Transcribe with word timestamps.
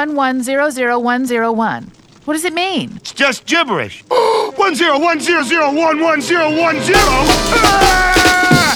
101010101. 0.00 1.84
What 2.24 2.34
does 2.34 2.44
it 2.44 2.54
mean? 2.54 2.92
It's 2.96 3.12
just 3.12 3.46
gibberish. 3.46 4.02
One 4.56 4.74
zero 4.74 4.98
one 4.98 5.20
zero 5.20 5.42
zero 5.42 5.72
one 5.72 6.00
one 6.00 6.20
zero 6.20 6.50
one 6.50 6.80
zero. 6.82 6.98
Ah! 6.98 8.74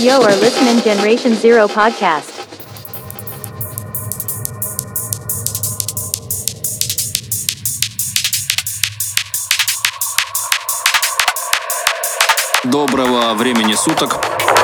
Yo 0.00 0.22
are 0.22 0.34
listening 0.36 0.82
Generation 0.82 1.34
Zero 1.34 1.68
podcast. 1.68 2.38
Доброго 12.64 13.34
времени 13.34 13.74
суток, 13.74 14.18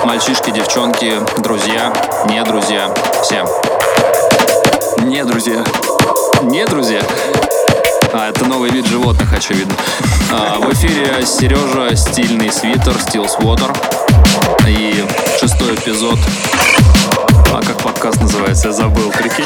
мальчишки, 0.05 0.51
девчонки, 0.51 1.21
друзья, 1.43 1.93
не 2.29 2.43
друзья, 2.45 2.93
всем. 3.23 3.47
Не 5.06 5.26
друзья. 5.26 5.64
Не 6.44 6.66
друзья. 6.66 7.02
А, 8.14 8.30
это 8.30 8.46
новый 8.46 8.70
вид 8.70 8.86
животных, 8.86 9.34
очевидно. 9.34 9.74
А, 10.32 10.60
в 10.60 10.72
эфире 10.74 11.26
Сережа, 11.26 11.96
стильный 11.96 12.52
свитер, 12.52 12.94
Steels 12.94 13.40
Water. 13.40 13.76
И 14.68 15.04
шестой 15.40 15.76
эпизод. 15.76 16.20
А 17.54 17.62
как 17.62 17.78
подкаст 17.80 18.22
называется? 18.22 18.68
Я 18.70 18.74
забыл, 18.74 19.12
прикинь. 19.12 19.46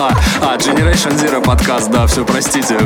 А, 0.00 0.12
а, 0.40 0.56
Generation 0.56 1.18
Zero 1.18 1.42
подкаст, 1.42 1.90
да, 1.90 2.06
все, 2.06 2.24
простите. 2.24 2.78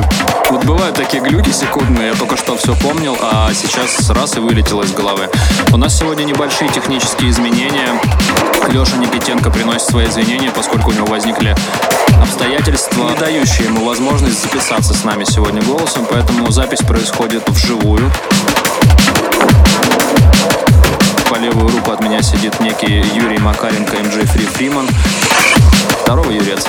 Вот 0.49 0.65
бывают 0.65 0.95
такие 0.95 1.21
глюки 1.21 1.51
секундные, 1.51 2.07
я 2.07 2.15
только 2.15 2.35
что 2.35 2.57
все 2.57 2.75
помнил, 2.75 3.15
а 3.21 3.51
сейчас 3.53 4.09
раз 4.09 4.35
и 4.35 4.39
вылетело 4.39 4.81
из 4.81 4.93
головы. 4.93 5.29
У 5.71 5.77
нас 5.77 5.95
сегодня 5.95 6.23
небольшие 6.23 6.71
технические 6.71 7.29
изменения. 7.29 7.89
Леша 8.69 8.97
Никитенко 8.97 9.51
приносит 9.51 9.83
свои 9.83 10.07
извинения, 10.07 10.49
поскольку 10.49 10.89
у 10.89 10.93
него 10.93 11.05
возникли 11.05 11.55
обстоятельства, 12.19 13.09
не 13.11 13.15
дающие 13.15 13.67
ему 13.67 13.85
возможность 13.85 14.41
записаться 14.41 14.95
с 14.95 15.03
нами 15.03 15.23
сегодня 15.23 15.61
голосом, 15.61 16.07
поэтому 16.09 16.49
запись 16.49 16.79
происходит 16.79 17.47
вживую. 17.47 18.11
По 21.33 21.39
левую 21.39 21.67
руку 21.67 21.89
от 21.89 21.99
меня 21.99 22.21
сидит 22.21 22.59
некий 22.59 23.03
Юрий 23.15 23.39
Макаренко, 23.39 23.95
МJ 23.95 24.27
Фри 24.27 24.45
Фриман. 24.45 24.87
Здорово, 26.03 26.29
Юрец. 26.29 26.67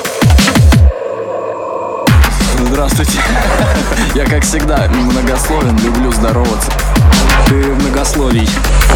Здравствуйте. 2.61 3.20
Я, 4.15 4.25
как 4.25 4.42
всегда, 4.42 4.89
многословен, 4.89 5.77
люблю 5.81 6.11
здороваться. 6.12 6.73
Ты 7.47 7.57
многословий. 7.57 8.48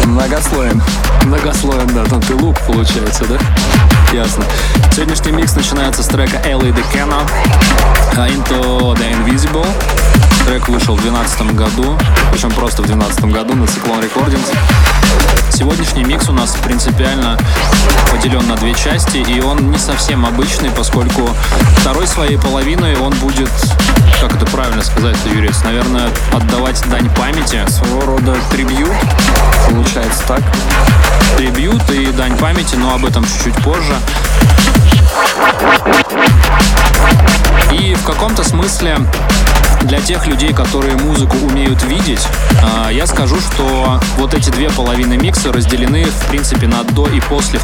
Многословен. 0.05 0.81
Многословен, 1.25 1.87
да, 1.93 2.03
там 2.05 2.19
ты 2.21 2.33
лук 2.33 2.59
получается, 2.65 3.25
да? 3.25 3.37
Ясно. 4.11 4.45
Сегодняшний 4.91 5.33
микс 5.33 5.53
начинается 5.55 6.01
с 6.01 6.07
трека 6.07 6.37
Ellie 6.37 6.73
Decana 6.73 7.29
Into 8.15 8.95
the 8.95 9.11
Invisible. 9.11 9.67
Трек 10.45 10.67
вышел 10.67 10.95
в 10.95 11.01
2012 11.01 11.55
году, 11.55 11.97
причем 12.31 12.51
просто 12.51 12.81
в 12.81 12.85
2012 12.85 13.25
году 13.25 13.55
на 13.55 13.63
Cyclone 13.63 14.09
Recordings. 14.09 14.55
Сегодняшний 15.51 16.03
микс 16.03 16.29
у 16.29 16.33
нас 16.33 16.55
принципиально 16.63 17.37
поделен 18.11 18.47
на 18.47 18.55
две 18.55 18.73
части, 18.73 19.17
и 19.17 19.41
он 19.41 19.71
не 19.71 19.77
совсем 19.77 20.25
обычный, 20.25 20.69
поскольку 20.71 21.29
второй 21.77 22.07
своей 22.07 22.37
половиной 22.37 22.95
он 22.97 23.13
будет, 23.15 23.49
как 24.21 24.35
это 24.35 24.45
правильно 24.45 24.81
сказать, 24.83 25.17
Юрец, 25.25 25.63
наверное, 25.63 26.09
отдавать 26.31 26.81
дань 26.89 27.09
памяти. 27.15 27.61
Своего 27.69 28.01
рода 28.01 28.35
трибьют, 28.51 28.93
получается 29.69 30.23
так. 30.27 30.41
Трибьют 31.37 31.89
и 31.91 32.07
дань 32.07 32.37
памяти, 32.37 32.75
но 32.75 32.93
об 32.93 33.05
этом 33.05 33.25
чуть-чуть 33.25 33.55
позже. 33.63 33.95
И 37.71 37.95
в 37.95 38.03
каком-то 38.03 38.43
смысле 38.43 38.97
для 39.83 39.99
тех 39.99 40.27
людей, 40.27 40.53
которые 40.53 40.95
музыку 40.97 41.37
умеют 41.37 41.83
видеть, 41.83 42.27
а, 42.63 42.89
я 42.89 43.05
скажу, 43.07 43.37
что 43.39 43.99
вот 44.17 44.33
эти 44.33 44.49
две 44.49 44.69
половины 44.69 45.17
микса 45.17 45.51
разделены, 45.51 46.05
в 46.05 46.27
принципе, 46.27 46.67
на 46.67 46.83
до 46.83 47.07
и 47.07 47.19
после. 47.21 47.59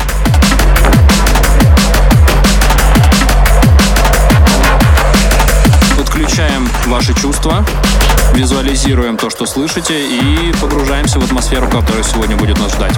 Подключаем 5.97 6.69
ваши 6.87 7.13
чувства, 7.13 7.65
визуализируем 8.33 9.17
то, 9.17 9.29
что 9.29 9.45
слышите, 9.45 10.07
и 10.07 10.53
погружаемся 10.61 11.19
в 11.19 11.23
атмосферу, 11.23 11.67
которая 11.67 12.03
сегодня 12.03 12.35
будет 12.35 12.59
нас 12.59 12.73
ждать. 12.73 12.95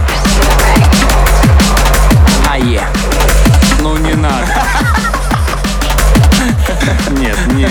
Ае. 2.50 2.82
Ну 3.82 3.98
не 3.98 4.14
надо. 4.14 4.48
Нет, 7.12 7.38
не, 7.54 7.68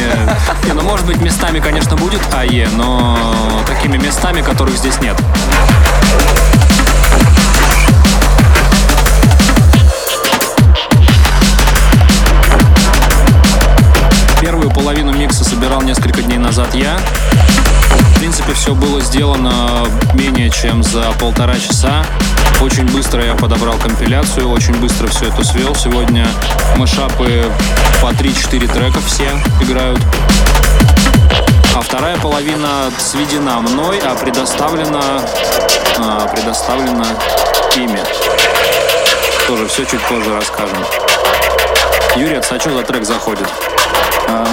не. 0.66 0.72
Ну, 0.75 0.82
может 0.82 1.06
быть, 1.06 1.21
местами, 1.21 1.60
конечно, 1.60 1.97
будет 1.97 2.21
АЕ, 2.34 2.69
но 2.75 3.62
такими 3.66 3.97
местами, 3.97 4.43
которых 4.43 4.77
здесь 4.77 5.00
нет. 5.00 5.16
Первую 14.41 14.71
половину 14.71 15.12
микса 15.12 15.44
собирал 15.44 15.83
несколько 15.83 16.22
дней 16.22 16.38
назад 16.38 16.75
я. 16.75 16.98
В 18.15 18.19
принципе, 18.19 18.53
все 18.54 18.75
было 18.75 19.00
сделано 19.00 19.87
менее 20.15 20.50
чем 20.50 20.83
за 20.83 21.12
полтора 21.19 21.59
часа. 21.59 22.04
Очень 22.61 22.87
быстро 22.87 23.25
я 23.25 23.34
подобрал 23.34 23.77
компиляцию, 23.77 24.50
очень 24.50 24.75
быстро 24.77 25.06
все 25.09 25.27
это 25.27 25.44
свел. 25.44 25.75
Сегодня 25.75 26.27
мышапы 26.77 27.44
по 28.00 28.06
3-4 28.06 28.72
трека 28.72 28.99
все 29.00 29.28
играют. 29.61 30.00
А 31.75 31.81
вторая 31.83 32.16
половина 32.16 32.91
сведена 32.99 33.61
мной, 33.61 34.00
а 34.05 34.15
предоставлена, 34.15 35.21
а, 35.99 36.27
предоставлена 36.28 37.06
ими. 37.77 38.03
Тоже 39.47 39.69
все 39.69 39.84
чуть 39.84 40.00
позже 40.03 40.34
расскажем. 40.34 40.78
Юрий, 42.16 42.37
а 42.37 42.43
что 42.43 42.71
за 42.71 42.83
трек 42.83 43.05
заходит? 43.05 43.49
А, 44.28 44.47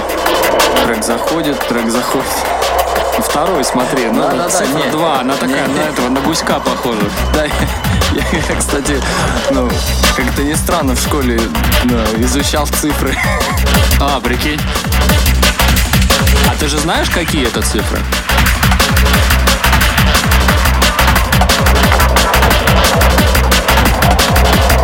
трек 0.85 1.03
заходит, 1.03 1.57
трек 1.67 1.89
заходит. 1.89 2.27
Второй, 3.19 3.63
смотри, 3.63 4.07
ну, 4.07 4.23
Да-да-да, 4.23 4.49
цифра 4.49 4.85
не. 4.85 4.91
2, 4.91 5.19
она 5.19 5.33
такая 5.35 5.67
Не, 5.67 5.73
на 5.73 5.79
этого, 5.81 6.09
на 6.09 6.19
гуська 6.21 6.59
похожа. 6.59 7.09
Да, 7.33 7.45
я, 8.13 8.39
я, 8.49 8.55
кстати, 8.55 9.01
ну, 9.51 9.69
как-то 10.15 10.43
не 10.43 10.55
странно 10.55 10.95
в 10.95 10.99
школе 10.99 11.39
ну, 11.85 11.97
изучал 12.23 12.67
цифры. 12.67 13.17
А, 13.99 14.19
прикинь. 14.19 14.59
А 16.49 16.55
ты 16.59 16.67
же 16.67 16.77
знаешь, 16.77 17.09
какие 17.09 17.47
это 17.47 17.61
цифры? 17.61 17.99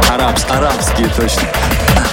Арабские. 0.10 0.58
Арабские, 0.58 1.08
точно. 1.10 1.44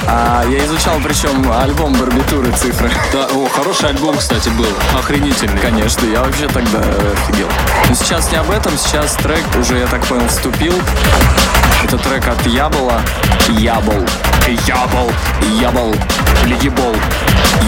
А 0.09 0.44
я 0.49 0.65
изучал, 0.65 0.99
причем, 1.03 1.50
альбом 1.53 1.93
барбитуры 1.94 2.51
цифры. 2.53 2.91
Да, 3.13 3.27
о, 3.27 3.48
хороший 3.48 3.91
альбом, 3.91 4.16
кстати, 4.16 4.48
был. 4.51 4.69
Охренительный. 4.97 5.60
Конечно, 5.60 6.07
я 6.07 6.22
вообще 6.22 6.47
тогда 6.47 6.78
офигел. 6.78 7.48
Но 7.89 7.95
сейчас 7.95 8.31
не 8.31 8.39
об 8.39 8.51
этом, 8.51 8.77
сейчас 8.78 9.15
трек 9.16 9.45
уже, 9.59 9.78
я 9.78 9.86
так 9.86 10.04
понял, 10.07 10.28
вступил. 10.28 10.75
Это 11.83 11.98
трек 11.98 12.27
от 12.28 12.47
Ябола. 12.47 13.01
Ябол. 13.48 14.04
Ябол. 14.66 15.10
Ябол. 15.60 15.95
Или 16.45 16.54
Ебол. 16.65 16.95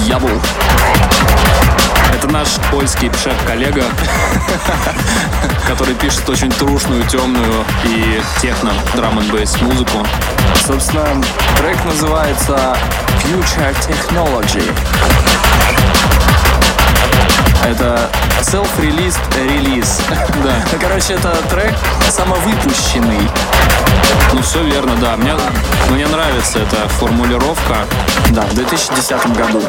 Ябол. 0.07 0.41
Это 2.15 2.29
наш 2.29 2.49
польский 2.71 3.11
пшек-коллега, 3.11 3.85
который 5.67 5.95
пишет 5.95 6.29
очень 6.29 6.51
трушную, 6.51 7.05
темную 7.07 7.65
и 7.85 8.21
техно 8.41 8.73
драм 8.95 9.19
н 9.19 9.25
музыку. 9.61 10.07
Собственно, 10.67 11.23
трек 11.59 11.85
называется 11.85 12.77
Future 13.25 13.77
Technology. 13.87 14.65
Это 17.65 18.09
self-released 18.41 19.19
release. 19.37 20.01
Да. 20.45 20.55
Ну, 20.73 20.79
короче, 20.81 21.15
это 21.15 21.31
трек 21.51 21.75
самовыпущенный. 22.11 23.29
Ну, 24.33 24.43
все 24.43 24.63
верно, 24.63 24.95
да. 24.97 25.17
Мне, 25.17 25.35
мне 25.91 26.07
нравится 26.07 26.61
эта 26.61 26.89
формулировка. 26.89 27.77
Да, 28.31 28.43
в 28.43 28.55
2010 28.55 29.37
году. 29.37 29.63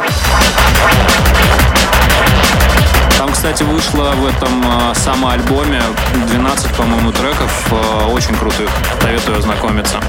Там, 3.17 3.31
кстати, 3.33 3.63
вышло 3.63 4.11
в 4.11 4.25
этом 4.25 4.63
э, 4.91 4.95
самоальбоме 4.95 5.81
12, 6.27 6.71
по-моему, 6.75 7.11
треков. 7.11 7.51
э, 7.71 8.05
очень 8.11 8.35
крутых. 8.35 8.69
Советую 9.01 9.39
ознакомиться. 9.39 9.99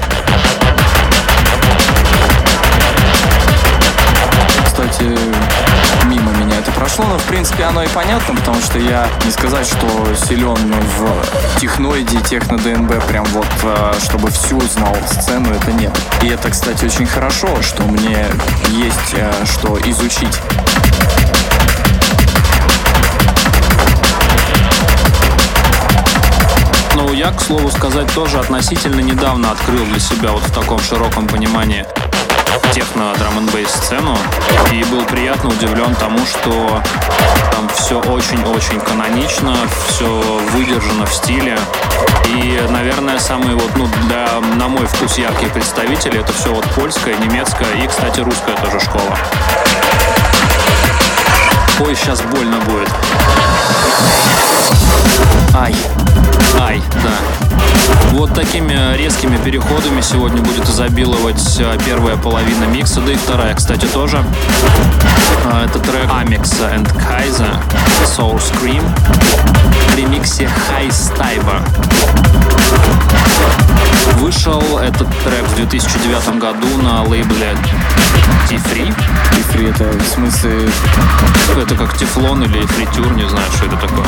Кстати, 4.65 5.17
мимо 6.05 6.31
меня 6.51 6.59
это 6.59 6.71
прошло. 6.71 7.01
безусловно, 7.01 7.17
в 7.19 7.23
принципе, 7.23 7.63
оно 7.63 7.83
и 7.83 7.87
понятно, 7.87 8.35
потому 8.35 8.61
что 8.61 8.77
я 8.77 9.07
не 9.25 9.31
сказать, 9.31 9.65
что 9.65 9.87
силен 10.15 10.55
в 10.97 11.59
техноиде, 11.59 12.19
техно-ДНБ, 12.21 13.05
прям 13.07 13.25
вот, 13.25 13.47
э, 13.63 13.93
чтобы 14.03 14.29
всю 14.29 14.59
знал 14.61 14.95
сцену, 15.07 15.51
это 15.53 15.71
нет. 15.71 15.97
И 16.21 16.27
это, 16.27 16.49
кстати, 16.49 16.85
очень 16.85 17.07
хорошо, 17.07 17.47
что 17.61 17.83
мне 17.83 18.27
есть 18.69 19.13
э, 19.13 19.31
что 19.45 19.79
изучить. 19.85 20.37
Ну, 26.95 27.13
я, 27.13 27.31
к 27.31 27.41
слову 27.41 27.71
сказать, 27.71 28.13
тоже 28.13 28.39
относительно 28.39 28.99
недавно 28.99 29.51
открыл 29.51 29.85
для 29.85 29.99
себя 29.99 30.31
вот 30.31 30.43
в 30.43 30.53
таком 30.53 30.79
широком 30.79 31.27
понимании 31.27 31.85
техно 32.73 33.13
драм 33.17 33.37
н 33.37 33.49
сцену 33.67 34.17
и 34.71 34.83
был 34.85 35.03
приятно 35.05 35.49
удивлен 35.49 35.93
тому, 35.95 36.19
что 36.25 36.81
там 37.51 37.69
все 37.75 37.99
очень-очень 37.99 38.79
канонично, 38.79 39.55
все 39.87 40.05
выдержано 40.53 41.05
в 41.05 41.13
стиле. 41.13 41.59
И, 42.27 42.61
наверное, 42.69 43.19
самые 43.19 43.55
вот, 43.55 43.75
ну, 43.75 43.87
для, 44.07 44.39
на 44.55 44.67
мой 44.67 44.85
вкус 44.85 45.17
яркие 45.17 45.51
представители 45.51 46.19
это 46.19 46.33
все 46.33 46.53
вот 46.53 46.65
польская, 46.75 47.15
немецкая 47.15 47.71
и, 47.83 47.87
кстати, 47.87 48.21
русская 48.21 48.55
тоже 48.57 48.79
школа. 48.79 49.17
Ой, 51.79 51.95
сейчас 51.95 52.21
больно 52.21 52.57
будет. 52.59 52.89
Ай. 55.53 55.75
Ай, 56.59 56.81
да. 57.03 57.51
Вот 58.11 58.33
такими 58.33 58.95
резкими 58.97 59.37
переходами 59.37 60.01
сегодня 60.01 60.41
будет 60.41 60.67
изобиловать 60.67 61.59
э, 61.59 61.77
первая 61.85 62.17
половина 62.17 62.65
микса, 62.65 63.01
да 63.01 63.13
и 63.13 63.15
вторая, 63.15 63.55
кстати, 63.55 63.85
тоже. 63.85 64.23
Э, 65.45 65.65
это 65.65 65.79
трек 65.79 66.09
Amix 66.09 66.43
and 66.73 66.87
Kaiser 66.95 67.55
Soul 68.05 68.37
Scream 68.37 68.83
в 69.89 69.97
ремиксе 69.97 70.49
High 70.69 70.89
Staiba. 70.89 71.61
Вышел 74.19 74.61
этот 74.77 75.07
трек 75.23 75.43
в 75.47 75.55
2009 75.55 76.37
году 76.37 76.67
на 76.83 77.03
лейбле 77.03 77.55
T-Free. 78.49 78.93
T-Free 79.31 79.69
это 79.69 79.85
в 79.97 80.07
смысле... 80.07 80.69
Это 81.57 81.75
как 81.75 81.97
тефлон 81.97 82.43
или 82.43 82.65
фритюр, 82.65 83.11
не 83.13 83.27
знаю, 83.27 83.49
что 83.55 83.65
это 83.65 83.77
такое. 83.77 84.05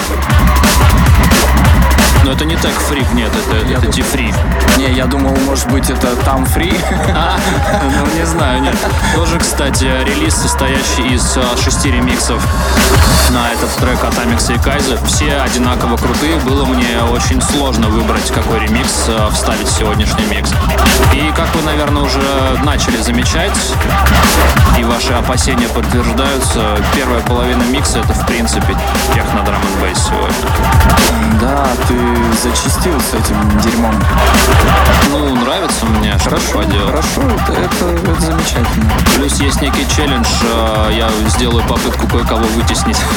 Но 2.23 2.31
это 2.31 2.45
не 2.45 2.55
так 2.55 2.71
фрик, 2.71 3.11
нет, 3.13 3.31
это, 3.35 3.67
я 3.67 3.77
это 3.77 3.87
T-Free. 3.87 4.33
Не, 4.77 4.93
я 4.93 5.05
думал, 5.05 5.35
может 5.45 5.69
быть, 5.69 5.89
это 5.89 6.15
там 6.17 6.45
фри. 6.45 6.73
А, 7.13 7.37
ну, 7.83 8.19
не 8.19 8.25
знаю, 8.25 8.61
нет. 8.61 8.75
Тоже, 9.13 9.39
кстати, 9.39 9.83
релиз, 9.83 10.33
состоящий 10.33 11.13
из 11.13 11.37
а, 11.37 11.57
шести 11.61 11.91
ремиксов 11.91 12.41
на 13.31 13.51
этот 13.51 13.69
трек 13.75 14.03
от 14.03 14.17
Амикса 14.17 14.53
и 14.53 14.57
Кайза. 14.57 14.97
Все 15.05 15.35
одинаково 15.37 15.97
крутые. 15.97 16.37
Было 16.39 16.65
мне 16.65 17.01
очень 17.11 17.41
сложно 17.41 17.89
выбрать, 17.89 18.31
какой 18.31 18.59
ремикс 18.59 19.05
а, 19.09 19.29
вставить 19.29 19.67
в 19.67 19.77
сегодняшний 19.77 20.25
микс. 20.25 20.51
И, 21.13 21.31
как 21.35 21.53
вы, 21.55 21.61
наверное, 21.63 22.03
уже 22.03 22.21
начали 22.63 22.97
замечать, 22.97 23.51
и 24.79 24.83
ваши 24.83 25.13
опасения 25.13 25.67
подтверждаются, 25.67 26.77
первая 26.95 27.21
половина 27.21 27.63
микса— 27.63 27.99
это, 28.03 28.13
в 28.13 28.25
принципе, 28.25 28.75
техно-драм 29.13 29.61
н 29.61 29.95
сегодня. 29.95 31.39
Да, 31.39 31.67
ты 31.87 32.12
зачистил 32.41 32.99
с 32.99 33.13
этим 33.13 33.59
дерьмом. 33.61 33.95
Ну, 35.09 35.35
нравится 35.35 35.85
мне, 35.85 36.17
хорошо, 36.17 36.53
поделать. 36.53 36.89
Хорошо, 36.89 37.21
это, 37.21 37.53
это, 37.53 37.85
это 38.11 38.21
замечательно. 38.21 38.91
Плюс 39.15 39.39
есть 39.39 39.61
некий 39.61 39.87
челлендж, 39.95 40.27
э, 40.43 40.91
я 40.97 41.09
сделаю 41.29 41.63
попытку 41.65 42.07
кое-кого 42.07 42.43
вытеснить. 42.55 42.97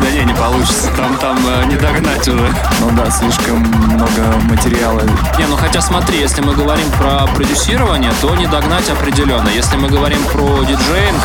Да 0.00 0.10
не, 0.10 0.24
не 0.24 0.34
получится, 0.34 0.88
там, 0.96 1.16
там 1.18 1.38
э, 1.46 1.66
не 1.66 1.76
догнать 1.76 2.26
уже. 2.26 2.52
Ну 2.80 2.90
да, 2.92 3.10
слишком 3.10 3.58
много 3.58 4.36
материала. 4.50 5.02
Не, 5.38 5.46
ну 5.46 5.56
хотя 5.56 5.80
смотри, 5.80 6.18
если 6.18 6.40
мы 6.40 6.54
говорим 6.54 6.90
про 6.92 7.26
продюсирование, 7.34 8.12
то 8.20 8.34
не 8.34 8.46
догнать 8.46 8.88
определенно. 8.88 9.48
Если 9.48 9.76
мы 9.76 9.88
говорим 9.88 10.22
про 10.24 10.64
диджейнг, 10.64 11.20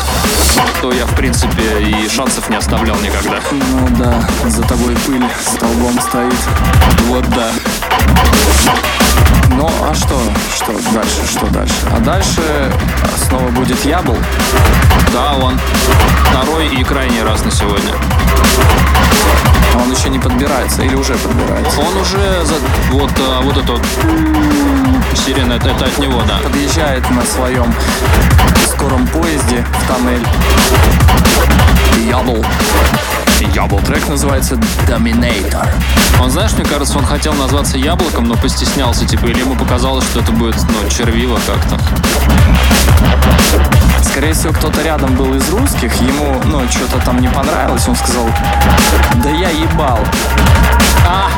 то 0.80 0.92
я, 0.92 1.06
в 1.06 1.14
принципе, 1.14 1.80
и 1.80 2.08
шансов 2.08 2.48
не 2.50 2.56
оставлял 2.56 2.96
никогда. 2.96 3.40
Ну 3.50 3.88
да, 3.96 4.20
за 4.48 4.62
тобой 4.62 4.96
пыль 5.06 5.24
столбом 5.68 6.00
стоит. 6.00 6.34
Вот 7.08 7.28
да. 7.30 7.50
Ну, 9.50 9.68
а 9.82 9.94
что? 9.94 10.18
Что 10.54 10.72
дальше? 10.92 11.26
Что 11.28 11.46
дальше? 11.46 11.74
А 11.94 12.00
дальше 12.00 12.72
снова 13.26 13.48
будет 13.50 13.84
Ябл. 13.84 14.16
Да, 15.12 15.34
он 15.34 15.58
второй 16.30 16.68
и 16.68 16.84
крайний 16.84 17.22
раз 17.22 17.44
на 17.44 17.50
сегодня. 17.50 17.92
Он 19.74 19.92
еще 19.92 20.08
не 20.08 20.18
подбирается 20.18 20.82
или 20.82 20.94
уже 20.94 21.14
подбирается? 21.14 21.80
Он 21.80 21.96
уже 21.98 22.44
за, 22.44 22.54
вот, 22.90 23.12
а, 23.20 23.40
вот 23.42 23.56
это 23.56 23.72
вот 23.72 23.82
сирена, 25.14 25.54
это, 25.54 25.68
это 25.68 25.84
от 25.84 25.98
него, 25.98 26.22
да. 26.26 26.38
Подъезжает 26.42 27.08
на 27.10 27.22
своем 27.24 27.72
скором 28.66 29.06
поезде 29.08 29.64
в 29.82 29.86
тоннель. 29.86 30.26
Ябл. 32.08 32.44
Ябл. 33.44 33.78
Трек 33.80 34.08
называется 34.08 34.54
Dominator. 34.86 35.68
Он, 36.20 36.30
знаешь, 36.30 36.52
мне 36.52 36.64
кажется, 36.64 36.98
он 36.98 37.04
хотел 37.04 37.32
назваться 37.34 37.78
яблоком, 37.78 38.24
но 38.24 38.36
постеснялся, 38.36 39.06
типа, 39.06 39.26
или 39.26 39.40
ему 39.40 39.54
показалось, 39.54 40.04
что 40.04 40.20
это 40.20 40.32
будет, 40.32 40.56
ну, 40.56 40.88
червиво 40.90 41.38
как-то. 41.46 41.78
Скорее 44.02 44.32
всего, 44.32 44.52
кто-то 44.52 44.82
рядом 44.82 45.14
был 45.14 45.34
из 45.34 45.48
русских, 45.50 45.94
ему, 46.00 46.40
ну, 46.44 46.68
что-то 46.68 46.98
там 47.04 47.20
не 47.20 47.28
понравилось, 47.28 47.86
он 47.86 47.96
сказал, 47.96 48.28
да 49.22 49.30
я 49.30 49.50
ебал. 49.50 50.00
А, 51.06 51.30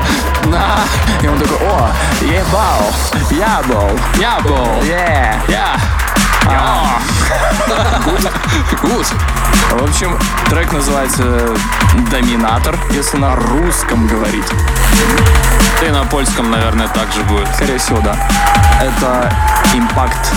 на. 0.46 0.80
И 1.22 1.28
он 1.28 1.38
такой, 1.38 1.58
о, 1.58 1.90
ебал, 2.22 2.92
ябал, 3.30 3.90
Ябл. 4.18 4.82
yeah. 4.84 5.36
Я. 5.48 5.76
Гуд. 8.82 9.06
В 9.72 9.84
общем, 9.84 10.18
трек 10.48 10.72
называется 10.72 11.56
«Доминатор», 12.10 12.76
если 12.90 13.18
на 13.18 13.36
русском 13.36 14.06
говорить. 14.06 14.46
И 15.86 15.90
на 15.90 16.04
польском, 16.04 16.50
наверное, 16.50 16.88
так 16.88 17.12
же 17.12 17.22
будет. 17.24 17.48
Скорее 17.54 17.78
всего, 17.78 18.00
да. 18.00 18.16
Это 18.80 19.32
«Импакт», 19.74 20.32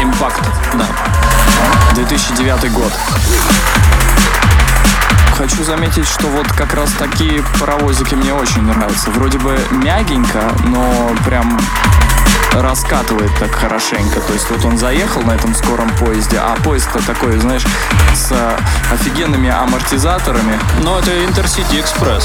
Импакт, 0.00 0.42
да. 0.74 0.86
2009 1.94 2.72
год. 2.72 2.92
Хочу 5.36 5.64
заметить, 5.64 6.06
что 6.06 6.26
вот 6.28 6.46
как 6.48 6.74
раз 6.74 6.90
такие 6.98 7.42
паровозики 7.58 8.14
мне 8.14 8.32
очень 8.32 8.62
нравятся. 8.62 9.10
Вроде 9.10 9.38
бы 9.38 9.58
мягенько, 9.70 10.42
но 10.64 11.12
прям 11.24 11.58
раскатывает 12.54 13.30
так 13.38 13.54
хорошенько. 13.54 14.20
То 14.20 14.32
есть 14.32 14.50
вот 14.50 14.64
он 14.64 14.78
заехал 14.78 15.22
на 15.22 15.32
этом 15.32 15.54
скором 15.54 15.90
поезде, 15.96 16.38
а 16.38 16.56
поезд-то 16.62 17.04
такой, 17.06 17.38
знаешь, 17.38 17.64
с 18.14 18.32
э, 18.32 18.58
офигенными 18.92 19.50
амортизаторами. 19.50 20.58
Но 20.82 20.98
это 20.98 21.10
Intercity 21.10 21.82
Express. 21.82 22.24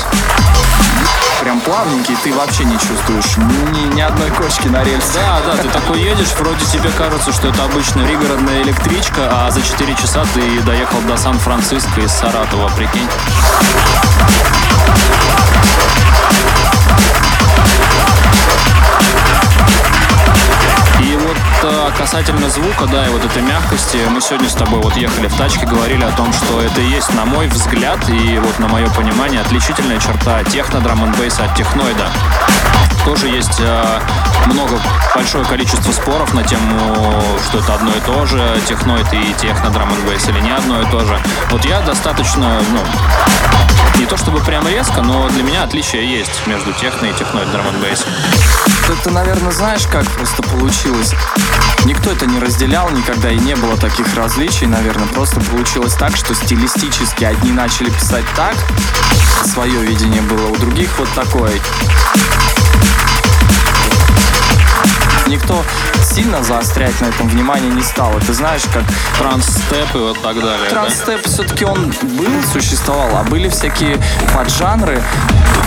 Прям 1.42 1.60
плавненький, 1.62 2.16
ты 2.24 2.32
вообще 2.34 2.66
не 2.66 2.78
чувствуешь 2.78 3.36
ни, 3.38 3.96
ни 3.96 4.02
одной 4.02 4.30
кочки 4.30 4.68
на 4.68 4.84
рельсе. 4.84 5.08
Да, 5.16 5.42
да, 5.44 5.58
ты 5.58 5.70
такой 5.70 6.00
едешь, 6.00 6.34
вроде 6.38 6.64
тебе 6.66 6.90
кажется, 6.92 7.32
что 7.32 7.48
это 7.48 7.64
обычная 7.64 8.06
пригородная 8.06 8.62
электричка, 8.62 9.28
а 9.32 9.50
за 9.50 9.64
4 9.64 9.96
часа 9.96 10.24
ты 10.36 10.62
доехал 10.62 11.02
до 11.08 11.18
Сан-Франциско 11.18 12.02
из 12.02 12.12
Саратова, 12.12 12.70
прикинь. 12.78 13.08
И 21.02 21.18
вот 21.18 21.38
э, 21.64 21.90
касательно 21.98 22.48
звука, 22.50 22.86
да, 22.86 23.08
и 23.08 23.10
вот 23.10 23.26
этой 23.26 23.42
мягкости, 23.42 23.98
мы 24.10 24.22
сегодня 24.22 24.48
с 24.48 24.54
тобой 24.54 24.80
вот 24.82 24.96
ехали 24.96 25.28
в 25.28 25.36
тачке, 25.36 25.66
говорили 25.66 26.04
о 26.04 26.12
том, 26.12 26.32
что 26.32 26.62
это 26.62 26.80
и 26.80 26.90
есть, 26.90 27.12
на 27.16 27.26
мой 27.26 27.48
взгляд, 27.48 28.08
и 28.08 28.38
вот 28.38 28.60
на 28.60 28.68
мое 28.68 28.88
понимание, 28.90 29.42
отличительная 29.42 30.00
черта 30.00 30.44
техно 30.44 30.80
драм 30.80 31.04
н 31.04 31.12
от 31.12 31.56
техноида. 31.56 32.08
Тоже 33.06 33.30
есть 33.30 33.60
э, 33.60 34.00
много, 34.46 34.80
большое 35.16 35.44
количество 35.46 35.92
споров 35.92 36.34
на 36.34 36.44
тему, 36.44 37.22
что 37.48 37.60
это 37.60 37.76
одно 37.76 37.92
и 37.92 38.00
то 38.00 38.26
же, 38.26 38.62
техноид 38.68 39.12
и 39.12 39.34
техно 39.34 39.70
драм 39.72 39.90
н 39.90 39.98
или 40.06 40.40
не 40.40 40.52
одно 40.52 40.82
и 40.82 40.86
то 40.86 41.00
же. 41.06 41.20
Вот 41.50 41.66
я 41.66 41.82
достаточно, 41.82 42.62
ну, 42.72 44.00
не 44.00 44.06
то 44.06 44.18
чтобы 44.18 44.40
прям 44.40 44.68
резко, 44.68 45.02
но 45.02 45.30
для 45.30 45.44
меня 45.44 45.64
отличие 45.64 46.12
есть 46.12 46.46
между 46.46 46.74
техно 46.74 47.08
и 47.08 47.14
техноид 47.14 47.52
драм 47.52 47.66
н 47.68 47.76
Это, 48.90 49.10
наверное, 49.10 49.52
знаешь, 49.52 49.88
как 49.88 50.06
просто 50.12 50.44
получилось? 50.44 51.14
Никто 51.86 52.12
это 52.12 52.28
не 52.28 52.40
разделял 52.40 52.92
никогда 52.92 53.32
и 53.32 53.40
не 53.40 53.56
было 53.56 53.78
таких 53.78 54.14
различий, 54.16 54.68
наверное. 54.68 55.08
Просто 55.08 55.42
получилось 55.42 55.96
так, 55.96 56.16
что 56.16 56.36
стилистически 56.36 57.24
одни 57.24 57.52
начали 57.52 57.90
писать 57.90 58.26
так, 58.36 58.56
свое 59.44 59.82
видение 59.82 60.22
было, 60.22 60.48
у 60.48 60.56
других 60.58 60.90
вот 61.00 61.10
такое. 61.16 61.52
Никто 65.32 65.64
сильно 66.04 66.44
заострять 66.44 67.00
на 67.02 67.06
этом 67.06 67.28
внимание 67.28 67.72
не 67.72 67.82
стал. 67.82 68.14
Ты 68.26 68.34
знаешь, 68.34 68.64
как 68.74 68.84
Транс-степ 69.18 69.96
и 69.96 69.98
вот 69.98 70.22
так 70.22 70.36
далее. 70.36 70.70
да? 70.70 70.70
Транстеп 70.70 71.26
все-таки 71.26 71.66
он 71.66 71.94
был, 72.04 72.44
существовал, 72.52 73.10
а 73.18 73.24
были 73.24 73.48
всякие 73.50 73.98
поджанры, 74.36 75.02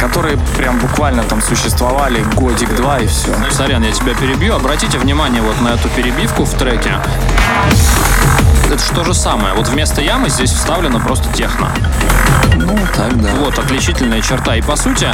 которые 0.00 0.38
прям 0.57 0.78
буквально 0.78 1.25
там 1.25 1.40
существовали 1.40 2.23
годик-два 2.35 2.99
и 2.99 3.07
все. 3.07 3.35
Сорян, 3.50 3.83
я 3.83 3.93
тебя 3.93 4.14
перебью. 4.14 4.54
Обратите 4.54 4.99
внимание 4.99 5.40
вот 5.40 5.61
на 5.61 5.69
эту 5.69 5.88
перебивку 5.88 6.45
в 6.45 6.54
треке. 6.54 7.00
Это 8.67 8.83
что 8.83 9.05
же 9.05 9.15
самое. 9.15 9.55
Вот 9.55 9.69
вместо 9.69 10.01
ямы 10.01 10.29
здесь 10.29 10.51
вставлено 10.51 10.99
просто 10.99 11.33
техно. 11.33 11.71
Ну, 12.57 12.77
так 12.97 13.21
да. 13.21 13.31
Вот 13.41 13.59
отличительная 13.59 14.21
черта. 14.21 14.57
И 14.57 14.63
по 14.63 14.77
сути, 14.77 15.09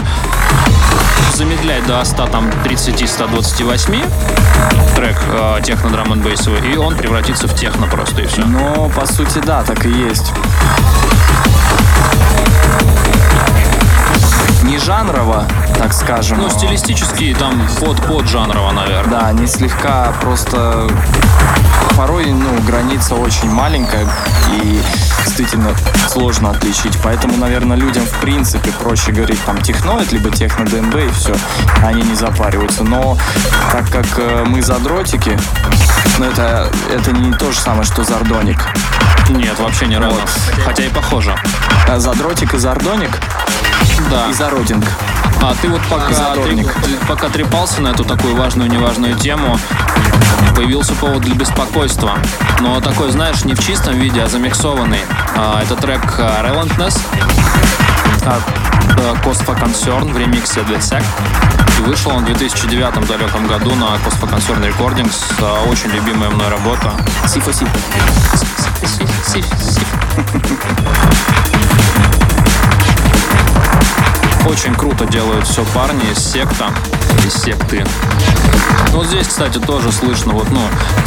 замедлять 1.35 1.87
до 1.87 2.05
100, 2.05 2.27
там, 2.27 2.51
30-128 2.65 4.07
трек 4.95 5.17
э, 5.33 5.61
техно 5.63 5.91
драм 5.91 6.13
н 6.13 6.23
и 6.23 6.77
он 6.77 6.97
превратится 6.97 7.49
в 7.49 7.55
техно 7.55 7.87
просто, 7.87 8.23
и 8.23 8.27
все. 8.27 8.43
Но, 8.43 8.91
по 8.91 9.07
сути, 9.07 9.39
да, 9.45 9.63
так 9.63 9.87
и 9.87 9.91
есть. 9.91 10.33
Не 14.63 14.79
жанрово, 14.79 15.47
так 15.79 15.93
скажем. 15.93 16.39
Ну, 16.39 16.51
стилистически 16.51 17.35
там 17.39 17.67
под, 17.81 18.01
под 18.07 18.27
жанрово, 18.27 18.73
наверное. 18.73 19.21
Да, 19.21 19.27
они 19.27 19.47
слегка 19.47 20.13
просто 20.21 20.89
порой, 21.97 22.27
ну, 22.27 22.61
граница 22.67 23.15
очень 23.15 23.51
маленькая 23.51 24.07
и 24.53 24.81
действительно 25.25 25.75
сложно 26.09 26.51
отличить. 26.51 26.97
Поэтому, 27.03 27.37
наверное, 27.37 27.77
людям 27.77 28.05
в 28.05 28.21
принципе 28.21 28.71
проще 28.73 29.13
говорить 29.13 29.43
там 29.45 29.61
техноид, 29.61 30.13
либо 30.13 30.31
техно 30.31 30.65
ДНБ 30.65 30.95
и 30.97 31.09
все. 31.11 31.35
Они 31.85 32.03
не 32.03 32.15
запариваются. 32.15 32.85
Но 32.85 33.19
так 33.73 33.89
как 33.91 34.07
э, 34.19 34.45
мы 34.47 34.63
задротики, 34.63 35.39
ну 36.19 36.25
это, 36.27 36.71
это 36.91 37.13
не 37.13 37.33
то 37.33 37.53
же 37.53 37.59
самое, 37.59 37.85
что 37.85 38.05
зардоник. 38.05 38.67
Нет, 39.31 39.59
вообще 39.59 39.87
не 39.87 39.97
равно. 39.97 40.19
Вот. 40.19 40.31
Хотя 40.65 40.85
и 40.85 40.89
похоже. 40.89 41.35
А 41.89 41.99
задротик 41.99 42.55
и 42.55 42.59
зардоник 42.59 43.21
Да. 44.09 44.29
и 44.31 44.33
зародинг. 44.33 44.85
А 45.43 45.55
ты 45.61 45.69
вот 45.69 45.81
пока, 45.89 46.35
ты- 46.35 46.65
ты 46.83 46.97
пока 47.07 47.29
трепался 47.29 47.81
на 47.81 47.89
эту 47.89 48.05
такую 48.05 48.37
важную 48.37 48.71
неважную 48.71 49.15
тему, 49.17 49.59
появился 50.55 50.93
повод 50.95 51.23
для 51.23 51.35
беспокойства. 51.35 52.13
Но 52.61 52.81
такой, 52.81 53.11
знаешь, 53.11 53.45
не 53.45 53.55
в 53.55 53.65
чистом 53.65 53.95
виде, 53.95 54.23
а 54.23 54.29
замиксованный. 54.29 55.01
А, 55.37 55.63
это 55.63 55.77
трек 55.77 56.03
а, 56.19 56.43
Relentless 56.45 56.99
от 58.27 58.43
э, 58.99 59.15
Cost 59.25 59.47
for 59.47 59.59
Concern 59.59 60.13
в 60.13 60.19
ремиксе 60.19 60.61
The 60.61 60.79
Sect. 60.79 61.05
И 61.79 61.83
вышел 61.83 62.11
он 62.11 62.23
в 62.23 62.27
2009 62.27 63.07
далеком 63.09 63.47
году 63.47 63.75
на 63.75 63.97
for 63.97 64.29
Concern 64.31 64.63
Recordings. 64.71 65.17
А, 65.41 65.65
Очень 65.71 65.91
любимая 65.91 66.29
мной 66.29 66.49
работа. 66.49 66.93
Сифа-сиф. 67.27 67.69
Очень 74.47 74.75
круто 74.75 75.05
делают 75.07 75.47
все 75.47 75.65
парни 75.75 76.03
из 76.11 76.19
секта, 76.19 76.71
из 77.27 77.35
секты. 77.35 77.85
Ну, 78.93 78.99
Вот 78.99 79.07
здесь, 79.07 79.29
кстати, 79.29 79.59
тоже 79.59 79.93
слышно, 79.93 80.33
вот, 80.33 80.51
ну, 80.51 80.63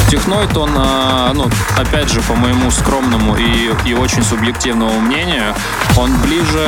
техноид, 0.08 0.56
он, 0.56 0.70
а, 0.76 1.32
ну, 1.34 1.50
опять 1.76 2.10
же, 2.10 2.22
по 2.22 2.34
моему 2.34 2.70
скромному 2.70 3.36
и, 3.36 3.72
и 3.84 3.94
очень 3.94 4.22
субъективному 4.22 5.00
мнению, 5.00 5.54
он 5.96 6.16
ближе 6.22 6.66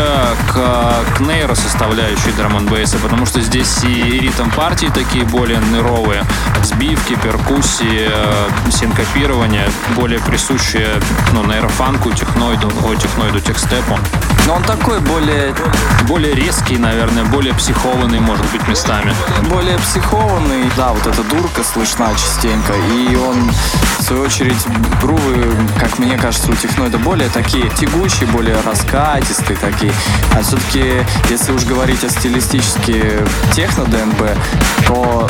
к, 0.52 1.16
к 1.16 1.20
нейро 1.20 1.54
составляющей 1.54 2.32
драм 2.37 2.66
бейса, 2.66 2.99
потому 2.99 3.25
что 3.25 3.40
здесь 3.40 3.82
и 3.85 4.20
ритм 4.20 4.50
партии 4.50 4.90
такие 4.92 5.25
более 5.25 5.58
нейровые, 5.58 6.25
сбивки, 6.62 7.14
перкуссии, 7.14 8.11
э, 8.11 8.49
синкопирование, 8.70 9.68
более 9.96 10.20
присущие, 10.20 11.00
ну, 11.32 11.44
нейрофанку, 11.44 12.11
техноиду, 12.12 12.70
ой, 12.85 12.96
техноиду, 12.99 13.40
техстепу 13.40 13.99
Но 14.47 14.55
он 14.55 14.62
такой 14.62 15.00
более, 15.00 15.55
более 16.07 16.33
резкий, 16.35 16.79
наверное, 16.79 17.25
более 17.25 17.53
психованный, 17.55 18.21
может 18.21 18.47
быть, 18.53 18.67
местами. 18.69 19.12
более 19.50 19.76
психованный. 19.79 20.71
Да, 20.76 20.93
вот 20.93 21.05
эта 21.07 21.23
дурка 21.25 21.65
слышна 21.65 22.11
частенько. 22.15 22.73
И 22.95 23.17
он, 23.17 23.50
в 23.99 24.03
свою 24.03 24.23
очередь, 24.23 24.65
грувы, 25.00 25.47
как 25.81 25.99
мне 25.99 26.17
кажется, 26.17 26.53
у 26.53 26.55
техноида 26.55 26.99
более 26.99 27.29
такие 27.29 27.69
тягучие, 27.71 28.29
более 28.29 28.57
раскатистые 28.61 29.57
такие. 29.57 29.93
А 30.33 30.43
все-таки, 30.43 31.05
если 31.29 31.53
уж 31.53 31.65
говорить 31.65 32.05
о 32.05 32.09
стилистически 32.09 33.19
техно-ДНБ, 33.53 34.37
то 34.87 35.29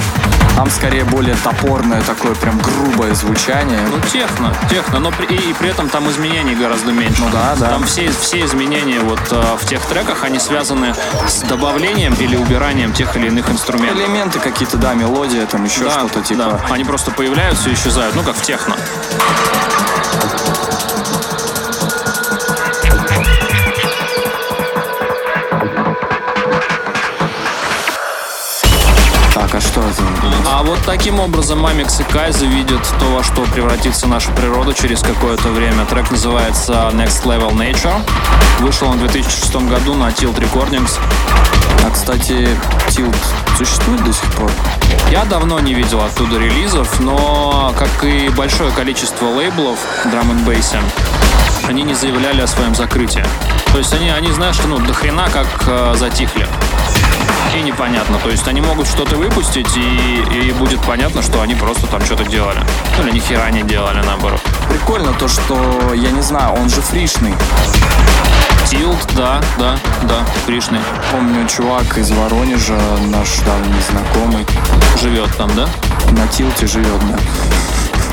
там 0.57 0.71
скорее 0.71 1.05
более 1.05 1.37
топорное 1.45 2.01
такое 2.01 2.35
прям 2.35 2.59
грубое 2.59 3.15
звучание. 3.15 3.81
Ну, 3.91 4.01
техно, 4.11 4.55
техно, 4.71 4.99
но 4.99 5.11
при, 5.11 5.27
и, 5.27 5.51
и 5.51 5.53
при 5.53 5.69
этом 5.69 5.91
там 5.91 6.09
изменений 6.11 6.55
гораздо 6.55 6.93
меньше. 6.93 7.21
Ну 7.21 7.29
да, 7.31 7.55
да. 7.61 7.69
Там 7.69 7.85
все, 7.85 8.11
все 8.11 8.43
изменения 8.45 9.01
вот 9.07 9.21
э, 9.31 9.57
в 9.57 9.65
тех 9.67 9.85
треках, 9.87 10.25
они 10.25 10.39
связаны 10.39 10.95
с 11.29 11.41
добавлением 11.43 12.15
или 12.15 12.37
убиранием 12.37 12.93
тех 12.93 13.17
или 13.17 13.29
иных 13.29 13.49
инструментов. 13.51 13.97
Элементы 13.99 14.39
какие-то, 14.39 14.77
да, 14.77 14.95
мелодия, 14.95 15.47
там 15.47 15.65
еще 15.65 15.85
Да, 15.85 15.91
что-то 15.91 16.23
типа. 16.23 16.61
да. 16.69 16.75
Они 16.75 16.85
просто 16.85 17.11
появляются 17.11 17.71
и 17.71 17.75
исчезают, 17.75 18.15
ну, 18.15 18.23
как 18.23 18.37
в 18.37 18.43
техно. 18.43 18.77
Вот 30.67 30.81
таким 30.85 31.21
образом 31.21 31.61
Мамикс 31.61 32.01
и 32.01 32.03
Кайза 32.03 32.45
видят 32.45 32.83
то, 32.99 33.07
во 33.07 33.23
что 33.23 33.43
превратится 33.43 34.09
наша 34.09 34.33
природа 34.33 34.75
через 34.75 35.01
какое-то 35.01 35.49
время. 35.51 35.85
Трек 35.87 36.11
называется 36.11 36.91
Next 36.93 37.25
Level 37.25 37.53
Nature. 37.53 38.01
Вышел 38.61 38.89
он 38.89 38.97
в 38.97 39.01
2006 39.01 39.55
году 39.69 39.95
на 39.95 40.09
Tilt 40.09 40.37
Recordings. 40.39 40.99
А, 41.87 41.91
кстати, 41.91 42.49
Тилт 42.89 43.17
существует 43.57 44.03
до 44.05 44.13
сих 44.13 44.31
пор? 44.33 44.51
Я 45.11 45.25
давно 45.25 45.61
не 45.61 45.73
видел 45.73 46.01
оттуда 46.01 46.39
релизов, 46.39 47.01
но, 47.01 47.73
как 47.79 48.03
и 48.03 48.29
большое 48.31 48.73
количество 48.73 49.27
лейблов 49.27 49.79
драм 50.11 50.31
н 50.31 50.45
бейсе 50.45 50.81
они 51.69 51.83
не 51.83 51.95
заявляли 51.95 52.43
о 52.43 52.47
своем 52.47 52.75
закрытии. 52.75 53.25
То 53.73 53.79
есть 53.79 53.93
они, 53.93 54.11
они 54.11 54.31
знаешь, 54.31 54.57
ну, 54.67 54.79
до 54.79 54.95
хрена 54.95 55.29
как 55.33 55.47
э, 55.67 55.95
затихли. 55.97 56.47
И 57.55 57.63
непонятно. 57.63 58.19
То 58.19 58.31
есть 58.31 58.47
они 58.49 58.61
могут 58.61 58.87
что-то 58.87 59.17
выпустить, 59.17 59.77
и, 59.77 60.49
и 60.49 60.53
будет 60.53 60.81
понятно, 60.81 61.23
что 61.23 61.41
они 61.43 61.55
просто 61.55 61.87
там 61.87 62.05
что-то 62.05 62.25
делали. 62.25 62.61
Ну, 62.99 63.05
или 63.05 63.15
ни 63.15 63.21
хера 63.21 63.51
не 63.51 63.63
делали, 63.63 64.03
наоборот. 64.05 64.41
Прикольно 64.69 65.13
то, 65.13 65.29
что, 65.29 65.93
я 65.95 66.11
не 66.11 66.23
знаю, 66.23 66.55
он 66.55 66.69
же 66.69 66.81
фришный. 66.81 67.35
Тилт, 68.67 69.09
да, 69.17 69.41
да, 69.59 69.79
да, 70.03 70.25
Кришный. 70.45 70.81
Помню, 71.13 71.47
чувак 71.47 71.99
из 71.99 72.11
Воронежа, 72.11 72.79
наш 73.13 73.39
давний 73.45 73.81
знакомый, 73.89 74.45
Живет 75.01 75.31
там, 75.37 75.55
да? 75.55 75.69
на 76.13 76.27
Тилте 76.29 76.67
живет, 76.67 77.01
да. 77.09 77.19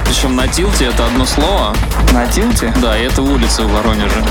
Причем 0.05 0.35
на 0.35 0.47
Тилте 0.47 0.85
это 0.85 1.05
одно 1.05 1.25
слово. 1.25 1.73
На 2.11 2.27
Тилте? 2.27 2.73
Да, 2.81 2.97
и 2.97 3.03
это 3.03 3.21
улица 3.21 3.63
в 3.63 3.71
Воронеже. 3.71 4.23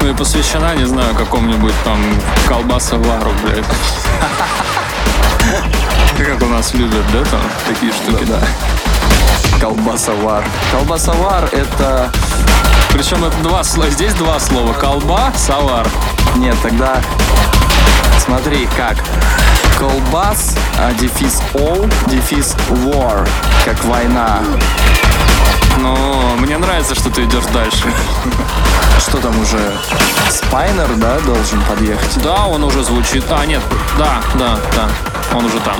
Ну 0.00 0.08
и 0.08 0.14
посвящена, 0.14 0.74
не 0.74 0.86
знаю, 0.86 1.14
какому-нибудь 1.14 1.74
там 1.84 2.02
колбасовару, 2.48 3.32
блядь. 3.42 3.64
Как 6.16 6.42
у 6.42 6.46
нас 6.46 6.74
любят, 6.74 7.04
да, 7.12 7.22
там 7.24 7.40
такие 7.66 7.92
штуки? 7.92 8.24
Да. 8.24 8.40
Колбасовар. 9.60 10.44
Колбасовар 10.72 11.44
это... 11.52 12.10
Причем 12.92 13.24
это 13.24 13.36
два 13.42 13.62
слова. 13.62 13.90
Здесь 13.90 14.14
два 14.14 14.40
слова. 14.40 14.72
Колба, 14.72 15.32
савар. 15.36 15.86
Нет, 16.36 16.56
тогда... 16.62 17.00
Смотри, 18.24 18.68
как. 18.76 18.96
Колбас, 19.78 20.56
а, 20.78 20.92
дефис 20.92 21.40
О, 21.54 21.86
дефис 22.06 22.54
War, 22.68 23.26
как 23.64 23.82
война. 23.84 24.40
Но 25.78 26.34
мне 26.38 26.58
нравится, 26.58 26.94
что 26.94 27.10
ты 27.10 27.24
идешь 27.24 27.44
дальше. 27.52 27.92
Что 28.98 29.18
там 29.18 29.38
уже? 29.40 29.72
Спайнер, 30.28 30.94
да, 30.96 31.18
должен 31.20 31.62
подъехать? 31.62 32.22
Да, 32.22 32.46
он 32.46 32.62
уже 32.64 32.82
звучит. 32.82 33.24
А, 33.30 33.46
нет, 33.46 33.62
да, 33.98 34.20
да, 34.34 34.58
да. 34.74 34.88
Он 35.36 35.44
уже 35.44 35.58
там. 35.60 35.76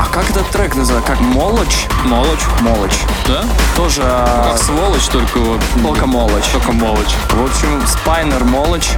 А 0.00 0.06
как 0.10 0.30
этот 0.30 0.48
трек 0.48 0.74
называется? 0.76 1.12
Как 1.12 1.20
Молочь? 1.20 1.86
Молочь. 2.06 2.40
Молочь. 2.62 3.00
Да? 3.28 3.44
Тоже... 3.76 4.00
а, 4.02 4.50
Как 4.50 4.62
сволочь, 4.62 5.06
только 5.08 5.36
вот... 5.38 5.60
Только 5.82 6.06
Молочь. 6.06 6.48
Только 6.52 6.72
молочь. 6.72 7.14
В 7.30 7.44
общем, 7.44 7.86
Спайнер 7.86 8.42
Молочь. 8.44 8.92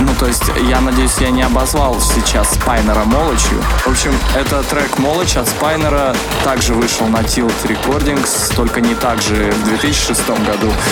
Ну, 0.00 0.08
то 0.18 0.26
есть, 0.26 0.42
я 0.68 0.80
надеюсь, 0.80 1.16
я 1.18 1.30
не 1.30 1.42
обозвал 1.42 2.00
сейчас 2.00 2.54
Спайнера 2.54 3.04
Молочью. 3.04 3.62
В 3.86 3.88
общем, 3.88 4.12
это 4.34 4.64
трек 4.64 4.98
Молочь 4.98 5.36
от 5.36 5.46
Спайнера 5.48 6.12
также 6.42 6.74
вышел 6.74 7.06
на 7.06 7.18
Tilt 7.18 7.54
Recordings, 7.62 8.52
только 8.56 8.80
не 8.80 8.96
так 8.96 9.22
же 9.22 9.52
в 9.52 9.64
2006 9.64 10.26
году. 10.44 10.72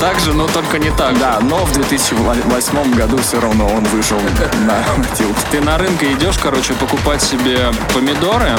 Так 0.00 0.20
же, 0.20 0.34
но 0.34 0.46
только 0.48 0.78
не 0.78 0.90
так. 0.90 1.18
Да, 1.18 1.38
но 1.40 1.64
в 1.64 1.72
2008 1.72 2.94
году 2.94 3.16
все 3.18 3.40
равно 3.40 3.66
он 3.66 3.84
вышел 3.84 4.18
на 4.66 4.84
тилт. 5.14 5.36
Ты 5.50 5.60
на 5.62 5.78
рынке 5.78 6.12
идешь, 6.12 6.36
короче, 6.42 6.74
покупать 6.74 7.23
себе 7.24 7.72
помидоры, 7.94 8.56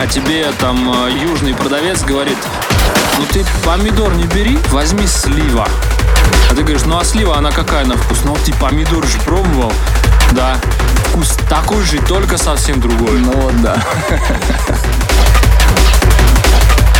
а 0.00 0.06
тебе 0.06 0.46
там 0.60 1.06
э, 1.06 1.10
южный 1.10 1.54
продавец 1.54 2.02
говорит, 2.02 2.38
ну 3.18 3.24
ты 3.32 3.44
помидор 3.64 4.14
не 4.14 4.24
бери, 4.24 4.58
возьми 4.70 5.06
слива. 5.06 5.66
А 6.50 6.54
ты 6.54 6.62
говоришь, 6.62 6.84
ну 6.86 6.98
а 6.98 7.04
слива, 7.04 7.36
она 7.36 7.50
какая 7.50 7.84
на 7.84 7.96
вкус? 7.96 8.20
Ну 8.24 8.36
ты 8.44 8.52
помидор 8.54 9.04
же 9.06 9.18
пробовал? 9.18 9.72
Да. 10.32 10.56
Вкус 11.08 11.36
такой 11.48 11.82
же, 11.82 11.98
только 11.98 12.38
совсем 12.38 12.80
другой. 12.80 13.18
Ну 13.18 13.32
вот 13.32 13.60
да. 13.60 13.76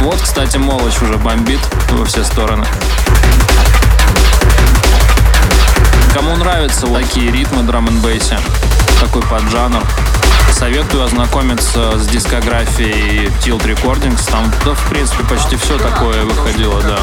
Вот, 0.01 0.21
кстати, 0.21 0.57
молочь 0.59 1.03
уже 1.03 1.17
бомбит 1.17 1.59
во 1.91 2.05
все 2.05 2.23
стороны. 2.23 2.65
Кому 6.15 6.37
нравятся 6.37 6.87
вот 6.87 7.03
такие 7.03 7.33
ритмы 7.33 7.65
драм 7.65 7.89
н 7.89 8.01
бейсе, 8.01 8.39
такой 9.01 9.23
поджанр, 9.23 9.83
советую 10.53 11.05
ознакомиться 11.05 11.99
с 11.99 12.07
дискографией 12.09 13.27
Tilt 13.43 13.65
Recordings. 13.65 14.29
Там, 14.31 14.53
да, 14.65 14.75
в 14.75 14.89
принципе, 14.89 15.25
почти 15.25 15.57
все 15.57 15.79
такое 15.79 16.25
выходило, 16.25 16.83
да. 16.83 16.99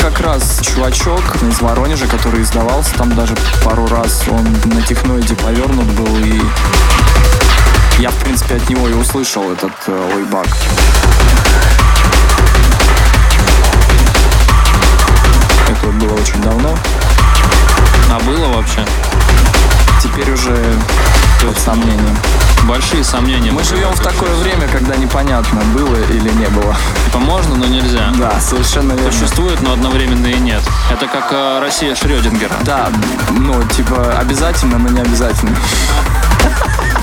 Как 0.00 0.20
раз 0.20 0.60
чувачок 0.62 1.42
из 1.42 1.60
Воронежа, 1.60 2.06
который 2.06 2.42
издавался 2.42 2.94
там 2.94 3.14
даже 3.14 3.34
пару 3.64 3.86
раз, 3.86 4.24
он 4.28 4.44
на 4.72 4.82
техноиде 4.82 5.34
повернут 5.34 5.86
был, 5.86 6.18
и 6.18 6.40
я, 7.98 8.10
в 8.10 8.16
принципе, 8.16 8.54
от 8.54 8.68
него 8.68 8.88
и 8.88 8.92
услышал 8.92 9.50
этот 9.50 9.72
э, 9.88 10.12
лейбак. 10.14 10.46
Это 15.68 15.86
было 15.88 16.14
очень 16.14 16.40
давно. 16.40 16.78
А 18.10 18.20
было 18.20 18.46
вообще? 18.54 18.84
Теперь 20.18 20.34
уже 20.34 20.74
под 21.46 21.56
сомнением. 21.58 22.16
Большие 22.64 23.04
сомнения. 23.04 23.52
Мы 23.52 23.62
живем 23.62 23.92
в 23.92 24.00
такое 24.00 24.34
время, 24.34 24.66
когда 24.66 24.96
непонятно, 24.96 25.60
было 25.72 25.94
или 25.94 26.28
не 26.30 26.46
было. 26.48 26.74
Типа 27.04 27.20
можно, 27.20 27.54
но 27.54 27.66
нельзя. 27.66 28.12
Да, 28.18 28.40
совершенно 28.40 28.94
верно. 28.94 29.12
Существует, 29.12 29.60
но 29.60 29.74
одновременно 29.74 30.26
и 30.26 30.40
нет. 30.40 30.62
Это 30.90 31.06
как 31.06 31.28
э, 31.30 31.60
Россия 31.60 31.94
Шрёдингера. 31.94 32.56
Да, 32.64 32.90
ну, 33.30 33.62
типа, 33.62 34.18
обязательно, 34.18 34.78
но 34.78 34.88
не 34.88 35.02
обязательно. 35.02 35.54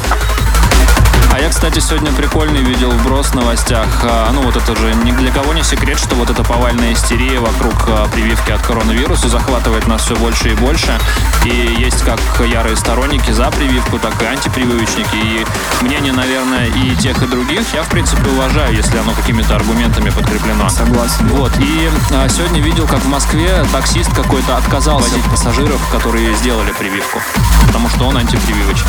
А 1.35 1.39
я, 1.41 1.49
кстати, 1.49 1.79
сегодня 1.79 2.13
прикольный 2.13 2.61
видел 2.61 2.91
вброс 2.91 3.27
в 3.27 3.35
новостях. 3.35 3.87
А, 4.03 4.31
Ну, 4.31 4.41
вот 4.41 4.55
это 4.55 4.73
же 4.73 4.95
ни 5.03 5.11
для 5.11 5.33
кого 5.33 5.53
не 5.53 5.63
секрет, 5.63 5.99
что 5.99 6.15
вот 6.15 6.29
эта 6.29 6.45
повальная 6.45 6.93
истерия 6.93 7.41
вокруг 7.41 7.73
а, 7.89 8.07
прививки 8.07 8.51
от 8.51 8.61
коронавируса 8.61 9.27
захватывает 9.27 9.85
нас 9.85 10.03
все 10.03 10.15
больше 10.15 10.51
и 10.51 10.53
больше. 10.53 10.97
И 11.43 11.75
есть 11.77 12.03
как 12.03 12.21
ярые 12.39 12.77
сторонники 12.77 13.31
за 13.31 13.51
прививку, 13.51 13.99
так 13.99 14.21
и 14.21 14.25
антипрививочники. 14.25 15.15
И 15.15 15.45
мнение, 15.81 16.13
наверное, 16.13 16.67
и 16.67 16.95
тех, 16.95 17.21
и 17.21 17.27
других 17.27 17.73
я, 17.73 17.83
в 17.83 17.89
принципе, 17.89 18.29
уважаю, 18.29 18.73
если 18.73 18.97
оно 18.97 19.11
какими-то 19.11 19.57
аргументами 19.57 20.11
подкреплено. 20.11 20.69
Согласен. 20.69 21.27
Вот, 21.27 21.51
и 21.59 21.91
а, 22.13 22.29
сегодня 22.29 22.61
видел, 22.61 22.87
как 22.87 23.01
в 23.01 23.09
Москве 23.09 23.65
таксист 23.73 24.15
какой-то 24.15 24.55
отказался 24.55 25.09
возить 25.09 25.29
пассажиров, 25.29 25.85
которые 25.91 26.33
сделали 26.35 26.71
прививку, 26.71 27.19
потому 27.67 27.89
что 27.89 28.05
он 28.05 28.15
антипрививочник. 28.15 28.87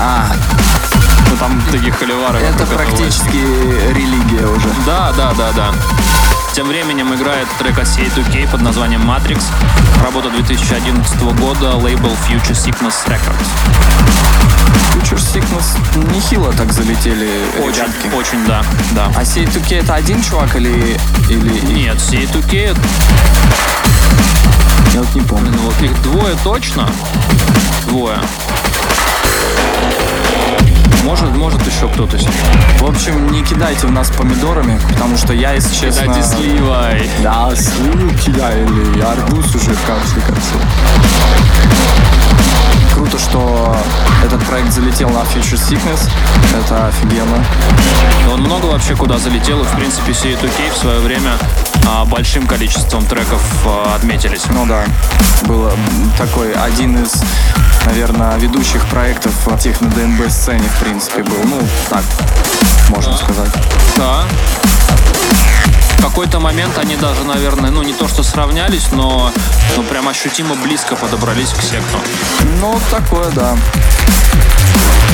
А, 0.00 0.30
Ну, 1.30 1.36
там 1.36 1.60
такие 1.70 1.92
холивары. 1.92 2.38
это 2.38 2.64
вокруг 2.64 2.70
этого 2.70 2.96
практически 2.96 3.36
религия 3.92 4.46
уже. 4.46 4.68
Да, 4.86 5.12
да, 5.16 5.32
да, 5.34 5.52
да. 5.52 5.72
Тем 6.52 6.66
временем 6.66 7.14
играет 7.14 7.46
трек 7.58 7.78
от 7.78 7.86
CA2K 7.86 8.50
под 8.50 8.62
названием 8.62 9.08
Matrix. 9.08 9.42
Работа 10.02 10.30
2011 10.30 11.20
года, 11.38 11.76
лейбл 11.76 12.10
Future 12.28 12.54
Sickness 12.54 13.06
Records. 13.06 13.46
Future 14.92 15.18
Sickness 15.18 16.12
нехило 16.12 16.52
так 16.52 16.72
залетели 16.72 17.30
ребятки. 17.56 18.08
Очень, 18.08 18.38
очень, 18.38 18.46
да, 18.46 18.64
да. 18.92 19.12
А 19.14 19.22
C2K 19.22 19.82
это 19.82 19.94
один 19.94 20.22
чувак 20.22 20.56
или... 20.56 20.98
или... 21.28 21.60
Нет, 21.72 21.96
CA2K, 21.98 22.76
Я 24.94 25.00
вот 25.00 25.14
не 25.14 25.20
помню. 25.20 25.52
ну, 25.52 25.62
вот 25.62 25.80
их 25.80 26.02
двое 26.02 26.36
точно. 26.42 26.90
Двое. 27.86 28.18
Может, 31.08 31.34
может 31.36 31.66
еще 31.66 31.88
кто-то. 31.88 32.18
В 32.80 32.84
общем, 32.84 33.32
не 33.32 33.42
кидайте 33.42 33.86
в 33.86 33.90
нас 33.90 34.10
помидорами, 34.10 34.78
потому 34.90 35.16
что 35.16 35.32
я, 35.32 35.52
если 35.54 35.74
честно... 35.74 36.12
Кстати, 36.12 36.22
сливай. 36.22 37.08
Да, 37.22 37.50
сливу 37.56 38.10
кидали, 38.18 39.00
арбуз 39.00 39.54
уже 39.54 39.70
в 39.70 39.86
конце 39.86 40.20
концов. 40.20 40.62
Круто, 42.94 43.18
что 43.18 43.76
этот 44.24 44.44
проект 44.44 44.72
залетел 44.72 45.08
на 45.10 45.18
Future 45.18 45.58
Sickness. 45.58 46.10
Это 46.58 46.88
офигенно. 46.88 47.44
Он 48.32 48.40
много 48.40 48.66
вообще 48.66 48.96
куда 48.96 49.18
залетел, 49.18 49.60
и 49.60 49.64
в 49.64 49.70
принципе 49.76 50.12
CA2K 50.12 50.72
в 50.74 50.76
свое 50.76 51.00
время 51.00 51.32
а, 51.86 52.04
большим 52.04 52.46
количеством 52.46 53.06
треков 53.06 53.42
а, 53.64 53.94
отметились. 53.96 54.42
Ну 54.50 54.66
да, 54.66 54.84
было 55.42 55.72
такой 56.16 56.52
один 56.52 57.02
из, 57.02 57.22
наверное, 57.86 58.36
ведущих 58.38 58.84
проектов 58.86 59.32
в 59.46 59.58
техно-ДНБ 59.58 60.30
сцене, 60.30 60.68
в 60.68 60.84
принципе, 60.84 61.22
был. 61.22 61.38
Ну, 61.44 61.60
так, 61.88 62.02
можно 62.88 63.16
сказать. 63.16 63.50
Да. 63.96 64.24
В 65.98 66.00
какой-то 66.00 66.38
момент 66.38 66.78
они 66.78 66.96
даже, 66.96 67.24
наверное, 67.24 67.70
ну 67.70 67.82
не 67.82 67.92
то 67.92 68.06
что 68.06 68.22
сравнялись, 68.22 68.92
но, 68.92 69.32
но 69.76 69.82
прям 69.82 70.08
ощутимо 70.08 70.54
близко 70.54 70.94
подобрались 70.94 71.50
к 71.50 71.60
секту. 71.60 71.98
Ну, 72.60 72.80
такое, 72.90 73.28
да. 73.30 73.56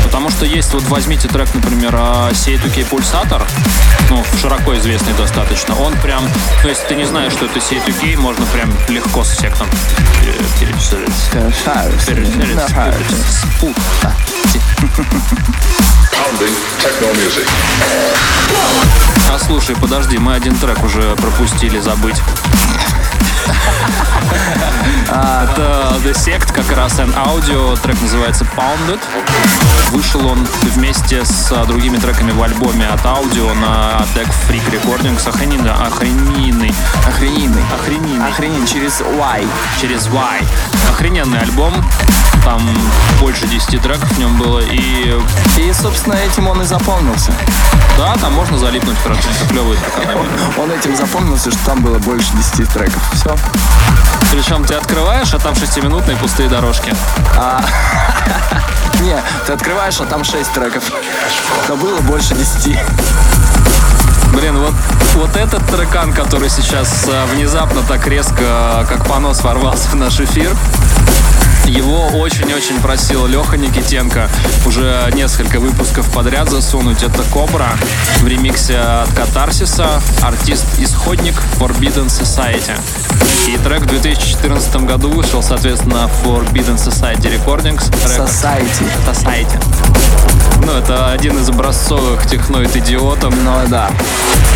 Потому 0.04 0.30
что 0.30 0.44
есть, 0.44 0.74
вот 0.74 0.82
возьмите 0.84 1.26
трек, 1.26 1.48
например, 1.54 1.96
а, 1.98 2.30
C2K 2.32 2.88
Pulsator, 2.88 3.42
ну, 4.10 4.22
широко 4.40 4.76
известный 4.76 5.14
достаточно, 5.14 5.74
он 5.74 5.94
прям, 5.98 6.22
ну, 6.62 6.68
если 6.68 6.86
ты 6.86 6.94
не 6.94 7.04
знаешь, 7.06 7.32
что 7.32 7.46
это 7.46 7.58
C2K, 7.58 8.18
можно 8.18 8.44
прям 8.46 8.70
легко 8.88 9.24
с 9.24 9.30
сектом 9.38 9.66
перечислить. 10.60 11.08
А 19.30 19.38
слушай, 19.38 19.74
подожди, 19.76 20.18
мы 20.18 20.34
один 20.34 20.54
трек 20.56 20.82
уже 20.84 21.16
пропустили 21.16 21.80
забыть. 21.80 22.16
Это 25.08 25.96
The 26.04 26.12
Sect, 26.12 26.52
как 26.52 26.70
раз 26.76 26.98
and 26.98 27.14
Audio, 27.14 27.78
трек 27.80 28.00
называется 28.02 28.44
Pounded. 28.56 29.00
Вышел 29.90 30.26
он 30.26 30.46
вместе 30.74 31.24
с 31.24 31.52
а, 31.52 31.64
другими 31.66 31.98
треками 31.98 32.32
в 32.32 32.42
альбоме 32.42 32.86
от 32.88 33.00
Audio 33.04 33.54
на 33.54 34.04
Deck 34.14 34.28
Freak 34.48 34.62
Recordings. 34.72 35.28
Охрененный, 35.28 35.70
охрененный, 35.70 36.74
Охрененный. 37.06 37.62
охрененный. 37.72 38.28
Охренен 38.28 38.66
через 38.66 39.00
Y. 39.00 39.46
Через 39.80 40.06
Y. 40.08 40.40
Охрененный 40.90 41.40
альбом. 41.40 41.72
Там 42.44 42.60
больше 43.20 43.46
10 43.46 43.80
треков 43.80 44.10
в 44.10 44.18
нем 44.18 44.36
было. 44.36 44.60
И 44.60 45.16
И, 45.56 45.72
собственно, 45.72 46.14
этим 46.14 46.48
он 46.48 46.60
и 46.60 46.64
запомнился. 46.66 47.32
да, 47.96 48.14
там 48.20 48.34
можно 48.34 48.58
залипнуть 48.58 48.98
хорошенько. 49.02 49.46
Клевые 49.48 49.78
трека. 49.96 50.18
Он 50.60 50.70
этим 50.72 50.94
запомнился, 50.96 51.50
что 51.52 51.64
там 51.64 51.80
было 51.82 51.98
больше 52.00 52.28
10 52.34 52.68
треков. 52.70 53.02
Все. 53.14 53.33
Причем 54.30 54.64
ты 54.64 54.74
открываешь, 54.74 55.32
а 55.34 55.38
там 55.38 55.54
шестиминутные 55.54 56.16
пустые 56.16 56.48
дорожки. 56.48 56.94
Не, 59.00 59.22
ты 59.46 59.52
открываешь, 59.52 60.00
а 60.00 60.04
там 60.06 60.24
6 60.24 60.52
треков. 60.52 60.84
Но 61.68 61.76
было 61.76 62.00
больше 62.00 62.34
10. 62.34 62.78
Блин, 64.32 64.58
вот, 64.58 64.74
вот 65.14 65.36
этот 65.36 65.64
трекан, 65.66 66.12
который 66.12 66.50
сейчас 66.50 67.06
э, 67.06 67.24
внезапно 67.26 67.82
так 67.82 68.06
резко, 68.08 68.42
э, 68.42 68.84
как 68.88 69.06
понос, 69.06 69.42
ворвался 69.42 69.88
в 69.90 69.94
наш 69.94 70.18
эфир, 70.18 70.50
его 71.66 72.06
очень-очень 72.18 72.80
просил 72.80 73.26
Леха 73.26 73.56
Никитенко 73.56 74.28
уже 74.66 75.10
несколько 75.14 75.60
выпусков 75.60 76.10
подряд 76.12 76.50
засунуть. 76.50 77.02
Это 77.02 77.22
Кобра 77.32 77.72
в 78.20 78.26
ремиксе 78.26 78.76
от 78.76 79.12
Катарсиса, 79.12 80.00
артист 80.22 80.66
Исходник 80.78 81.34
Forbidden 81.58 82.06
Society. 82.06 82.78
И 83.46 83.56
трек 83.58 83.82
в 83.82 83.86
2014 83.86 84.76
году 84.84 85.10
вышел, 85.10 85.42
соответственно, 85.42 86.10
Forbidden 86.22 86.76
Society 86.76 87.32
Recordings. 87.34 87.84
Трек 88.04 88.28
Society. 88.28 88.88
Society. 89.06 89.62
Ну, 90.64 90.72
это 90.72 91.10
один 91.10 91.38
из 91.38 91.48
образцовых 91.48 92.26
техноид 92.26 92.74
идиотов. 92.76 93.34
Ну 93.42 93.54
да. 93.68 93.90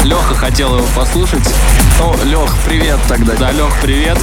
Леха 0.05 0.35
хотел 0.35 0.77
его 0.77 0.87
послушать. 0.97 1.47
Ну, 1.99 2.15
Лех, 2.25 2.55
привет 2.67 2.99
тогда. 3.09 3.35
Да, 3.35 3.51
Лех, 3.51 3.73
привет. 3.83 4.19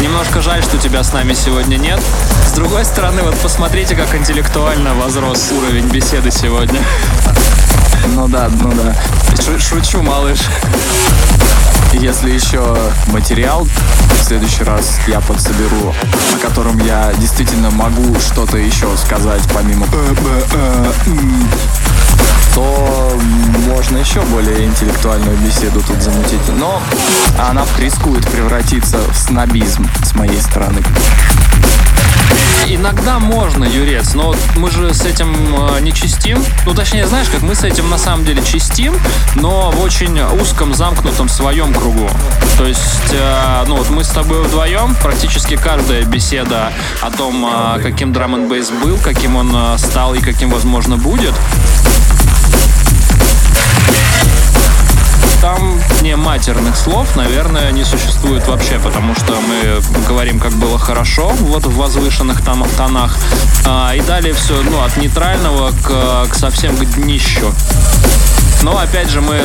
Немножко 0.00 0.40
жаль, 0.40 0.62
что 0.62 0.78
тебя 0.78 1.02
с 1.02 1.12
нами 1.12 1.34
сегодня 1.34 1.76
нет. 1.76 2.00
С 2.46 2.52
другой 2.52 2.84
стороны, 2.84 3.22
вот 3.22 3.36
посмотрите, 3.36 3.94
как 3.94 4.14
интеллектуально 4.14 4.94
возрос 4.94 5.50
уровень 5.52 5.86
беседы 5.88 6.30
сегодня. 6.30 6.80
Ну 8.14 8.28
да, 8.28 8.48
ну 8.50 8.72
да. 8.72 8.94
Шу- 9.42 9.58
Шучу, 9.60 10.02
малыш. 10.02 10.40
Если 11.92 12.30
еще 12.30 12.76
материал 13.08 13.66
в 14.20 14.24
следующий 14.24 14.62
раз 14.62 14.98
я 15.08 15.20
подсоберу, 15.20 15.94
о 16.34 16.38
котором 16.46 16.78
я 16.86 17.12
действительно 17.18 17.70
могу 17.70 18.18
что-то 18.20 18.58
еще 18.58 18.86
сказать 18.96 19.42
помимо 19.52 19.86
«э, 19.86 20.12
б, 20.12 20.44
э, 20.52 20.92
м», 21.06 21.48
то 22.54 23.18
можно 23.68 23.98
еще 23.98 24.20
более 24.22 24.66
интеллектуальную 24.66 25.36
беседу 25.38 25.80
тут 25.80 26.02
замутить. 26.02 26.40
Но 26.58 26.80
она 27.38 27.64
рискует 27.78 28.26
превратиться 28.28 28.98
в 28.98 29.16
снобизм 29.16 29.88
с 30.04 30.14
моей 30.14 30.40
стороны. 30.40 30.82
Иногда 32.72 33.18
можно, 33.18 33.64
Юрец, 33.64 34.14
но 34.14 34.34
мы 34.56 34.70
же 34.70 34.94
с 34.94 35.04
этим 35.04 35.34
э, 35.76 35.80
не 35.80 35.92
чистим. 35.92 36.44
Ну, 36.66 36.74
точнее, 36.74 37.06
знаешь, 37.08 37.28
как 37.28 37.42
мы 37.42 37.56
с 37.56 37.64
этим 37.64 37.90
на 37.90 37.98
самом 37.98 38.24
деле 38.24 38.42
чистим, 38.44 38.94
но 39.34 39.72
в 39.72 39.80
очень 39.80 40.20
узком, 40.40 40.72
замкнутом 40.72 41.28
своем 41.28 41.74
кругу. 41.74 42.08
То 42.58 42.66
есть, 42.66 43.12
э, 43.12 43.64
ну 43.66 43.76
вот 43.76 43.90
мы 43.90 44.04
с 44.04 44.10
тобой 44.10 44.42
вдвоем, 44.44 44.94
практически 45.02 45.56
каждая 45.56 46.04
беседа 46.04 46.72
о 47.00 47.10
том, 47.10 47.44
э, 47.44 47.80
каким 47.82 48.12
драм 48.12 48.34
н 48.36 48.46
был, 48.48 48.98
каким 49.02 49.34
он 49.34 49.78
стал 49.78 50.14
и 50.14 50.20
каким, 50.20 50.50
возможно, 50.50 50.96
будет, 50.96 51.34
там 55.40 55.80
не 56.02 56.16
матерных 56.16 56.76
слов, 56.76 57.16
наверное, 57.16 57.70
не 57.72 57.84
существует 57.84 58.46
вообще, 58.46 58.78
потому 58.78 59.14
что 59.14 59.34
мы 59.40 59.82
говорим, 60.06 60.38
как 60.38 60.52
было 60.52 60.78
хорошо, 60.78 61.30
вот 61.38 61.64
в 61.66 61.76
возвышенных 61.76 62.42
там 62.42 62.64
тонах, 62.76 63.16
А, 63.66 63.94
и 63.94 64.00
далее 64.00 64.34
все, 64.34 64.60
ну, 64.62 64.82
от 64.82 64.96
нейтрального 64.96 65.70
к, 65.70 66.30
к 66.30 66.34
совсем 66.34 66.76
к 66.76 66.84
днищу. 66.84 67.52
Но 68.62 68.78
опять 68.78 69.08
же 69.08 69.20
мы 69.22 69.40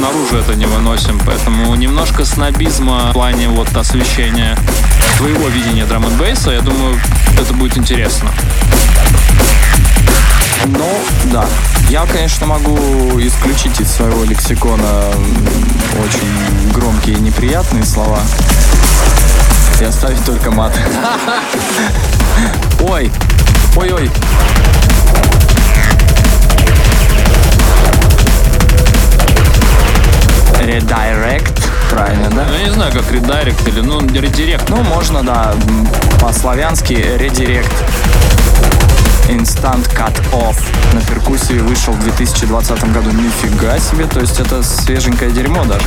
наружу 0.00 0.36
это 0.36 0.54
не 0.54 0.66
выносим, 0.66 1.20
поэтому 1.24 1.74
немножко 1.76 2.24
снобизма 2.24 3.10
в 3.10 3.12
плане 3.12 3.48
вот 3.48 3.74
освещения 3.76 4.58
твоего 5.18 5.48
видения 5.48 5.84
драм 5.84 6.04
н 6.04 6.12
я 6.46 6.60
думаю, 6.60 6.98
это 7.38 7.52
будет 7.54 7.78
интересно. 7.78 8.30
Ну, 10.66 11.00
да. 11.32 11.46
Я, 11.88 12.06
конечно, 12.06 12.46
могу 12.46 12.76
исключить 13.20 13.80
из 13.80 13.90
своего 13.90 14.24
лексикона 14.24 15.10
очень 16.04 16.72
громкие 16.72 17.16
и 17.16 17.20
неприятные 17.20 17.84
слова 17.84 18.20
и 19.80 19.84
оставить 19.84 20.24
только 20.24 20.50
мат. 20.50 20.72
Ой, 22.88 23.10
ой-ой. 23.76 24.10
Редирект, 30.60 31.68
правильно, 31.90 32.28
да? 32.30 32.44
Ну, 32.46 32.54
Я 32.54 32.64
не 32.64 32.70
знаю, 32.70 32.92
как 32.92 33.10
редирект 33.10 33.66
или, 33.66 33.80
ну, 33.80 34.00
редирект. 34.00 34.68
Ну, 34.68 34.82
можно, 34.82 35.22
да, 35.22 35.54
по-славянски 36.20 36.92
редирект. 36.92 37.72
Instant 39.30 39.88
Cut 39.94 40.20
Off. 40.32 40.56
На 40.92 41.00
перкуссии 41.02 41.58
вышел 41.60 41.92
в 41.92 42.00
2020 42.00 42.92
году. 42.92 43.12
Нифига 43.12 43.78
себе, 43.78 44.06
то 44.06 44.18
есть 44.18 44.40
это 44.40 44.60
свеженькое 44.64 45.30
дерьмо 45.30 45.64
даже. 45.64 45.84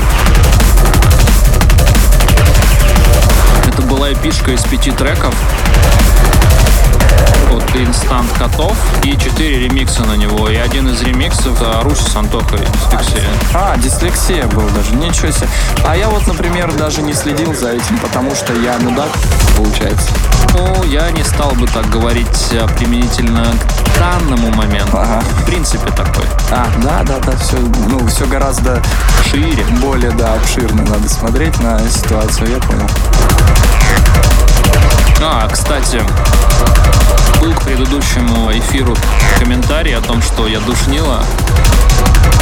Это 3.67 3.82
была 3.82 4.13
эпишка 4.13 4.51
из 4.51 4.63
пяти 4.63 4.91
треков. 4.91 5.36
Инстант 7.75 8.31
котов 8.38 8.77
и 9.03 9.17
четыре 9.17 9.67
ремикса 9.67 10.03
на 10.03 10.13
него. 10.13 10.47
И 10.47 10.55
один 10.55 10.88
из 10.89 11.01
ремиксов 11.01 11.57
а, 11.59 11.81
Руси 11.81 12.03
с 12.03 12.15
Антохой 12.15 12.59
дислексия. 12.59 13.23
А, 13.53 13.75
дислексия 13.77 14.45
был 14.47 14.67
даже, 14.69 14.93
ничего 14.95 15.31
себе. 15.31 15.47
А 15.83 15.97
я 15.97 16.07
вот, 16.09 16.27
например, 16.27 16.71
даже 16.73 17.01
не 17.01 17.13
следил 17.13 17.55
за 17.55 17.71
этим, 17.71 17.97
потому 17.97 18.36
что 18.36 18.53
я 18.53 18.77
мудак, 18.77 19.09
получается. 19.57 20.09
Ну, 20.53 20.83
я 20.83 21.09
не 21.12 21.23
стал 21.23 21.51
бы 21.53 21.65
так 21.65 21.89
говорить 21.89 22.51
а, 22.53 22.67
применительно 22.77 23.43
к 23.43 23.99
данному 23.99 24.51
моменту. 24.51 24.97
Ага. 24.97 25.21
В 25.41 25.45
принципе, 25.45 25.91
такой. 25.91 26.25
А, 26.51 26.67
да, 26.83 27.01
да, 27.03 27.19
да, 27.19 27.36
все, 27.38 27.57
ну, 27.89 28.05
все 28.05 28.27
гораздо 28.27 28.83
Шире. 29.31 29.65
более, 29.81 30.12
да, 30.12 30.36
обширно 30.36 30.83
надо 30.83 31.09
смотреть 31.09 31.59
на 31.59 31.79
ситуацию, 31.89 32.51
я 32.51 32.57
понял. 32.59 32.88
А, 35.21 35.47
кстати, 35.47 36.01
был 37.41 37.54
к 37.54 37.63
предыдущему 37.63 38.52
эфиру 38.52 38.95
комментарий 39.39 39.95
о 39.95 40.02
том, 40.02 40.21
что 40.21 40.47
я 40.47 40.60
душнила. 40.60 41.23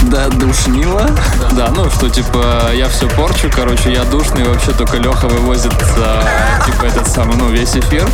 Да, 0.04 0.28
душнило. 0.30 1.10
Да, 1.52 1.70
ну 1.76 1.90
что, 1.90 2.10
типа, 2.10 2.72
я 2.74 2.90
все 2.90 3.08
порчу, 3.08 3.50
короче, 3.54 3.94
я 3.94 4.04
душный, 4.04 4.44
вообще 4.44 4.72
только 4.72 4.98
Леха 4.98 5.28
вывозит, 5.28 5.74
а, 5.98 6.24
типа, 6.66 6.86
этот 6.86 7.08
самый, 7.08 7.36
ну, 7.38 7.50
весь 7.50 7.76
эфир. 7.76 8.08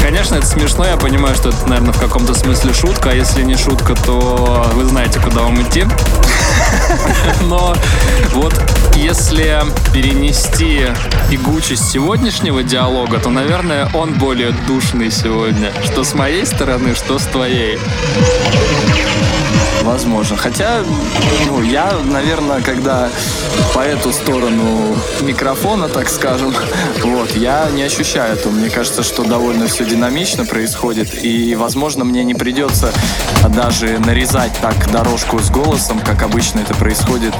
Конечно, 0.00 0.36
это 0.36 0.46
смешно, 0.46 0.84
я 0.86 0.96
понимаю, 0.96 1.34
что 1.34 1.48
это, 1.48 1.66
наверное, 1.66 1.92
в 1.92 1.98
каком-то 1.98 2.32
смысле 2.34 2.72
шутка, 2.72 3.10
а 3.10 3.12
если 3.12 3.42
не 3.42 3.56
шутка, 3.56 3.94
то 3.94 4.70
вы 4.74 4.84
знаете, 4.84 5.18
куда 5.18 5.42
вам 5.42 5.60
идти. 5.60 5.84
Но 7.42 7.74
вот 8.32 8.54
если 8.94 9.62
перенести 9.92 10.86
тягучесть 11.30 11.90
сегодняшнего 11.90 12.62
диалога, 12.62 13.18
то, 13.18 13.30
наверное, 13.30 13.90
он 13.94 14.14
более 14.14 14.52
душный 14.66 15.10
сегодня. 15.10 15.35
Что 15.84 16.02
с 16.02 16.14
моей 16.14 16.46
стороны, 16.46 16.94
что 16.94 17.18
с 17.18 17.24
твоей. 17.26 17.78
Возможно. 20.06 20.36
Хотя, 20.36 20.84
ну, 21.46 21.62
я, 21.62 21.92
наверное, 22.04 22.60
когда 22.60 23.08
по 23.74 23.80
эту 23.80 24.12
сторону 24.12 24.96
микрофона, 25.20 25.88
так 25.88 26.08
скажем, 26.08 26.54
вот, 27.02 27.34
я 27.34 27.68
не 27.74 27.82
ощущаю 27.82 28.34
этого. 28.34 28.52
Мне 28.52 28.70
кажется, 28.70 29.02
что 29.02 29.24
довольно 29.24 29.66
все 29.66 29.84
динамично 29.84 30.44
происходит. 30.44 31.24
И, 31.24 31.56
возможно, 31.56 32.04
мне 32.04 32.22
не 32.22 32.34
придется 32.34 32.92
даже 33.48 33.98
нарезать 33.98 34.52
так 34.62 34.92
дорожку 34.92 35.40
с 35.40 35.50
голосом, 35.50 35.98
как 35.98 36.22
обычно 36.22 36.60
это 36.60 36.74
происходит, 36.74 37.34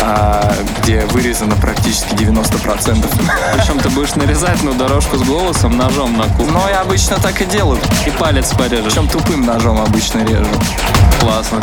а, 0.00 0.54
где 0.78 1.00
вырезано 1.06 1.56
практически 1.56 2.14
90%. 2.14 3.06
Причем 3.56 3.80
ты 3.80 3.88
будешь 3.90 4.14
нарезать 4.14 4.62
ну, 4.62 4.72
дорожку 4.74 5.16
с 5.16 5.22
голосом 5.22 5.76
ножом 5.76 6.16
на 6.16 6.24
кухне. 6.28 6.52
Но 6.52 6.68
я 6.68 6.82
обычно 6.82 7.16
так 7.16 7.42
и 7.42 7.44
делаю. 7.44 7.80
И 8.06 8.10
палец 8.10 8.52
порежешь. 8.52 8.92
Причем 8.92 9.08
тупым 9.08 9.44
ножом 9.44 9.80
обычно 9.80 10.24
режу. 10.24 10.46
Классно. 11.20 11.60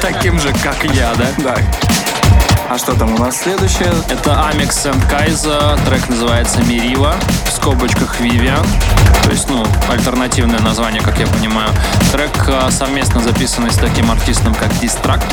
Таким 0.00 0.38
же, 0.38 0.52
как 0.62 0.84
я, 0.94 1.12
да? 1.14 1.26
Да. 1.38 1.56
А 2.70 2.78
что 2.78 2.94
там 2.94 3.14
у 3.14 3.18
нас 3.18 3.40
следующее? 3.40 3.92
Это 4.08 4.30
Amix 4.30 4.70
and 4.84 5.02
Kaiza, 5.10 5.78
трек 5.86 6.08
называется 6.08 6.60
Мирива, 6.62 7.16
в 7.46 7.50
скобочках 7.50 8.20
Vivian, 8.20 8.66
то 9.24 9.30
есть, 9.30 9.48
ну, 9.48 9.66
альтернативное 9.90 10.60
название, 10.60 11.02
как 11.02 11.18
я 11.18 11.26
понимаю. 11.26 11.70
Трек 12.12 12.30
а, 12.48 12.70
совместно 12.70 13.20
записанный 13.20 13.70
с 13.70 13.76
таким 13.76 14.10
артистом, 14.10 14.54
как 14.54 14.70
Distract. 14.82 15.26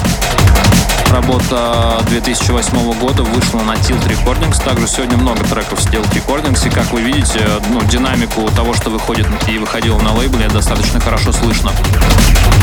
Работа 1.11 2.01
2008 2.09 2.93
года 2.99 3.23
вышла 3.23 3.61
на 3.61 3.73
Tilt 3.73 4.05
Recordings. 4.07 4.61
Также 4.63 4.87
сегодня 4.87 5.17
много 5.17 5.43
треков 5.45 5.79
с 5.79 5.85
Tilt 5.87 6.09
Recordings. 6.11 6.65
И 6.67 6.69
как 6.69 6.91
вы 6.91 7.01
видите, 7.01 7.39
ну, 7.69 7.81
динамику 7.83 8.49
того, 8.55 8.73
что 8.73 8.89
выходит 8.89 9.27
и 9.47 9.57
выходило 9.57 9.99
на 9.99 10.13
лейбле, 10.13 10.47
достаточно 10.49 10.99
хорошо 10.99 11.31
слышно. 11.31 11.71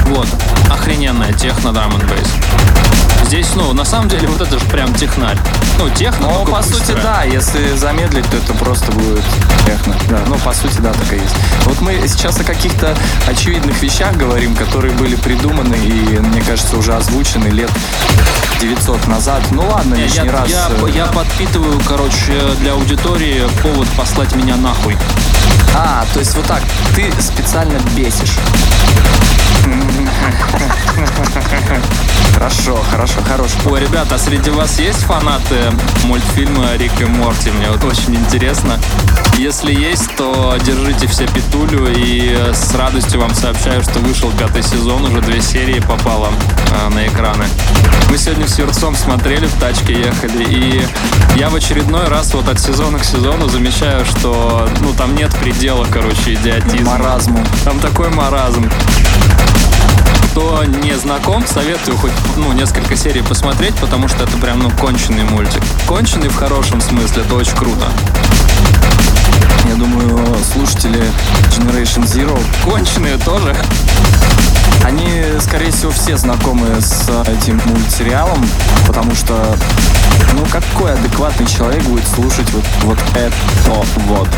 Вот. 0.07 0.29
Охрененная 0.71 1.33
техно 1.33 1.73
драм 1.73 1.93
бейс. 1.93 2.29
Здесь, 3.25 3.49
ну, 3.55 3.73
на 3.73 3.85
самом 3.85 4.09
деле, 4.11 4.29
вот 4.29 4.41
это 4.43 4.59
же 4.59 4.65
прям 4.67 4.93
технарь. 4.95 5.39
Ну, 5.79 5.89
техно, 5.91 6.29
Ну, 6.29 6.45
по 6.45 6.61
сути, 6.63 6.79
быстрое. 6.81 7.03
да, 7.03 7.23
если 7.23 7.77
замедлить, 7.77 8.29
то 8.31 8.37
это 8.37 8.53
просто 8.53 8.93
будет 8.93 9.25
техно. 9.65 9.95
Да, 10.11 10.19
ну, 10.27 10.37
по 10.39 10.53
сути, 10.53 10.79
да, 10.81 10.93
так 10.93 11.11
и 11.13 11.17
есть. 11.17 11.35
Вот 11.65 11.81
мы 11.81 11.99
сейчас 12.07 12.39
о 12.41 12.45
каких-то 12.45 12.95
очевидных 13.27 13.81
вещах 13.81 14.17
говорим, 14.17 14.55
которые 14.55 14.93
были 14.95 15.15
придуманы 15.15 15.77
и, 15.77 16.19
мне 16.19 16.43
кажется, 16.43 16.77
уже 16.77 16.95
озвучены 16.95 17.47
лет 17.47 17.71
900 18.61 19.09
назад. 19.09 19.43
Ну, 19.51 19.63
ладно, 19.69 19.95
Не, 19.95 20.03
лишний 20.05 20.27
я, 20.27 20.33
раз. 20.33 20.49
я, 20.51 20.69
э, 20.71 20.91
я 20.95 21.07
подпитываю, 21.07 21.81
короче, 21.87 22.41
для 22.61 22.73
аудитории 22.73 23.43
повод 23.63 23.89
послать 23.97 24.35
меня 24.35 24.57
нахуй. 24.57 24.97
А, 25.75 26.05
то 26.13 26.21
есть 26.21 26.35
вот 26.37 26.47
так, 26.47 26.63
ты 26.95 27.11
специально 27.21 27.79
бесишь. 27.97 28.37
Хорошо, 32.35 32.77
хорошо, 32.91 33.21
хорош. 33.27 33.51
Ой, 33.67 33.81
ребята, 33.81 34.17
а 34.17 34.19
среди 34.19 34.51
вас 34.51 34.79
есть 34.79 35.01
фанаты 35.05 35.71
мультфильма 36.05 36.75
Рик 36.77 37.01
и 37.01 37.05
Морти? 37.05 37.51
Мне 37.51 37.71
вот 37.71 37.85
очень 37.85 38.17
интересно. 38.17 38.79
Если 39.39 39.73
есть, 39.73 40.15
то 40.17 40.57
держите 40.65 41.07
все 41.07 41.27
петулю 41.27 41.87
и 41.89 42.35
с 42.53 42.75
радостью 42.75 43.21
вам 43.21 43.35
сообщаю, 43.35 43.83
что 43.83 43.99
вышел 44.01 44.31
пятый 44.33 44.63
сезон, 44.63 45.05
уже 45.05 45.21
две 45.21 45.41
серии 45.41 45.81
попало 45.81 46.31
э, 46.71 46.89
на 46.89 47.07
экраны. 47.07 47.45
Мы 48.11 48.19
сегодня 48.19 48.47
с 48.47 48.59
Юрцом 48.59 48.95
смотрели, 48.95 49.47
в 49.47 49.55
тачке 49.55 49.95
ехали, 49.95 50.45
и 50.45 50.87
я 51.37 51.49
в 51.49 51.55
очередной 51.55 52.09
раз 52.09 52.35
вот 52.35 52.49
от 52.49 52.61
сезона 52.61 52.99
к 52.99 53.05
сезону 53.05 53.49
замечаю, 53.49 54.05
что 54.05 54.69
ну 54.81 54.93
там 54.93 55.15
нет 55.15 55.35
предела, 55.37 55.87
короче, 55.91 56.35
идиотизма. 56.35 56.99
Маразму. 56.99 57.45
Там 57.65 57.79
такой 57.81 58.11
маразм. 58.11 58.69
То 60.35 60.65
но 60.65 60.65
не 60.65 60.97
знаком, 60.97 61.47
советую 61.47 61.97
хоть 61.99 62.13
ну, 62.37 62.53
несколько 62.53 62.97
серий 62.97 63.23
посмотреть, 63.23 63.75
потому 63.77 64.09
что 64.09 64.25
это 64.25 64.37
прям 64.39 64.61
ну 64.61 64.71
конченый 64.71 65.25
мультик. 65.25 65.63
Конченый 65.87 66.29
в 66.29 66.37
хорошем 66.37 66.81
смысле, 66.81 67.23
это 67.23 67.35
очень 67.35 67.57
круто. 67.57 67.87
Я 69.69 69.75
думаю, 69.75 70.37
слушатели 70.53 71.03
Generation 71.57 72.05
Zero 72.05 72.39
Конченые 72.65 73.17
тоже. 73.19 73.57
Они, 74.85 75.25
скорее 75.41 75.71
всего, 75.71 75.93
все 75.93 76.17
знакомы 76.17 76.81
с 76.81 77.09
этим 77.27 77.61
мультсериалом, 77.67 78.45
потому 78.87 79.15
что, 79.15 79.57
ну, 80.33 80.45
какой 80.51 80.93
адекватный 80.93 81.47
человек 81.47 81.83
будет 81.85 82.07
слушать 82.09 82.51
вот, 82.51 82.65
вот 82.83 82.99
это 83.15 83.35
вот? 84.07 84.29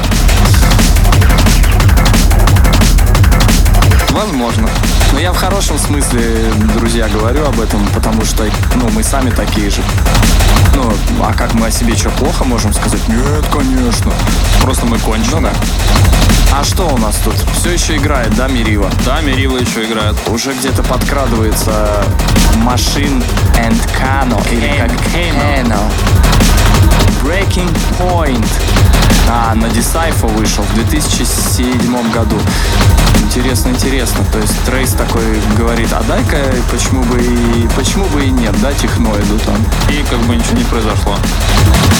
Возможно. 4.14 4.68
Но 5.12 5.18
я 5.18 5.32
в 5.32 5.36
хорошем 5.36 5.78
смысле, 5.78 6.52
друзья, 6.74 7.08
говорю 7.08 7.46
об 7.46 7.60
этом, 7.60 7.84
потому 7.88 8.24
что, 8.24 8.44
ну, 8.76 8.88
мы 8.90 9.02
сами 9.02 9.30
такие 9.30 9.70
же. 9.70 9.82
Ну, 10.74 10.92
а 11.22 11.34
как 11.34 11.54
мы 11.54 11.66
о 11.66 11.70
себе 11.70 11.96
что, 11.96 12.10
плохо 12.10 12.44
можем 12.44 12.72
сказать? 12.72 13.06
Нет, 13.08 13.44
конечно. 13.52 14.12
Просто 14.62 14.86
мы 14.86 14.98
конченые. 14.98 15.52
А 16.52 16.62
что 16.62 16.86
у 16.86 16.96
нас 16.98 17.16
тут? 17.24 17.34
Все 17.56 17.70
еще 17.70 17.96
играет, 17.96 18.34
да, 18.36 18.46
Мирива? 18.46 18.88
Да, 19.04 19.20
Мерила 19.20 19.58
еще 19.58 19.84
играет. 19.84 20.16
Уже 20.28 20.52
где-то 20.54 20.84
подкрадывается 20.84 22.04
Machine 22.64 23.24
and 23.56 23.80
Cano. 23.98 24.40
Или 24.52 24.68
как 24.78 24.90
Cano. 25.12 25.90
Breaking 27.24 27.76
Point. 27.98 28.46
А, 29.28 29.54
на 29.54 29.66
Decipher 29.66 30.28
вышел 30.36 30.62
в 30.62 30.74
2007 30.74 32.10
году. 32.12 32.38
Интересно, 33.24 33.70
интересно. 33.70 34.24
То 34.32 34.38
есть 34.38 34.54
Трейс 34.64 34.90
такой 34.92 35.22
говорит, 35.56 35.88
а 35.92 36.02
дай-ка 36.06 36.36
почему 36.70 37.02
бы 37.04 37.20
и 37.20 37.68
почему 37.74 38.04
бы 38.06 38.24
и 38.24 38.30
нет, 38.30 38.54
да, 38.60 38.72
техноиду 38.72 39.38
там. 39.44 39.56
И 39.88 40.04
как 40.08 40.20
бы 40.20 40.36
ничего 40.36 40.58
не 40.58 40.64
произошло. 40.64 41.16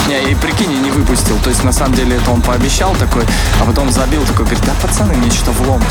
Не, 0.06 0.22
и 0.30 0.34
прикинь, 0.34 0.70
и 0.70 0.76
не 0.76 0.90
выпустил. 0.90 1.38
То 1.38 1.48
есть 1.48 1.64
на 1.64 1.72
самом 1.72 1.94
деле 1.94 2.16
это 2.16 2.30
он 2.30 2.42
пообещал 2.42 2.94
такой, 2.96 3.24
а 3.60 3.64
потом 3.64 3.90
забил 3.90 4.22
такой, 4.24 4.44
говорит, 4.44 4.64
да 4.66 4.72
пацаны, 4.82 5.14
мне 5.14 5.30
что-то 5.30 5.52
влом. 5.52 5.82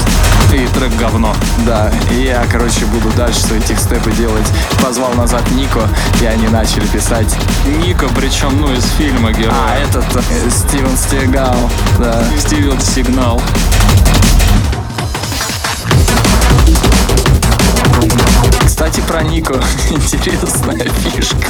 И 0.54 0.68
трек 0.68 0.96
говно. 1.00 1.36
Да, 1.66 1.92
и 2.12 2.26
я, 2.26 2.46
короче, 2.52 2.86
буду 2.86 3.10
дальше 3.18 3.40
свои 3.40 3.60
текстепы 3.60 4.12
делать. 4.12 4.46
Позвал 4.84 5.14
назад 5.14 5.42
Нико, 5.52 5.90
и 6.22 6.26
они 6.26 6.48
начали 6.48 6.86
писать. 6.86 7.36
Ника, 7.66 8.08
причем, 8.16 8.62
ну, 8.62 8.72
из 8.72 8.86
фильма 8.98 9.32
героя. 9.32 9.56
А, 9.58 9.78
этот 9.80 10.06
э, 10.16 10.50
Стивен 10.52 10.96
Стегал, 11.24 11.56
да. 12.00 12.22
Стивен 12.38 12.82
Сигнал. 12.82 13.42
Кстати, 18.66 19.00
про 19.08 19.24
Нико 19.24 19.54
интересная 19.90 20.86
фишка. 20.90 21.48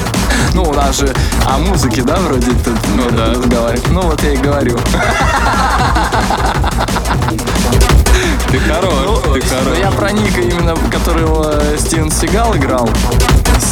Ну, 0.54 0.62
у 0.62 0.74
нас 0.76 1.00
же 1.00 1.12
о 1.48 1.58
музыке, 1.58 2.04
да, 2.04 2.18
вроде 2.18 2.52
тут 2.52 2.78
ну, 2.96 3.10
да. 3.10 3.32
разговариваем. 3.32 3.94
Ну, 3.96 4.02
вот 4.02 4.22
я 4.22 4.34
и 4.34 4.38
говорю. 4.38 4.78
Ты 8.50 8.60
хорош, 8.60 9.20
ты 9.24 9.42
Ну, 9.42 9.64
хорош. 9.64 9.78
я 9.80 9.90
про 9.92 10.12
Ника 10.12 10.42
именно, 10.42 10.76
которого 10.92 11.60
Стивен 11.78 12.12
Сигал 12.12 12.56
играл. 12.56 12.88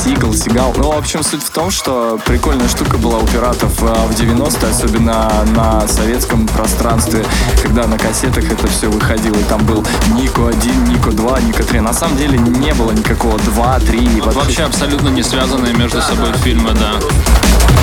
Сигал, 0.04 0.34
Сигал. 0.34 0.74
Ну, 0.76 0.92
в 0.92 0.98
общем, 0.98 1.24
суть 1.24 1.44
в 1.44 1.50
том, 1.52 1.70
что 1.70 2.20
прикольная 2.26 2.68
штука 2.68 2.98
была 2.98 3.20
у 3.20 3.28
пиратов 3.28 3.72
а, 3.84 4.08
в 4.08 4.12
90-е, 4.12 4.72
особенно 4.72 5.30
на 5.56 5.88
советском 5.88 6.48
пространстве, 6.48 7.24
когда 7.62 7.86
на 7.86 8.00
кассетах 8.00 8.52
это 8.52 8.68
все 8.68 8.90
выходило. 8.90 9.36
И 9.36 9.44
там 9.44 9.64
был 9.66 9.86
Нико 10.16 10.48
1, 10.48 10.86
Нико 10.86 11.12
2, 11.12 11.42
Нико 11.42 11.64
3. 11.64 11.80
На 11.82 11.94
самом 11.94 12.18
деле 12.18 12.40
не 12.40 12.74
было 12.74 12.92
никакого 12.92 13.38
2, 13.38 13.80
3. 13.82 14.22
Вообще 14.34 14.64
абсолютно 14.64 15.10
не 15.10 15.22
связанные 15.22 15.74
между 15.76 16.02
собой 16.02 16.34
фильмы, 16.44 16.72
да. 16.74 16.94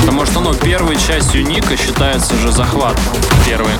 Потому 0.00 0.26
что, 0.26 0.40
ну, 0.40 0.54
первой 0.54 0.96
частью 0.96 1.44
Ника 1.44 1.76
считается 1.76 2.36
же 2.36 2.52
захват. 2.52 2.98
Первый. 3.46 3.72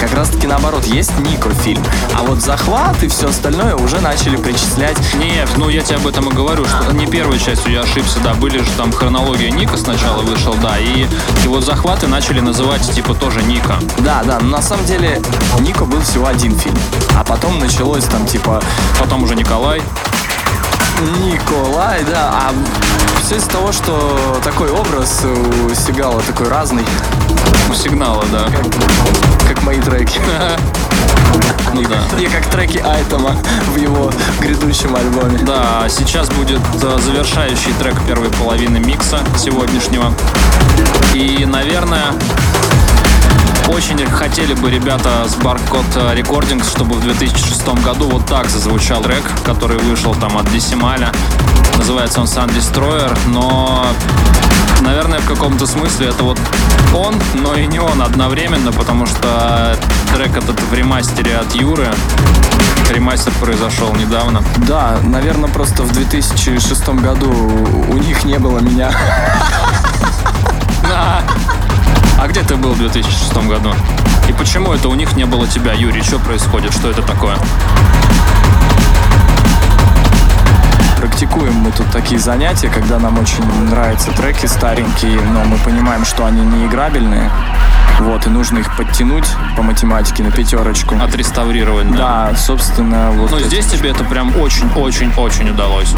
Как 0.00 0.12
раз 0.12 0.28
таки 0.28 0.46
наоборот, 0.46 0.84
есть 0.84 1.18
Нико 1.20 1.50
фильм. 1.54 1.82
А 2.14 2.22
вот 2.22 2.42
захват 2.42 3.02
и 3.02 3.08
все 3.08 3.28
остальное 3.28 3.74
уже 3.74 4.00
начали 4.00 4.36
причислять. 4.36 4.98
Нет, 5.14 5.48
ну 5.56 5.70
я 5.70 5.80
тебе 5.80 5.96
об 5.96 6.06
этом 6.06 6.28
и 6.28 6.34
говорю, 6.34 6.66
что 6.66 6.92
не 6.92 7.06
первой 7.06 7.38
частью 7.38 7.72
я 7.72 7.80
ошибся, 7.80 8.18
да, 8.22 8.34
были 8.34 8.58
же 8.58 8.70
там 8.76 8.92
хронология 8.92 9.50
Ника 9.50 9.78
сначала 9.78 10.20
вышел, 10.20 10.54
да, 10.60 10.78
и, 10.78 11.06
и 11.44 11.48
вот 11.48 11.64
захваты 11.64 12.06
начали 12.06 12.40
называть 12.40 12.82
типа 12.94 13.14
тоже 13.14 13.42
Ника. 13.44 13.78
Да, 13.98 14.22
да, 14.24 14.40
но 14.40 14.48
на 14.48 14.62
самом 14.62 14.84
деле 14.84 15.22
Нико 15.60 15.86
был 15.86 16.02
всего 16.02 16.26
один 16.26 16.54
фильм. 16.58 16.76
А 17.16 17.24
потом 17.24 17.58
началось 17.58 18.04
там 18.04 18.26
типа 18.26 18.62
Потом 19.00 19.22
уже 19.22 19.34
Николай. 19.34 19.80
Николай, 21.04 22.02
да, 22.04 22.30
а 22.32 22.52
все 23.22 23.36
из-за 23.36 23.50
того, 23.50 23.72
что 23.72 24.40
такой 24.42 24.70
образ 24.70 25.22
у 25.24 25.74
Сигала 25.74 26.20
такой 26.22 26.48
разный, 26.48 26.84
У 27.70 27.74
сигнала, 27.74 28.24
да. 28.32 28.46
как 29.48 29.62
мои 29.62 29.80
треки. 29.80 30.20
Ну 31.72 31.82
да. 31.82 32.18
И 32.18 32.26
как 32.26 32.46
треки 32.46 32.78
Айтема 32.78 33.36
в 33.74 33.76
его 33.76 34.10
грядущем 34.40 34.94
альбоме. 34.94 35.38
Да, 35.42 35.82
а 35.82 35.88
сейчас 35.88 36.28
будет 36.30 36.60
э, 36.82 36.98
завершающий 37.00 37.72
трек 37.80 38.00
первой 38.06 38.30
половины 38.30 38.78
микса 38.78 39.18
сегодняшнего. 39.36 40.14
И, 41.12 41.44
наверное, 41.46 42.12
очень 43.68 44.04
хотели 44.06 44.54
бы 44.54 44.70
ребята 44.70 45.26
с 45.26 45.36
Barcode 45.36 46.16
Recordings, 46.16 46.68
чтобы 46.68 46.96
в 46.96 47.02
2006 47.02 47.66
году 47.82 48.08
вот 48.08 48.26
так 48.26 48.48
зазвучал 48.48 49.02
трек, 49.02 49.22
который 49.44 49.78
вышел 49.78 50.14
там 50.14 50.36
от 50.36 50.50
Десималя. 50.52 51.10
Называется 51.76 52.20
он 52.20 52.26
Sun 52.26 52.48
Destroyer, 52.48 53.16
но, 53.28 53.86
наверное, 54.80 55.20
в 55.20 55.26
каком-то 55.26 55.66
смысле 55.66 56.08
это 56.08 56.24
вот 56.24 56.38
он, 56.94 57.14
но 57.34 57.54
и 57.54 57.66
не 57.66 57.80
он 57.80 58.02
одновременно, 58.02 58.72
потому 58.72 59.06
что 59.06 59.76
трек 60.14 60.36
этот 60.36 60.60
в 60.60 60.74
ремастере 60.74 61.36
от 61.36 61.54
Юры. 61.54 61.92
Ремастер 62.90 63.32
произошел 63.40 63.94
недавно. 63.94 64.42
Да, 64.68 64.98
наверное, 65.02 65.48
просто 65.48 65.82
в 65.82 65.92
2006 65.92 66.88
году 67.00 67.30
у 67.88 67.96
них 67.98 68.24
не 68.24 68.38
было 68.38 68.58
меня. 68.58 68.92
а 72.24 72.26
где 72.26 72.42
ты 72.42 72.56
был 72.56 72.72
в 72.72 72.78
2006 72.78 73.36
году? 73.46 73.70
И 74.30 74.32
почему 74.32 74.72
это 74.72 74.88
у 74.88 74.94
них 74.94 75.14
не 75.14 75.26
было 75.26 75.46
тебя, 75.46 75.74
Юрий? 75.74 76.02
Что 76.02 76.18
происходит? 76.18 76.72
Что 76.72 76.88
это 76.88 77.02
такое? 77.02 77.36
Практикуем 81.14 81.54
мы 81.54 81.70
тут 81.70 81.88
такие 81.92 82.18
занятия, 82.18 82.68
когда 82.68 82.98
нам 82.98 83.16
очень 83.20 83.44
нравятся 83.70 84.10
треки 84.10 84.46
старенькие, 84.46 85.20
но 85.20 85.44
мы 85.44 85.56
понимаем, 85.58 86.04
что 86.04 86.26
они 86.26 86.40
не 86.40 86.66
играбельные. 86.66 87.30
Вот, 88.00 88.26
и 88.26 88.30
нужно 88.30 88.58
их 88.58 88.76
подтянуть 88.76 89.28
по 89.56 89.62
математике 89.62 90.24
на 90.24 90.32
пятерочку. 90.32 90.96
Отреставрировать, 91.00 91.88
да? 91.92 92.30
Да, 92.32 92.36
собственно, 92.36 93.12
вот. 93.12 93.30
Но 93.30 93.38
здесь 93.38 93.64
тебе 93.66 93.90
это 93.90 94.02
прям 94.02 94.36
очень-очень-очень 94.36 95.50
удалось. 95.50 95.94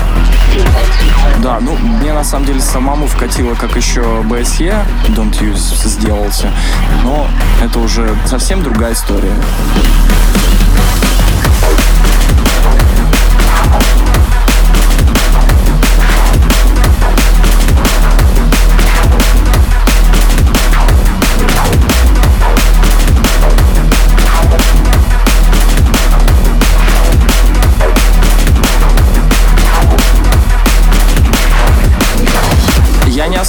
Да, 1.39 1.61
ну, 1.63 1.75
мне 1.79 2.13
на 2.13 2.23
самом 2.23 2.45
деле 2.45 2.61
самому 2.61 3.07
вкатило, 3.07 3.55
как 3.55 3.75
еще 3.75 4.03
BSE, 4.03 4.85
Don't 5.17 5.41
Use 5.41 5.89
сделался, 5.89 6.51
но 7.03 7.27
это 7.65 7.79
уже 7.79 8.15
совсем 8.27 8.63
другая 8.63 8.93
история. 8.93 9.33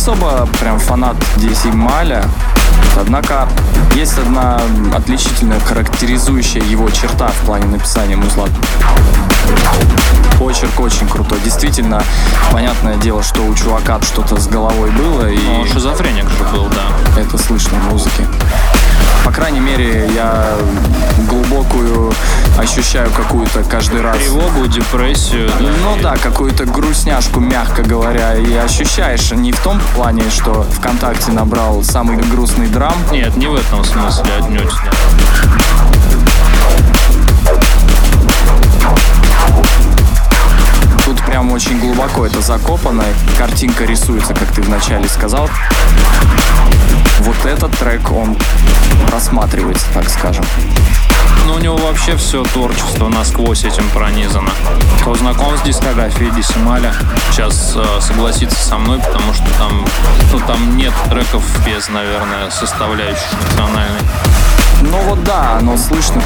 Особо 0.08 0.48
прям 0.62 0.80
фанат 0.80 1.17
DC 1.36 1.74
Маля, 1.74 2.24
однако 2.98 3.50
есть 3.93 4.17
одна 4.17 4.62
отличительная, 4.96 5.60
характеризующая 5.60 6.62
его 6.62 6.89
черта 6.89 7.28
в 7.28 7.46
плане 7.46 7.65
написания 7.65 8.15
музла. 8.15 8.48
Почерк 10.39 10.80
очень 10.80 11.10
крутой. 11.10 11.39
Действительно, 11.43 12.02
понятное 12.54 12.96
дело, 12.96 13.22
что 13.22 13.41
у 13.41 13.54
чувака 13.54 14.00
что-то 14.02 14.39
с 14.39 14.48
головой 14.48 14.91
было, 14.91 15.30
и 15.30 15.38
Ну, 15.38 15.65
шизофреник 15.65 16.30
же 16.30 16.43
был, 16.54 16.67
да. 16.70 17.20
это 17.20 17.38
слышно 17.38 17.78
в 17.78 17.91
музыке. 17.91 18.24
По 19.26 19.32
крайней 19.32 19.60
мере, 19.60 20.10
я 20.15 20.54
глубокую 21.30 22.13
ощущаю 22.58 23.10
какую-то 23.12 23.63
каждый 23.63 24.02
раз. 24.02 24.17
Тревогу, 24.17 24.67
депрессию, 24.67 25.50
да. 25.60 25.65
Ну 25.84 25.98
да, 26.02 26.15
какую-то 26.15 26.65
грустняшку, 26.65 27.39
мягко 27.39 27.84
говоря, 27.84 28.36
и 28.36 28.56
ощущаешь 28.56 29.32
не 29.32 29.52
в 29.52 29.60
том 29.60 29.80
плане, 29.96 30.24
что 30.30 30.65
ВКонтакте 30.78 31.32
набрал 31.32 31.84
самый 31.84 32.17
грустный 32.17 32.67
драм, 32.67 32.96
Нет, 33.12 33.36
не 33.36 33.48
в 33.48 33.56
этом 33.56 33.84
смысле 33.84 34.32
отнюдь. 34.39 34.72
да. 34.86 35.38
очень 41.58 41.80
глубоко 41.80 42.24
это 42.24 42.39
закопано. 42.39 43.04
Картинка 43.36 43.84
рисуется, 43.86 44.36
как 44.36 44.52
ты 44.52 44.62
вначале 44.62 45.10
сказал. 45.10 45.50
Вот 47.19 47.45
этот 47.45 47.71
трек, 47.77 48.12
он 48.12 48.38
просматривается, 49.10 49.86
так 49.93 50.10
скажем. 50.10 50.45
Ну, 51.45 51.56
у 51.56 51.60
него 51.60 51.77
вообще 51.77 52.15
все 52.17 52.43
творчество 52.43 53.08
насквозь 53.08 53.63
этим 53.63 53.89
пронизано. 53.89 54.51
Кто 55.01 55.15
знаком 55.15 55.58
с 55.58 55.62
дискографией 55.62 56.32
Десималя, 56.32 56.93
сейчас 57.32 57.73
э, 57.75 58.01
согласится 58.01 58.58
со 58.58 58.77
мной, 58.77 58.99
потому 58.99 59.34
что 59.34 59.45
там, 59.58 59.86
ну, 60.34 60.39
там 60.41 60.77
нет 60.77 60.93
треков 61.10 61.43
без, 61.65 61.88
наверное, 61.89 62.49
составляющей 62.49 63.36
национальной. 63.41 64.01
Ну 64.82 64.97
вот 65.08 65.23
да, 65.23 65.58
оно 65.58 65.77
слышно. 65.77 66.21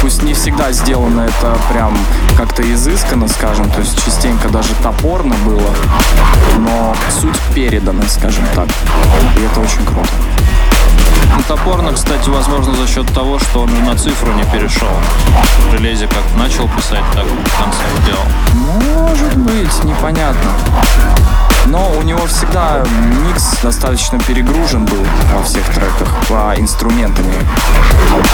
Пусть 0.00 0.22
не 0.22 0.34
всегда 0.34 0.72
сделано 0.72 1.22
это 1.22 1.56
прям 1.70 1.96
как-то 2.36 2.62
изысканно, 2.62 3.28
скажем, 3.28 3.70
то 3.70 3.80
есть 3.80 4.04
частенько 4.04 4.48
даже 4.48 4.74
топорно 4.82 5.34
было, 5.44 5.70
но 6.58 6.94
суть 7.08 7.38
передана, 7.54 8.02
скажем 8.08 8.44
так. 8.54 8.66
И 9.36 9.42
это 9.42 9.60
очень 9.60 9.71
круто. 9.78 10.08
Ну, 11.34 11.42
топорно, 11.48 11.92
кстати, 11.92 12.28
возможно, 12.28 12.74
за 12.74 12.86
счет 12.86 13.06
того, 13.14 13.38
что 13.38 13.60
он 13.60 13.84
на 13.84 13.96
цифру 13.96 14.32
не 14.32 14.44
перешел. 14.44 14.88
Железе 15.70 16.06
как 16.06 16.22
начал 16.36 16.68
писать, 16.68 17.04
так 17.14 17.24
в 17.24 17.62
конце 17.62 17.78
сделал. 18.02 18.26
Может 18.54 19.36
быть, 19.38 19.84
непонятно. 19.84 20.50
Но 21.66 21.90
у 21.92 22.02
него 22.02 22.26
всегда 22.26 22.84
микс 23.26 23.58
достаточно 23.62 24.18
перегружен 24.18 24.84
был 24.84 25.06
во 25.34 25.42
всех 25.42 25.64
треках 25.66 26.08
по 26.28 26.54
инструментами. 26.58 27.34
Вот 28.10 28.26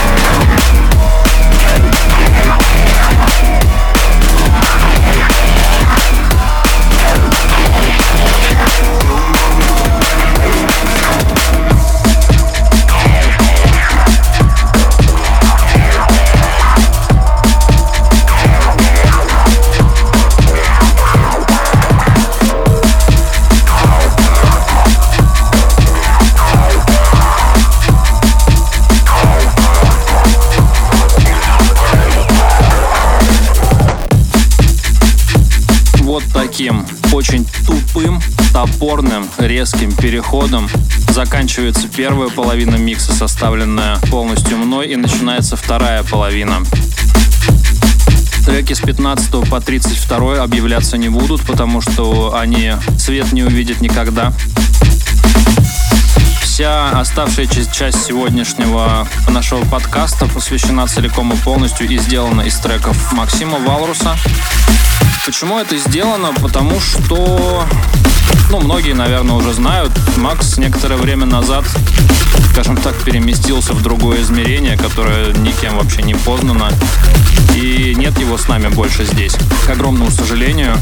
топорным, 38.66 39.28
резким 39.38 39.92
переходом 39.92 40.68
заканчивается 41.10 41.86
первая 41.86 42.28
половина 42.28 42.74
микса, 42.74 43.12
составленная 43.12 43.98
полностью 44.10 44.56
мной, 44.58 44.88
и 44.88 44.96
начинается 44.96 45.54
вторая 45.54 46.02
половина. 46.02 46.64
Треки 48.44 48.72
с 48.72 48.80
15 48.80 49.48
по 49.48 49.60
32 49.60 50.42
объявляться 50.42 50.96
не 50.96 51.08
будут, 51.08 51.42
потому 51.42 51.80
что 51.80 52.36
они 52.36 52.72
свет 52.98 53.32
не 53.32 53.44
увидят 53.44 53.80
никогда. 53.80 54.32
Вся 56.42 56.90
оставшаяся 56.98 57.64
часть 57.72 58.06
сегодняшнего 58.06 59.06
нашего 59.28 59.64
подкаста 59.66 60.26
посвящена 60.26 60.88
целиком 60.88 61.32
и 61.32 61.36
полностью 61.36 61.88
и 61.88 61.96
сделана 61.98 62.40
из 62.40 62.58
треков 62.58 63.12
Максима 63.12 63.60
Валруса. 63.60 64.16
Почему 65.24 65.60
это 65.60 65.76
сделано? 65.76 66.32
Потому 66.32 66.80
что, 66.80 67.64
ну, 68.50 68.60
многие, 68.60 68.94
наверное, 68.94 69.34
уже 69.34 69.52
знают, 69.52 69.92
Макс 70.16 70.56
некоторое 70.58 70.96
время 70.96 71.26
назад, 71.26 71.64
скажем 72.50 72.76
так, 72.76 72.94
переместился 73.02 73.72
в 73.72 73.82
другое 73.82 74.22
измерение, 74.22 74.76
которое 74.76 75.32
никем 75.34 75.76
вообще 75.76 76.02
не 76.02 76.14
познано. 76.14 76.70
И 77.54 77.94
нет 77.96 78.18
его 78.18 78.38
с 78.38 78.48
нами 78.48 78.68
больше 78.68 79.04
здесь. 79.04 79.36
К 79.66 79.70
огромному 79.70 80.10
сожалению. 80.10 80.76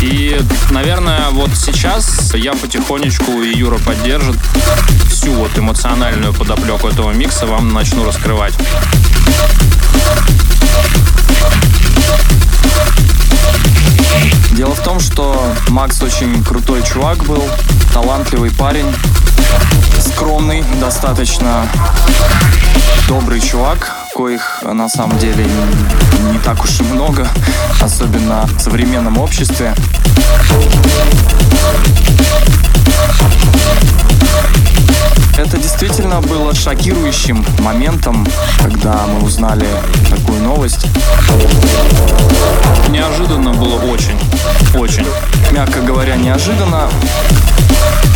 И, 0.00 0.40
наверное, 0.70 1.28
вот 1.30 1.50
сейчас 1.56 2.32
я 2.34 2.52
потихонечку, 2.52 3.42
и 3.42 3.56
Юра 3.56 3.78
поддержит, 3.78 4.36
всю 5.10 5.32
вот 5.32 5.58
эмоциональную 5.58 6.32
подоплеку 6.32 6.88
этого 6.88 7.10
микса 7.10 7.46
вам 7.46 7.72
начну 7.72 8.04
раскрывать. 8.04 8.54
Дело 14.58 14.74
в 14.74 14.82
том, 14.82 14.98
что 14.98 15.40
Макс 15.68 16.02
очень 16.02 16.42
крутой 16.42 16.82
чувак 16.82 17.18
был, 17.26 17.44
талантливый 17.94 18.50
парень, 18.50 18.92
скромный, 20.00 20.64
достаточно 20.80 21.68
добрый 23.06 23.40
чувак, 23.40 23.94
коих 24.16 24.64
на 24.64 24.88
самом 24.88 25.16
деле 25.20 25.46
не, 26.32 26.40
так 26.40 26.64
уж 26.64 26.80
и 26.80 26.82
много, 26.82 27.28
особенно 27.80 28.48
в 28.58 28.60
современном 28.60 29.18
обществе. 29.18 29.76
Это 35.38 35.56
действительно 35.56 36.20
было 36.20 36.52
шокирующим 36.52 37.46
моментом, 37.60 38.26
когда 38.60 39.06
мы 39.06 39.24
узнали 39.24 39.68
такую 40.10 40.42
новость. 40.42 40.86
Неожиданно 42.88 43.52
было 43.52 43.76
очень, 43.84 44.18
очень. 44.74 45.06
Мягко 45.52 45.80
говоря, 45.80 46.16
неожиданно. 46.16 46.90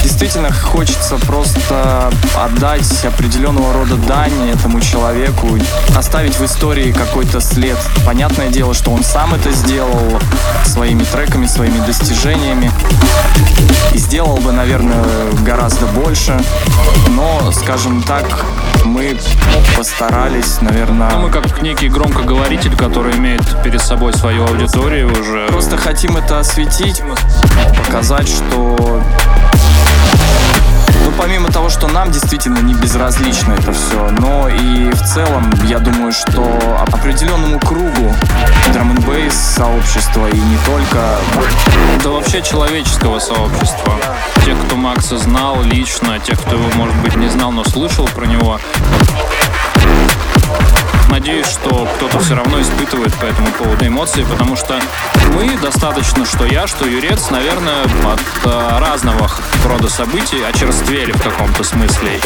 Действительно 0.03 0.53
хочется 0.53 1.17
просто 1.17 2.11
отдать 2.37 3.05
определенного 3.05 3.73
рода 3.73 3.97
дань 3.97 4.51
этому 4.51 4.81
человеку, 4.81 5.59
оставить 5.97 6.39
в 6.39 6.45
истории 6.45 6.93
какой-то 6.93 7.41
след. 7.41 7.79
Понятное 8.05 8.49
дело, 8.49 8.75
что 8.75 8.91
он 8.91 9.05
сам 9.05 9.35
это 9.35 9.53
сделал 9.53 10.21
своими 10.65 11.05
треками, 11.05 11.47
своими 11.47 11.79
достижениями. 11.87 12.71
И 13.93 13.99
сделал 13.99 14.39
бы, 14.39 14.53
наверное, 14.53 15.05
гораздо 15.45 15.87
больше. 15.87 16.41
Но, 17.11 17.53
скажем 17.53 18.03
так, 18.03 18.25
мы 18.85 19.17
постарались, 19.77 20.61
наверное... 20.61 21.11
Ну, 21.11 21.23
мы 21.23 21.31
как 21.31 21.63
некий 21.63 21.89
громкоговоритель, 21.89 22.77
который 22.77 23.17
имеет 23.17 23.63
перед 23.63 23.81
собой 23.81 24.13
свою 24.15 24.45
аудиторию 24.47 25.13
уже. 25.13 25.47
Просто 25.49 25.77
хотим 25.77 26.17
это 26.17 26.41
осветить, 26.41 27.03
показать, 27.87 28.29
что 28.29 29.03
ну, 31.05 31.13
помимо 31.19 31.51
того, 31.51 31.69
что 31.69 31.89
нам 31.89 32.11
действительно 32.11 32.59
не 32.61 32.75
безразлично 32.75 33.53
это 33.53 33.73
все, 33.73 34.11
но 34.19 34.49
и 34.49 34.91
в 34.91 35.03
целом, 35.03 35.53
я 35.65 35.79
думаю, 35.79 36.13
что 36.13 36.43
определенному 36.93 37.59
кругу 37.59 38.15
драм 38.73 38.93
н 38.93 39.31
сообщества 39.31 40.27
и 40.29 40.39
не 40.39 40.57
только... 40.67 41.19
Да 42.03 42.11
вообще 42.11 42.43
человеческого 42.43 43.19
сообщества. 43.19 43.95
Тех, 44.45 44.57
кто 44.67 44.77
Макса 44.77 45.19
знал 45.19 45.63
лично, 45.63 46.19
тех, 46.19 46.41
кто 46.41 46.57
его, 46.57 46.69
может 46.75 46.97
быть, 46.97 47.17
не 47.17 47.29
знал, 47.29 47.53
но 47.53 47.65
слышал 47.65 48.07
про 48.07 48.27
него. 48.27 48.59
Надеюсь, 51.13 51.47
что 51.47 51.87
кто-то 51.97 52.21
все 52.21 52.35
равно 52.35 52.59
испытывает 52.63 53.13
по 53.17 53.27
этому 53.27 53.49
поводу 53.49 53.87
эмоции, 53.87 54.23
потому 54.23 54.57
что 54.57 54.81
мы 55.35 55.59
достаточно, 55.59 56.25
что 56.25 56.47
я, 56.47 56.67
что 56.67 56.87
Юрец, 56.87 57.29
наверное, 57.29 57.85
от 57.85 58.21
э, 58.47 58.79
разного 58.79 59.31
рода 59.67 59.91
событий 59.91 60.43
очерствели 60.43 61.13
в 61.13 61.23
каком-то 61.23 61.65
смысле. 61.65 62.19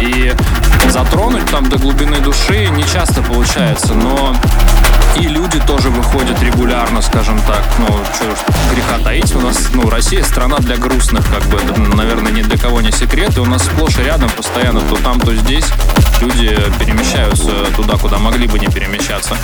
И 0.00 0.32
затронуть 0.88 1.44
там 1.50 1.68
до 1.68 1.76
глубины 1.76 2.18
души 2.20 2.66
не 2.70 2.84
часто 2.84 3.20
получается, 3.22 3.92
но 3.92 4.34
и 5.20 5.26
люди 5.26 5.60
тоже 5.66 5.90
выходят 5.90 6.42
регулярно, 6.42 7.02
скажем 7.02 7.38
так. 7.46 7.62
Ну, 7.78 7.86
что 8.14 8.24
греха 8.74 9.04
таить, 9.04 9.36
у 9.36 9.40
нас, 9.40 9.68
ну, 9.74 9.90
Россия 9.90 10.24
страна 10.24 10.56
для 10.56 10.78
грустных, 10.78 11.28
как 11.30 11.44
бы, 11.44 11.58
это, 11.58 11.78
наверное, 11.78 12.32
ни 12.32 12.40
для 12.40 12.56
кого 12.56 12.80
не 12.80 12.90
секрет, 12.90 13.36
и 13.36 13.40
у 13.40 13.44
нас 13.44 13.64
сплошь 13.64 13.98
и 13.98 14.02
рядом 14.02 14.30
постоянно 14.30 14.80
то 14.80 14.96
там, 14.96 15.20
то 15.20 15.34
здесь 15.34 15.66
люди 16.22 16.56
перемещаются 16.78 17.50
туда, 17.76 17.96
куда 17.96 18.18
могли 18.18 18.46
бы 18.46 18.58
не 18.58 18.68
перемещаться. 18.68 19.36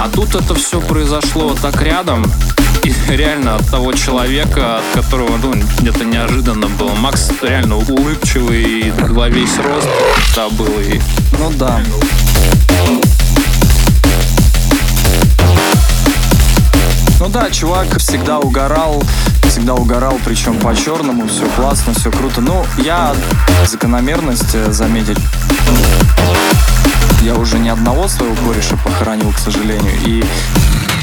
А 0.00 0.08
тут 0.08 0.34
это 0.34 0.54
все 0.54 0.80
произошло 0.80 1.54
так 1.60 1.82
рядом, 1.82 2.24
и 2.82 2.92
реально 3.08 3.56
от 3.56 3.70
того 3.70 3.92
человека, 3.92 4.78
от 4.78 4.84
которого, 4.94 5.36
ну, 5.42 5.54
где-то 5.78 6.04
неожиданно 6.04 6.68
было. 6.68 6.94
Макс 6.94 7.30
реально 7.42 7.76
улыбчивый, 7.76 8.90
во 9.10 9.28
весь 9.28 9.56
рост, 9.58 9.88
да, 10.34 10.48
был 10.48 10.72
и... 10.80 11.00
Ну 11.38 11.50
да. 11.58 11.80
Ну 17.26 17.32
да, 17.32 17.50
чувак 17.50 17.98
всегда 17.98 18.38
угорал, 18.38 19.02
всегда 19.48 19.74
угорал, 19.74 20.16
причем 20.24 20.60
по-черному, 20.60 21.26
все 21.26 21.44
классно, 21.56 21.92
все 21.92 22.12
круто. 22.12 22.40
Ну, 22.40 22.64
я 22.78 23.16
закономерность 23.66 24.54
э, 24.54 24.70
заметить. 24.70 25.18
Я 27.22 27.34
уже 27.34 27.58
ни 27.58 27.68
одного 27.68 28.06
своего 28.06 28.32
кореша 28.46 28.76
похоронил, 28.76 29.32
к 29.32 29.38
сожалению. 29.38 29.92
И 30.04 30.24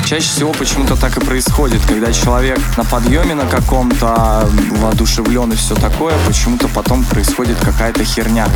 чаще 0.05 0.30
всего 0.30 0.53
почему-то 0.53 0.95
так 0.95 1.17
и 1.17 1.19
происходит, 1.19 1.82
когда 1.86 2.13
человек 2.13 2.61
на 2.78 2.86
подъеме 2.86 3.36
на 3.36 3.45
каком-то 3.45 4.47
воодушевлен 4.78 5.51
и 5.51 5.57
все 5.57 5.76
такое, 5.76 6.13
почему-то 6.26 6.69
потом 6.69 7.03
происходит 7.03 7.57
какая-то 7.59 8.05
херня, 8.05 8.47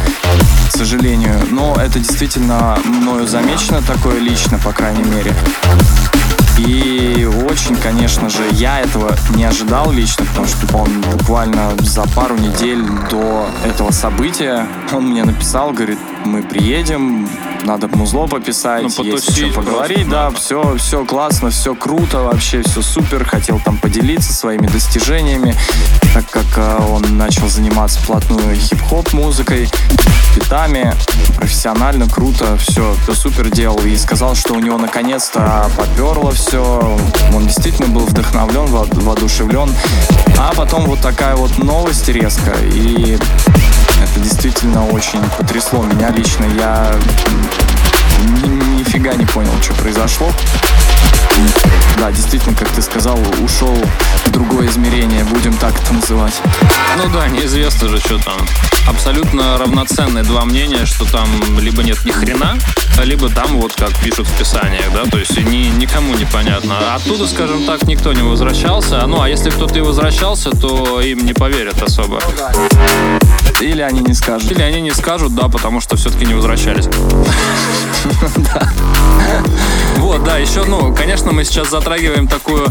к 0.69 0.71
сожалению. 0.71 1.35
Но 1.51 1.75
это 1.75 1.99
действительно 1.99 2.79
мною 2.85 3.27
замечено 3.27 3.81
такое 3.81 4.19
лично, 4.19 4.57
по 4.57 4.71
крайней 4.71 5.03
мере. 5.03 5.33
И 6.57 7.27
очень, 7.49 7.75
конечно 7.75 8.29
же, 8.29 8.43
я 8.53 8.79
этого 8.81 9.15
не 9.35 9.43
ожидал 9.43 9.91
лично, 9.91 10.25
потому 10.25 10.47
что 10.47 10.77
он 10.77 11.01
буквально 11.11 11.71
за 11.79 12.03
пару 12.15 12.35
недель 12.35 12.83
до 13.11 13.47
этого 13.65 13.91
события 13.91 14.67
он 14.91 15.09
мне 15.09 15.23
написал, 15.23 15.71
говорит, 15.71 15.99
мы 16.25 16.41
приедем, 16.41 17.29
надо 17.67 17.89
музло 17.89 18.27
пописать, 18.27 18.81
Ну, 18.81 18.87
есть 18.87 18.97
потусить 18.97 19.29
о 19.29 19.33
чем 19.33 19.53
поговорить, 19.53 20.07
просто, 20.07 20.11
да, 20.11 20.29
все, 20.31 20.77
все 20.77 21.05
классно, 21.05 21.49
все 21.49 21.75
круто, 21.75 22.21
вообще 22.21 22.63
все 22.63 22.81
супер, 22.81 23.25
хотел 23.25 23.59
там 23.59 23.77
поделиться 23.77 24.31
своими 24.33 24.67
достижениями, 24.67 25.53
так 26.13 26.29
как 26.29 26.45
э, 26.55 26.77
он 26.89 27.17
начал 27.17 27.47
заниматься 27.49 27.99
вплотную 27.99 28.55
хип-хоп 28.55 29.11
музыкой, 29.11 29.69
битами, 30.33 30.93
профессионально, 31.35 32.07
круто, 32.09 32.55
все, 32.57 32.95
все 33.03 33.13
супер 33.13 33.49
делал. 33.49 33.79
И 33.79 33.97
сказал, 33.97 34.33
что 34.35 34.53
у 34.53 34.59
него 34.59 34.77
наконец-то 34.77 35.69
поперло 35.75 36.31
все, 36.31 36.97
он 37.33 37.45
действительно 37.47 37.87
был 37.89 38.05
вдохновлен, 38.05 38.67
во- 38.67 38.85
воодушевлен, 38.91 39.69
а 40.37 40.53
потом 40.55 40.85
вот 40.85 41.01
такая 41.01 41.35
вот 41.35 41.57
новость 41.57 42.07
резко, 42.09 42.51
и 42.73 43.17
это 44.01 44.19
действительно 44.19 44.87
очень 44.87 45.21
потрясло 45.37 45.83
меня 45.83 46.09
лично. 46.11 46.45
Я 46.45 46.93
ни- 48.17 48.79
нифига 48.79 49.13
не 49.13 49.25
понял, 49.25 49.51
что 49.61 49.73
произошло. 49.73 50.31
Да, 51.99 52.11
действительно, 52.11 52.55
как 52.55 52.69
ты 52.69 52.81
сказал, 52.81 53.19
ушел 53.43 53.75
в 54.25 54.31
другое 54.31 54.67
измерение, 54.69 55.23
будем 55.23 55.53
так 55.57 55.73
это 55.79 55.93
называть. 55.93 56.33
Ну 56.97 57.09
да, 57.11 57.27
неизвестно 57.27 57.89
же, 57.89 57.99
что 57.99 58.17
там. 58.17 58.37
Абсолютно 58.87 59.57
равноценные 59.57 60.23
два 60.23 60.45
мнения, 60.45 60.85
что 60.85 61.05
там 61.05 61.27
либо 61.59 61.83
нет 61.83 62.03
ни 62.05 62.11
хрена, 62.11 62.57
либо 63.03 63.29
там 63.29 63.57
вот 63.59 63.73
как 63.73 63.93
пишут 63.99 64.27
в 64.27 64.37
писаниях, 64.37 64.91
да, 64.93 65.03
то 65.05 65.17
есть 65.19 65.37
ни, 65.37 65.67
никому 65.77 66.15
непонятно. 66.15 66.77
А 66.79 66.95
Оттуда, 66.95 67.27
скажем 67.27 67.65
так, 67.65 67.83
никто 67.83 68.13
не 68.13 68.21
возвращался. 68.21 69.05
Ну, 69.05 69.21
а 69.21 69.29
если 69.29 69.49
кто-то 69.49 69.77
и 69.77 69.81
возвращался, 69.81 70.51
то 70.51 71.01
им 71.01 71.25
не 71.25 71.33
поверят 71.33 71.81
особо. 71.83 72.19
Или 73.59 73.81
они 73.81 73.99
не 74.01 74.13
скажут. 74.13 74.51
Или 74.51 74.61
они 74.61 74.81
не 74.81 74.91
скажут, 74.91 75.35
да, 75.35 75.49
потому 75.49 75.81
что 75.81 75.97
все-таки 75.97 76.25
не 76.25 76.33
возвращались. 76.33 76.87
Вот, 79.97 80.23
да, 80.23 80.37
еще, 80.37 80.63
ну, 80.63 80.93
конечно, 80.93 81.31
мы 81.31 81.43
сейчас 81.43 81.69
затрагиваем 81.69 82.27
такую 82.27 82.67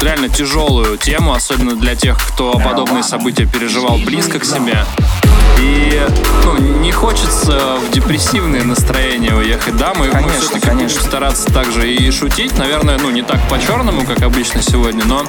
реально 0.00 0.28
тяжелую 0.28 0.98
тему, 0.98 1.32
особенно 1.32 1.74
для 1.74 1.94
тех, 1.94 2.18
кто 2.18 2.52
подобные 2.58 3.02
события 3.02 3.46
переживал 3.46 3.98
близко 3.98 4.38
к 4.38 4.44
себе. 4.44 4.84
И 5.58 6.06
ну, 6.44 6.58
не 6.58 6.92
хочется 6.92 7.76
в 7.76 7.90
депрессивное 7.90 8.64
настроение 8.64 9.34
уехать, 9.34 9.76
да, 9.76 9.92
мы, 9.94 10.06
мы 10.06 10.12
Конечно, 10.12 10.40
всё-таки 10.40 10.66
конечно. 10.66 10.98
будем 10.98 11.08
стараться 11.08 11.52
также 11.52 11.92
и 11.92 12.10
шутить, 12.10 12.56
наверное, 12.58 12.98
ну, 12.98 13.10
не 13.10 13.22
так 13.22 13.40
по-черному, 13.48 14.04
как 14.04 14.22
обычно 14.22 14.62
сегодня, 14.62 15.04
но 15.04 15.24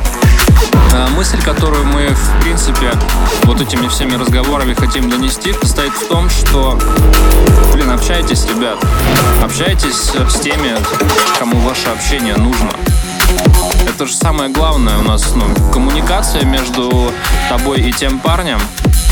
э, 0.93 1.07
мысль, 1.09 1.41
которую 1.41 1.85
мы, 1.85 2.07
в 2.07 2.41
принципе, 2.41 2.91
вот 3.43 3.61
этими 3.61 3.87
всеми 3.87 4.15
разговорами 4.15 4.73
хотим 4.73 5.09
донести, 5.09 5.53
состоит 5.53 5.93
в 5.93 6.07
том, 6.07 6.29
что, 6.29 6.79
блин, 7.73 7.91
общайтесь, 7.91 8.45
ребят, 8.45 8.77
общайтесь 9.43 10.11
с 10.13 10.39
теми, 10.39 10.75
кому 11.39 11.57
ваше 11.59 11.89
общение 11.89 12.35
нужно. 12.37 12.69
Это 13.87 14.05
же 14.05 14.13
самое 14.13 14.49
главное 14.49 14.97
у 14.97 15.03
нас, 15.03 15.33
ну, 15.35 15.45
коммуникация 15.71 16.43
между 16.43 17.11
тобой 17.49 17.81
и 17.81 17.91
тем 17.91 18.19
парнем. 18.19 18.59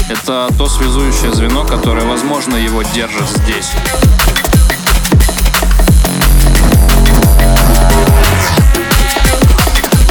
Это 0.09 0.49
то 0.57 0.67
связующее 0.67 1.31
звено, 1.31 1.63
которое, 1.65 2.03
возможно, 2.03 2.55
его 2.55 2.81
держит 2.81 3.29
здесь. 3.29 3.73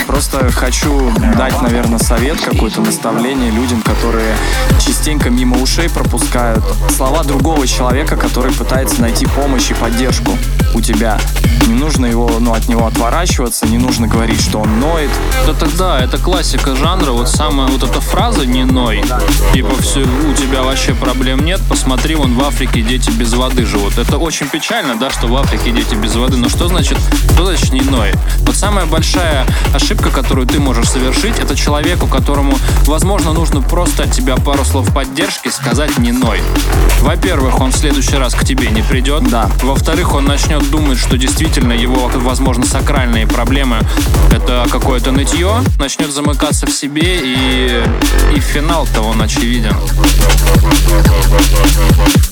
Просто 0.06 0.52
хочу 0.52 1.12
дать, 1.36 1.60
наверное, 1.62 1.98
совет, 1.98 2.40
какое-то 2.40 2.80
наставление 2.80 3.50
людям, 3.50 3.82
которые 3.82 4.36
частенько 4.78 5.30
мимо 5.30 5.60
ушей 5.60 5.90
пропускают 5.90 6.62
слова 6.96 7.24
другого 7.24 7.66
человека, 7.66 8.16
который 8.16 8.52
пытается 8.52 9.00
найти 9.00 9.26
помощь 9.26 9.70
и 9.70 9.74
поддержку 9.74 10.38
у 10.74 10.80
тебя. 10.80 11.18
Не 11.66 11.74
нужно 11.74 12.06
его, 12.06 12.30
ну, 12.40 12.54
от 12.54 12.66
него 12.68 12.86
отворачиваться, 12.86 13.66
не 13.66 13.76
нужно 13.76 14.06
говорить, 14.06 14.40
что 14.40 14.60
он 14.60 14.80
ноет. 14.80 15.10
Да, 15.78 16.00
это 16.00 16.16
классика 16.16 16.74
жанра. 16.74 17.12
Вот 17.12 17.28
самая 17.28 17.68
вот 17.68 17.82
эта 17.82 18.00
фраза 18.00 18.46
«не 18.46 18.64
ной». 18.64 19.04
Типа 19.52 19.70
все, 19.80 20.00
у 20.00 20.34
тебя 20.34 20.62
вообще 20.62 20.94
проблем 20.94 21.44
нет, 21.44 21.60
посмотри, 21.68 22.14
вон 22.14 22.34
в 22.34 22.42
Африке 22.42 22.80
дети 22.82 23.10
без 23.10 23.34
воды 23.34 23.66
живут. 23.66 23.98
Это 23.98 24.16
очень 24.16 24.48
печально, 24.48 24.96
да, 24.96 25.10
что 25.10 25.26
в 25.26 25.36
Африке 25.36 25.70
дети 25.70 25.94
без 25.94 26.16
воды. 26.16 26.38
Но 26.38 26.48
что 26.48 26.68
значит, 26.68 26.98
что 27.34 27.44
значит 27.44 27.72
«не 27.72 27.82
ной»? 27.82 28.12
Вот 28.40 28.56
самая 28.56 28.86
большая 28.86 29.46
ошибка, 29.74 30.10
которую 30.10 30.46
ты 30.46 30.58
можешь 30.58 30.88
совершить, 30.88 31.38
это 31.38 31.54
человеку, 31.54 32.06
которому, 32.06 32.58
возможно, 32.84 33.32
нужно 33.32 33.60
просто 33.60 34.04
от 34.04 34.12
тебя 34.12 34.36
пару 34.36 34.64
слов 34.64 34.92
поддержки 34.94 35.48
сказать 35.48 35.98
«не 35.98 36.12
ной». 36.12 36.40
Во-первых, 37.00 37.60
он 37.60 37.72
в 37.72 37.76
следующий 37.76 38.16
раз 38.16 38.34
к 38.34 38.44
тебе 38.44 38.70
не 38.70 38.82
придет. 38.82 39.28
Да. 39.28 39.50
Во-вторых, 39.62 40.14
он 40.14 40.24
начнет 40.24 40.57
думать, 40.60 40.98
что 40.98 41.16
действительно 41.16 41.72
его, 41.72 42.10
возможно, 42.14 42.64
сакральные 42.66 43.26
проблемы— 43.26 43.80
это 44.32 44.66
какое-то 44.70 45.12
нытье, 45.12 45.62
начнет 45.78 46.10
замыкаться 46.12 46.66
в 46.66 46.70
себе, 46.70 47.20
и, 47.22 47.82
и 48.34 48.40
финал-то 48.40 49.02
он 49.02 49.22
очевиден. 49.22 49.76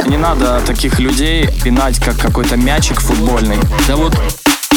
Не 0.07 0.17
надо 0.17 0.61
таких 0.67 0.99
людей 0.99 1.49
пинать, 1.65 1.99
как 1.99 2.17
какой-то 2.19 2.57
мячик 2.57 3.01
футбольный. 3.01 3.59
Да 3.89 3.97
вот, 3.97 4.15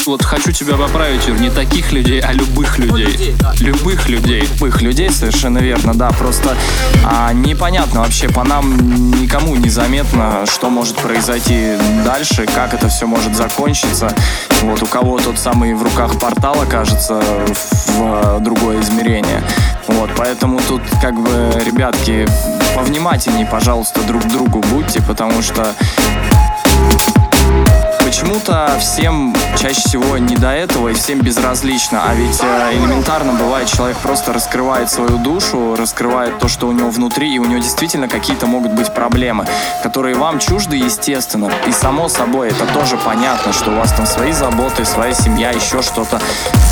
вот 0.06 0.24
хочу 0.24 0.52
тебя 0.52 0.76
поправить, 0.76 1.28
Юр, 1.28 1.40
не 1.40 1.50
таких 1.50 1.92
людей, 1.92 2.20
а 2.20 2.32
любых 2.32 2.78
людей. 2.78 3.36
Любых 3.60 4.08
людей. 4.10 4.42
Любых 4.42 4.82
людей, 4.82 5.10
совершенно 5.10 5.60
верно, 5.60 5.94
да. 5.94 6.10
Просто 6.12 6.56
а, 7.04 7.34
непонятно 7.34 8.02
вообще 8.02 8.30
по 8.30 8.44
нам 8.44 9.12
никому 9.22 9.56
не 9.56 9.70
заметно, 9.70 10.46
что 10.46 10.70
может 10.70 10.96
произойти 10.98 11.74
дальше, 12.06 12.46
как 12.46 12.74
это 12.74 12.90
все 12.90 13.08
может 13.08 13.36
закончиться. 13.36 14.14
Вот 14.62 14.84
у 14.84 14.86
кого 14.86 15.20
тот 15.20 15.40
самый 15.40 15.74
в 15.74 15.84
руках 15.84 16.20
портал 16.20 16.62
окажется 16.62 17.20
в 17.20 18.02
э, 18.02 18.40
другое 18.42 18.82
измерение. 18.82 19.44
Вот, 19.88 20.12
поэтому 20.16 20.60
тут 20.68 20.82
как 21.02 21.20
бы, 21.20 21.52
ребятки, 21.66 22.28
повнимательней, 22.76 23.46
пожалуйста, 23.46 24.02
друг 24.04 24.24
к 24.24 24.28
другу 24.28 24.64
будьте, 24.70 25.02
потому 25.02 25.42
что 25.42 25.74
Почему-то 28.10 28.76
всем 28.80 29.36
чаще 29.56 29.82
всего 29.82 30.18
не 30.18 30.36
до 30.36 30.50
этого 30.50 30.90
и 30.90 30.94
всем 30.96 31.22
безразлично. 31.22 32.02
А 32.10 32.16
ведь 32.16 32.40
э, 32.42 32.72
элементарно 32.74 33.34
бывает, 33.34 33.68
человек 33.68 33.98
просто 33.98 34.34
раскрывает 34.34 34.90
свою 34.90 35.20
душу, 35.20 35.76
раскрывает 35.76 36.40
то, 36.40 36.48
что 36.48 36.68
у 36.68 36.72
него 36.72 36.90
внутри, 36.90 37.36
и 37.36 37.38
у 37.38 37.46
него 37.46 37.60
действительно 37.60 38.08
какие-то 38.08 38.48
могут 38.48 38.72
быть 38.72 38.92
проблемы, 38.96 39.46
которые 39.84 40.16
вам 40.16 40.40
чужды, 40.40 40.76
естественно. 40.76 41.52
И 41.68 41.72
само 41.72 42.10
собой, 42.10 42.48
это 42.48 42.66
тоже 42.74 42.98
понятно, 42.98 43.54
что 43.54 43.70
у 43.70 43.76
вас 43.76 43.94
там 43.94 44.08
свои 44.08 44.32
заботы, 44.32 44.86
своя 44.86 45.14
семья, 45.14 45.52
еще 45.52 45.84
что-то. 45.84 46.20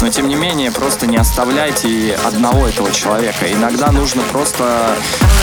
Но 0.01 0.09
тем 0.09 0.29
не 0.29 0.35
менее, 0.35 0.71
просто 0.71 1.05
не 1.05 1.17
оставляйте 1.17 2.17
одного 2.25 2.65
этого 2.65 2.91
человека. 2.91 3.45
Иногда 3.53 3.91
нужно 3.91 4.23
просто 4.31 4.95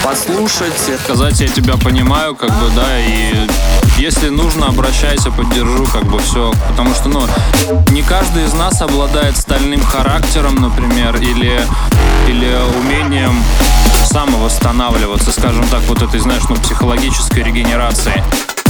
послушать, 0.02 0.74
Сказать, 1.04 1.40
я 1.40 1.46
тебя 1.46 1.76
понимаю, 1.76 2.34
как 2.34 2.50
бы, 2.50 2.68
да, 2.74 2.98
и 2.98 3.46
если 3.96 4.28
нужно, 4.28 4.66
обращайся, 4.66 5.30
поддержу, 5.30 5.83
как 5.92 6.04
бы 6.04 6.18
все. 6.18 6.52
Потому 6.68 6.94
что, 6.94 7.08
ну, 7.08 7.26
не 7.90 8.02
каждый 8.02 8.44
из 8.44 8.54
нас 8.54 8.80
обладает 8.82 9.36
стальным 9.36 9.82
характером, 9.82 10.56
например, 10.56 11.16
или, 11.16 11.60
или 12.28 12.58
умением 12.80 13.42
самовосстанавливаться, 14.04 15.32
скажем 15.32 15.66
так, 15.68 15.80
вот 15.88 16.02
этой, 16.02 16.20
знаешь, 16.20 16.44
ну, 16.48 16.56
психологической 16.56 17.42
регенерации. 17.42 18.22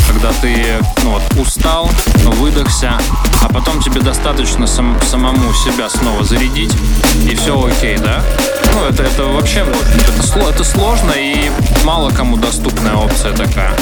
Когда 0.07 0.31
ты 0.41 0.65
ну, 1.03 1.11
вот, 1.13 1.23
устал, 1.41 1.91
выдохся, 2.25 2.93
а 3.43 3.49
потом 3.49 3.83
тебе 3.83 4.01
достаточно 4.01 4.67
сам- 4.67 4.99
самому 5.03 5.53
себя 5.55 5.89
снова 5.89 6.23
зарядить, 6.25 6.73
и 7.29 7.35
все 7.35 7.59
окей, 7.67 7.97
да? 7.97 8.23
Ну, 8.75 8.87
это, 8.87 9.03
это 9.03 9.25
вообще 9.25 9.61
это, 9.61 10.49
это 10.51 10.65
сложно 10.65 11.13
и 11.17 11.51
мало 11.85 12.11
кому 12.11 12.37
доступная 12.37 12.95
опция 12.95 13.33
такая. 13.33 13.73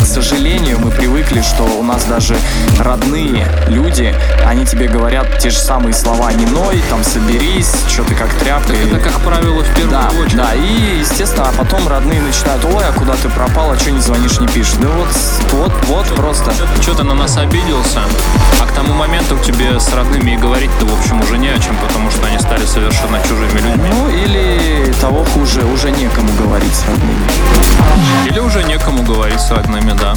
К 0.00 0.06
сожалению, 0.06 0.78
мы 0.78 0.90
привыкли, 0.92 1.40
что 1.42 1.64
у 1.64 1.82
нас 1.82 2.04
даже 2.04 2.36
родные 2.78 3.48
люди, 3.66 4.14
они 4.46 4.64
тебе 4.64 4.86
говорят 4.86 5.38
те 5.40 5.50
же 5.50 5.58
самые 5.58 5.92
слова 5.92 6.32
«не 6.32 6.46
ной», 6.46 6.80
там 6.88 7.02
«соберись», 7.02 7.72
что 7.88 8.04
ты 8.04 8.14
как 8.14 8.32
тряпка. 8.34 8.72
Это, 8.74 9.00
как 9.00 9.18
правило, 9.20 9.62
в 9.64 9.74
первую 9.74 9.90
Да, 9.90 10.10
очередь. 10.10 10.36
да, 10.36 10.54
и, 10.54 11.00
естественно, 11.00 11.48
а 11.48 11.52
потом 11.52 11.88
родные 11.88 12.22
начинают, 12.22 12.64
ой, 12.64 12.84
а 12.86 12.92
куда 12.92 13.14
ты 13.14 13.28
пропал, 13.28 13.72
а 13.72 13.76
что 13.78 13.90
не 13.90 13.98
звонишь, 14.00 14.38
не 14.38 14.46
пишешь? 14.46 14.74
Да 14.80 14.88
вот, 14.88 15.08
вот, 15.52 15.72
вот 15.88 16.06
просто. 16.14 16.52
Что 16.80 16.94
ты 16.94 17.02
на 17.02 17.14
нас 17.14 17.36
обиделся, 17.36 18.00
а 18.62 18.66
к 18.66 18.72
тому 18.72 18.94
моменту 18.94 19.36
тебе 19.38 19.80
с 19.80 19.92
родными 19.92 20.32
и 20.32 20.36
говорить-то, 20.36 20.86
в 20.86 20.96
общем, 21.00 21.20
уже 21.22 21.38
не 21.38 21.48
о 21.48 21.58
чем, 21.58 21.76
потому 21.78 22.10
что 22.12 22.24
они 22.26 22.38
стали 22.38 22.64
совершенно 22.66 23.18
чужими 23.28 23.58
людьми. 23.60 23.90
Ну, 23.90 24.08
или 24.10 24.92
того 25.00 25.24
хуже, 25.44 25.62
уже 25.66 25.90
некому 25.90 26.32
говорить 26.42 26.74
с 26.74 26.86
родными. 26.86 27.26
Или 28.26 28.38
уже 28.38 28.62
некому 28.64 29.02
говорить 29.02 29.40
с 29.40 29.50
родными, 29.50 29.92
да. 29.92 30.14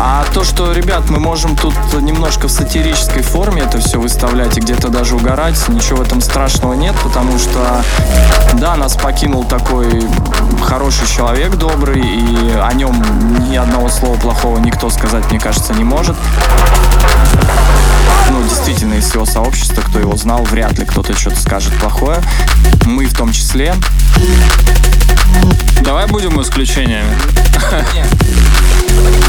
А 0.00 0.24
то, 0.34 0.44
что, 0.44 0.72
ребят, 0.72 1.08
мы 1.08 1.18
можем 1.18 1.56
тут 1.56 1.74
немножко 2.00 2.48
в 2.48 2.50
сатирической 2.50 3.22
форме 3.22 3.62
это 3.62 3.78
все 3.78 3.98
выставлять 3.98 4.56
и 4.56 4.60
где-то 4.60 4.88
даже 4.88 5.16
угорать, 5.16 5.56
ничего 5.68 5.98
в 5.98 6.02
этом 6.02 6.20
страшного 6.20 6.74
нет, 6.74 6.94
потому 7.02 7.38
что, 7.38 7.82
да, 8.54 8.76
нас 8.76 8.96
покинул 8.96 9.44
такой 9.44 10.02
хороший 10.62 11.06
человек, 11.06 11.54
добрый, 11.54 12.00
и 12.00 12.52
о 12.60 12.72
нем 12.74 13.02
ни 13.48 13.56
одного 13.56 13.88
слова 13.88 14.16
плохого 14.16 14.58
никто 14.58 14.90
сказать, 14.90 15.30
мне 15.30 15.40
кажется, 15.40 15.72
не 15.74 15.84
может. 15.84 16.16
Ну, 18.30 18.42
действительно, 18.42 18.94
из 18.94 19.08
всего 19.08 19.24
сообщества, 19.24 19.82
кто 19.82 20.00
его 20.00 20.16
знал, 20.16 20.42
вряд 20.44 20.78
ли 20.78 20.84
кто-то 20.84 21.16
что-то 21.16 21.36
скажет 21.36 21.72
плохое. 21.78 22.18
Мы 22.84 23.06
в 23.06 23.16
том 23.16 23.32
числе. 23.32 23.74
Давай 25.82 26.06
будем 26.06 26.40
исключениями. 26.40 27.14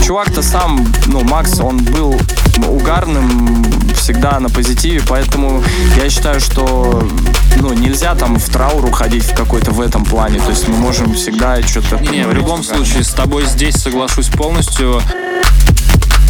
Чувак-то 0.04 0.42
сам, 0.56 0.88
ну, 1.08 1.22
Макс, 1.26 1.60
он 1.60 1.84
был 1.84 2.18
угарным, 2.70 3.62
всегда 3.94 4.40
на 4.40 4.50
позитиве, 4.50 5.02
поэтому 5.06 5.62
я 5.98 6.10
считаю, 6.10 6.40
что, 6.40 7.06
ну, 7.60 7.74
нельзя 7.74 8.16
там 8.16 8.40
в 8.40 8.50
траур 8.50 8.86
уходить 8.86 9.24
в 9.24 9.36
какой-то 9.36 9.72
в 9.72 9.82
этом 9.82 10.06
плане, 10.06 10.40
то 10.40 10.52
есть 10.52 10.70
мы 10.70 10.78
можем 10.78 11.14
всегда 11.14 11.62
что-то... 11.62 11.98
Не, 11.98 12.24
в 12.24 12.34
любом 12.34 12.62
говорить. 12.62 12.68
случае, 12.68 13.04
с 13.04 13.10
тобой 13.10 13.46
здесь 13.46 13.76
соглашусь 13.76 14.30
полностью. 14.30 15.02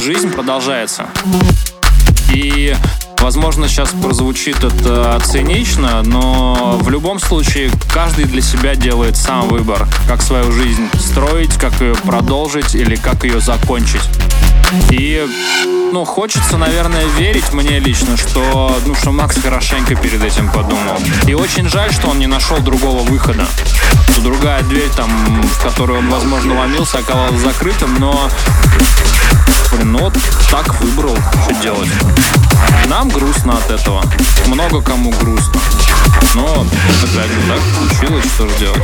Жизнь 0.02 0.32
продолжается. 0.32 1.06
И, 2.34 2.76
возможно, 3.26 3.68
сейчас 3.68 3.90
прозвучит 3.90 4.64
это 4.64 5.20
цинично, 5.26 6.04
но 6.04 6.78
в 6.80 6.92
любом 6.92 7.18
случае 7.18 7.72
каждый 7.92 8.26
для 8.26 8.40
себя 8.40 8.76
делает 8.76 9.18
сам 9.18 9.48
выбор, 9.48 9.88
как 10.08 10.22
свою 10.22 10.52
жизнь 10.52 10.88
строить, 10.94 11.56
как 11.56 11.82
ее 11.82 11.96
продолжить 11.96 12.76
или 12.76 12.96
как 12.96 13.24
ее 13.24 13.40
закончить. 13.40 14.08
И, 14.90 15.28
ну, 15.92 16.06
хочется, 16.06 16.58
наверное, 16.58 17.06
верить 17.18 17.54
мне 17.54 17.80
лично, 17.80 18.18
что, 18.18 18.78
ну, 18.86 18.96
что 18.96 19.12
Макс 19.12 19.38
хорошенько 19.38 19.96
перед 19.96 20.24
этим 20.24 20.50
подумал. 20.52 20.98
И 21.28 21.34
очень 21.34 21.70
жаль, 21.70 21.92
что 21.92 22.08
он 22.08 22.20
не 22.20 22.28
нашел 22.28 22.58
другого 22.60 23.04
выхода. 23.04 23.46
Что 24.12 24.22
другая 24.22 24.64
дверь, 24.64 24.90
там, 24.96 25.42
в 25.42 25.62
которую 25.62 26.00
он, 26.00 26.10
возможно, 26.10 26.60
ломился, 26.60 27.00
оказалась 27.00 27.42
закрытым, 27.42 27.96
но 28.00 28.30
Блин, 29.72 29.92
ну 29.92 30.00
вот 30.00 30.14
так 30.50 30.80
выбрал, 30.80 31.18
что 31.44 31.54
делать. 31.62 31.90
Нам 32.88 33.10
грустно 33.10 33.58
от 33.58 33.70
этого. 33.72 34.04
Много 34.48 34.82
кому 34.82 35.12
грустно. 35.12 35.60
Но, 36.34 36.66
опять 37.04 37.32
же, 37.32 37.42
так 37.48 37.60
получилось, 37.76 38.26
что 38.26 38.48
же 38.48 38.58
делать. 38.58 38.84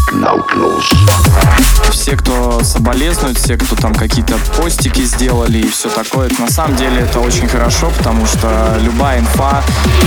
Все, 1.91 2.15
кто 2.15 2.63
соболезнует, 2.63 3.37
все, 3.37 3.57
кто 3.57 3.75
там 3.75 3.93
какие-то 3.93 4.35
постики 4.57 5.01
сделали 5.01 5.59
и 5.59 5.69
все 5.69 5.89
такое, 5.89 6.27
это, 6.27 6.41
на 6.41 6.49
самом 6.49 6.75
деле 6.75 7.01
это 7.01 7.19
очень 7.19 7.47
хорошо, 7.47 7.91
потому 7.97 8.25
что 8.25 8.77
любая 8.81 9.19
инфа, 9.19 9.61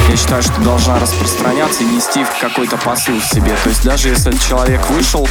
я 0.09 0.17
считаю, 0.17 0.43
что 0.43 0.61
должна 0.63 0.99
распространяться 0.99 1.83
и 1.83 1.87
нести 1.87 2.25
какой-то 2.41 2.77
посыл 2.79 3.21
в 3.21 3.25
себе. 3.25 3.55
То 3.63 3.69
есть 3.69 3.85
даже 3.85 4.09
если 4.09 4.33
человек 4.49 4.89
вышел 4.91 5.29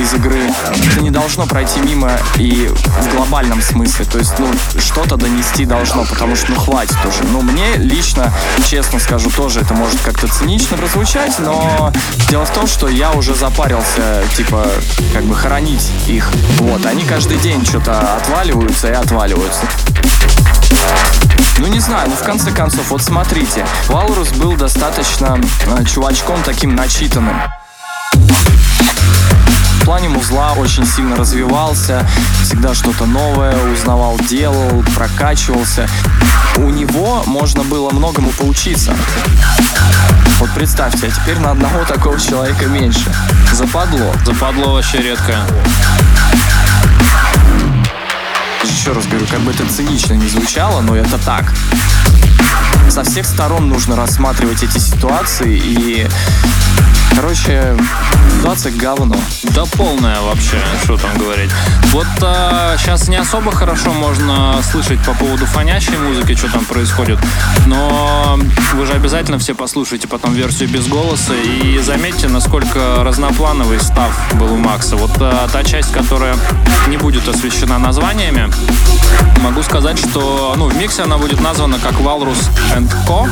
из 0.00 0.14
игры, 0.14 0.50
это 0.90 1.00
не 1.00 1.10
должно 1.10 1.46
пройти 1.46 1.80
мимо 1.80 2.12
и 2.36 2.68
в 2.68 3.14
глобальном 3.14 3.60
смысле. 3.60 4.04
То 4.04 4.18
есть, 4.18 4.38
ну, 4.38 4.48
что-то 4.78 5.16
донести 5.16 5.64
должно, 5.64 6.04
потому 6.04 6.36
что, 6.36 6.52
ну, 6.52 6.56
хватит 6.58 6.96
уже. 7.06 7.24
Ну, 7.24 7.42
мне 7.42 7.76
лично, 7.76 8.32
честно 8.64 8.98
скажу, 8.98 9.30
тоже 9.30 9.60
это 9.60 9.74
может 9.74 10.00
как-то 10.00 10.28
цинично 10.28 10.76
прозвучать, 10.76 11.38
но 11.38 11.92
дело 12.28 12.44
в 12.44 12.50
том, 12.50 12.66
что 12.66 12.88
я 12.88 13.12
уже 13.12 13.34
запарился, 13.34 14.17
типа, 14.36 14.66
как 15.12 15.24
бы 15.24 15.34
хоронить 15.34 15.90
их. 16.06 16.30
Вот, 16.58 16.84
они 16.86 17.04
каждый 17.04 17.38
день 17.38 17.64
что-то 17.64 18.16
отваливаются 18.16 18.88
и 18.88 18.92
отваливаются. 18.92 19.62
Ну 21.58 21.66
не 21.66 21.80
знаю, 21.80 22.08
ну 22.08 22.14
в 22.14 22.22
конце 22.22 22.50
концов, 22.52 22.90
вот 22.90 23.02
смотрите, 23.02 23.66
Валрус 23.88 24.30
был 24.32 24.56
достаточно 24.56 25.40
э, 25.66 25.84
чувачком 25.84 26.42
таким 26.44 26.74
начитанным. 26.76 27.36
Плане 29.88 30.10
музла 30.10 30.52
очень 30.52 30.84
сильно 30.84 31.16
развивался, 31.16 32.06
всегда 32.42 32.74
что-то 32.74 33.06
новое 33.06 33.56
узнавал, 33.72 34.18
делал, 34.18 34.84
прокачивался. 34.94 35.88
У 36.58 36.68
него 36.68 37.22
можно 37.24 37.64
было 37.64 37.88
многому 37.88 38.28
поучиться. 38.32 38.94
Вот 40.40 40.50
представьте, 40.54 41.06
а 41.06 41.10
теперь 41.10 41.38
на 41.38 41.52
одного 41.52 41.84
такого 41.84 42.20
человека 42.20 42.66
меньше. 42.66 43.10
Западло. 43.54 44.12
Западло 44.26 44.74
вообще 44.74 44.98
редкое. 44.98 45.40
Еще 48.62 48.92
раз 48.92 49.06
говорю, 49.06 49.26
как 49.30 49.40
бы 49.40 49.52
это 49.52 49.66
цинично 49.72 50.12
не 50.12 50.28
звучало, 50.28 50.82
но 50.82 50.96
это 50.96 51.16
так. 51.16 51.50
Со 52.88 53.04
всех 53.04 53.26
сторон 53.26 53.68
нужно 53.68 53.96
рассматривать 53.96 54.62
эти 54.62 54.78
ситуации 54.78 55.56
и... 55.56 56.06
Короче, 57.14 57.76
ситуация 58.38 58.72
говно. 58.72 59.16
Да 59.54 59.64
полная 59.76 60.20
вообще, 60.20 60.58
что 60.84 60.96
там 60.96 61.18
говорить. 61.18 61.50
Вот 61.92 62.06
сейчас 62.78 63.08
не 63.08 63.16
особо 63.16 63.50
хорошо 63.50 63.92
можно 63.92 64.60
слышать 64.62 65.00
по 65.00 65.12
поводу 65.14 65.44
фонящей 65.46 65.96
музыки, 65.96 66.34
что 66.36 66.50
там 66.52 66.64
происходит, 66.64 67.18
но 67.66 68.38
вы 68.74 68.86
же 68.86 68.92
обязательно 68.92 69.38
все 69.38 69.54
послушайте 69.54 70.06
потом 70.06 70.34
версию 70.34 70.68
без 70.68 70.86
голоса 70.86 71.34
и 71.34 71.78
заметьте, 71.78 72.28
насколько 72.28 73.02
разноплановый 73.02 73.80
став 73.80 74.12
был 74.34 74.52
у 74.52 74.56
Макса. 74.56 74.96
Вот 74.96 75.12
а, 75.20 75.48
та 75.52 75.64
часть, 75.64 75.92
которая 75.92 76.36
не 76.86 76.98
будет 76.98 77.26
освещена 77.26 77.78
названиями, 77.78 78.48
могу 79.42 79.62
сказать, 79.62 79.98
что 79.98 80.54
ну, 80.56 80.68
в 80.68 80.76
миксе 80.76 81.02
она 81.02 81.18
будет 81.18 81.40
названа 81.40 81.78
как 81.78 81.94
Walrus 81.94 82.48
and 82.78 82.90
Co, 83.06 83.26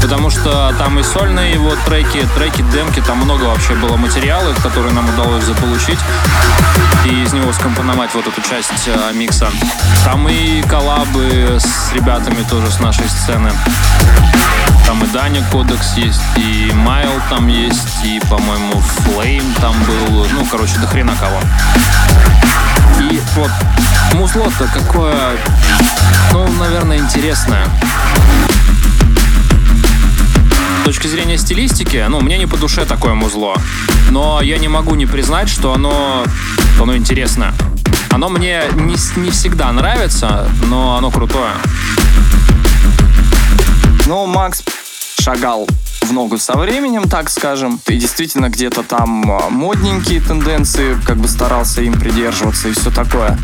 потому 0.00 0.30
что 0.30 0.74
там 0.78 0.98
и 0.98 1.02
сольные 1.02 1.52
его 1.52 1.74
треки, 1.84 2.26
треки, 2.34 2.62
демки, 2.72 3.00
там 3.00 3.18
много 3.18 3.44
вообще 3.44 3.74
было 3.74 3.96
материала, 3.96 4.54
который 4.62 4.92
нам 4.92 5.08
удалось 5.10 5.44
заполучить 5.44 5.98
и 7.04 7.22
из 7.22 7.32
него 7.32 7.52
скомпоновать 7.52 8.14
вот 8.14 8.26
эту 8.26 8.40
часть 8.40 8.86
э, 8.86 9.12
микса. 9.14 9.48
Там 10.04 10.28
и 10.28 10.62
коллабы 10.62 11.58
с 11.58 11.92
ребятами 11.92 12.42
тоже 12.48 12.70
с 12.70 12.80
нашей 12.80 13.08
сцены. 13.08 13.50
Там 14.86 15.04
и 15.04 15.06
Даня 15.08 15.42
Кодекс 15.52 15.94
есть, 15.96 16.22
и 16.36 16.72
Майл 16.74 17.12
там 17.28 17.46
есть, 17.48 18.04
и, 18.04 18.20
по-моему, 18.30 18.80
Флейм 18.80 19.44
там 19.60 19.74
был. 19.84 20.26
Ну, 20.32 20.46
короче, 20.50 20.78
до 20.78 20.86
хрена 20.86 21.14
кого. 21.20 21.40
И 23.00 23.20
вот 23.36 23.50
музло-то 24.14 24.66
какое, 24.72 25.36
ну, 26.32 26.48
наверное, 26.58 26.98
интересное. 26.98 27.66
Точки 30.88 31.06
зрения 31.06 31.36
стилистики, 31.36 32.02
ну, 32.08 32.20
мне 32.20 32.38
не 32.38 32.46
по 32.46 32.56
душе 32.56 32.86
такое 32.86 33.12
музло. 33.12 33.54
Но 34.10 34.40
я 34.40 34.56
не 34.56 34.68
могу 34.68 34.94
не 34.94 35.04
признать, 35.04 35.50
что 35.50 35.74
оно, 35.74 36.24
оно 36.80 36.96
интересное. 36.96 37.52
Оно 38.08 38.30
мне 38.30 38.62
не, 38.72 38.96
не 39.20 39.30
всегда 39.30 39.70
нравится, 39.70 40.48
но 40.62 40.96
оно 40.96 41.10
крутое. 41.10 41.52
Но 44.06 44.24
Макс 44.24 44.62
шагал 45.20 45.68
в 46.00 46.12
ногу 46.14 46.38
со 46.38 46.56
временем, 46.56 47.06
так 47.06 47.28
скажем. 47.28 47.78
И 47.86 47.98
действительно 47.98 48.48
где-то 48.48 48.82
там 48.82 49.30
а, 49.30 49.50
модненькие 49.50 50.22
тенденции, 50.22 50.96
как 51.04 51.18
бы 51.18 51.28
старался 51.28 51.82
им 51.82 52.00
придерживаться 52.00 52.68
и 52.68 52.72
все 52.72 52.90
такое. 52.90 53.38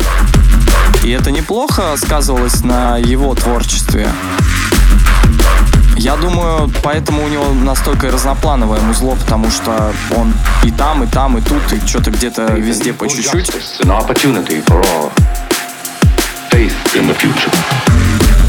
И 1.02 1.10
это 1.10 1.30
неплохо 1.30 1.94
сказывалось 1.98 2.64
на 2.64 2.96
его 2.96 3.34
творчестве. 3.34 4.08
Я 5.96 6.16
думаю, 6.16 6.70
поэтому 6.82 7.24
у 7.24 7.28
него 7.28 7.46
настолько 7.52 8.08
и 8.08 8.10
разноплановое 8.10 8.80
музло, 8.80 9.14
потому 9.14 9.50
что 9.50 9.92
он 10.16 10.32
и 10.64 10.70
там, 10.70 11.02
и 11.04 11.06
там, 11.06 11.38
и 11.38 11.40
тут, 11.40 11.72
и 11.72 11.86
что-то 11.86 12.10
где-то 12.10 12.52
везде 12.54 12.92
по 12.92 13.08
чуть-чуть. 13.08 13.50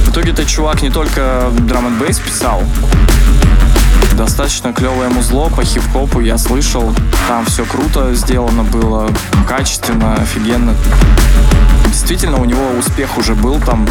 В 0.06 0.10
итоге 0.12 0.32
этот 0.32 0.48
чувак 0.48 0.82
не 0.82 0.90
только 0.90 1.50
драм 1.60 1.88
н 1.88 1.96
писал, 1.98 2.64
Достаточно 4.14 4.74
клевое 4.74 5.10
музло 5.10 5.50
по 5.50 5.64
хип-хопу, 5.64 6.20
я 6.20 6.38
слышал. 6.38 6.94
Там 7.28 7.46
все 7.46 7.66
круто 7.66 8.14
сделано 8.14 8.64
было, 8.64 9.10
качественно, 9.48 10.16
офигенно. 10.16 10.74
Действительно, 11.88 12.38
у 12.38 12.46
него 12.46 12.62
успех 12.78 13.18
уже 13.18 13.36
был 13.36 13.60
там 13.60 13.88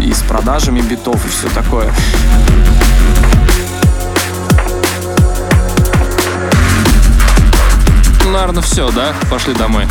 и 0.00 0.12
с 0.12 0.22
продажами 0.22 0.80
битов, 0.80 1.24
и 1.24 1.28
все 1.28 1.48
такое. 1.48 1.92
Наверное, 8.32 8.62
все, 8.62 8.90
да? 8.90 9.14
Пошли 9.30 9.54
домой. 9.54 9.86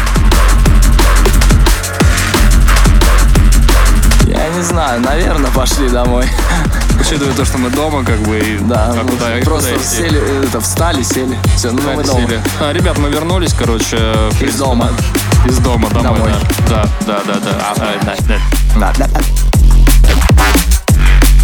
Я 4.26 4.48
не 4.50 4.62
знаю, 4.62 5.02
наверное, 5.02 5.52
пошли 5.52 5.90
домой. 5.90 6.26
Учитывая 7.02 7.34
то, 7.34 7.44
что 7.46 7.58
мы 7.58 7.72
дома, 7.72 8.04
как 8.06 8.20
бы, 8.20 8.38
и 8.40 8.58
Да, 8.60 8.92
а 8.92 8.94
ну, 9.04 9.10
куда, 9.10 9.26
просто 9.44 9.72
куда 9.72 9.82
идти? 9.84 9.96
сели, 9.96 10.20
э, 10.22 10.46
это, 10.48 10.62
встали, 10.62 11.02
сели. 11.02 11.36
Все, 11.58 11.72
ну 11.72 11.82
мы 11.82 12.04
дома. 12.04 12.22
Сели. 12.28 12.40
А, 12.60 12.72
ребят, 12.74 13.00
мы 13.00 13.10
вернулись, 13.10 13.54
короче. 13.54 13.98
в 14.30 14.38
принципе, 14.38 14.64
дома. 14.64 14.90
Из 15.48 15.58
дома 15.58 15.90
домой, 15.90 16.20
Домой. 16.20 16.32
да. 16.70 16.86
Да, 17.08 17.20
да, 17.26 17.34
да, 17.34 17.40
да. 17.40 17.52
А, 17.60 17.74
а, 17.76 18.06
да, 18.06 18.16
да. 18.28 18.38
Да, 18.80 18.94
да, 19.00 19.08
да. 19.08 19.22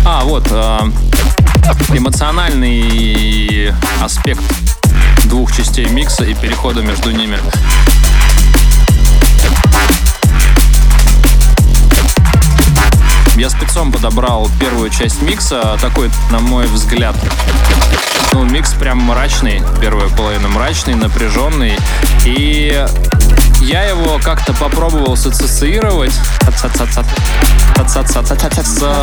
А, 0.06 0.24
вот, 0.24 0.48
а, 0.52 0.88
эмоциональный 1.90 3.74
аспект 4.04 4.42
двух 5.26 5.52
частей 5.56 5.90
микса 5.90 6.24
и 6.24 6.36
перехода 6.36 6.82
между 6.82 7.10
ними. 7.10 7.40
Я 13.38 13.52
спецом 13.52 13.92
подобрал 13.92 14.50
первую 14.60 14.90
часть 14.90 15.22
микса, 15.22 15.78
такой, 15.80 16.10
на 16.32 16.40
мой 16.40 16.66
взгляд, 16.66 17.16
ну, 18.34 18.44
микс 18.44 18.74
прям 18.74 18.98
мрачный, 18.98 19.62
первая 19.80 20.10
половина 20.10 20.48
мрачный, 20.48 20.96
напряженный, 20.96 21.78
и 22.26 22.84
я 23.62 23.84
его 23.84 24.20
как-то 24.24 24.54
попробовал 24.54 25.16
сассоциировать 25.16 26.14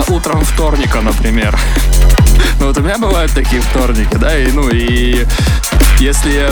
с 0.05 0.11
утром 0.11 0.45
вторника, 0.45 1.01
например. 1.01 1.57
Ну 2.61 2.67
вот 2.67 2.79
у 2.79 2.83
меня 2.83 2.99
бывают 2.99 3.33
такие 3.33 3.63
вторники, 3.63 4.17
да, 4.17 4.37
и 4.37 4.51
ну 4.51 4.69
и 4.69 5.25
если 5.99 6.51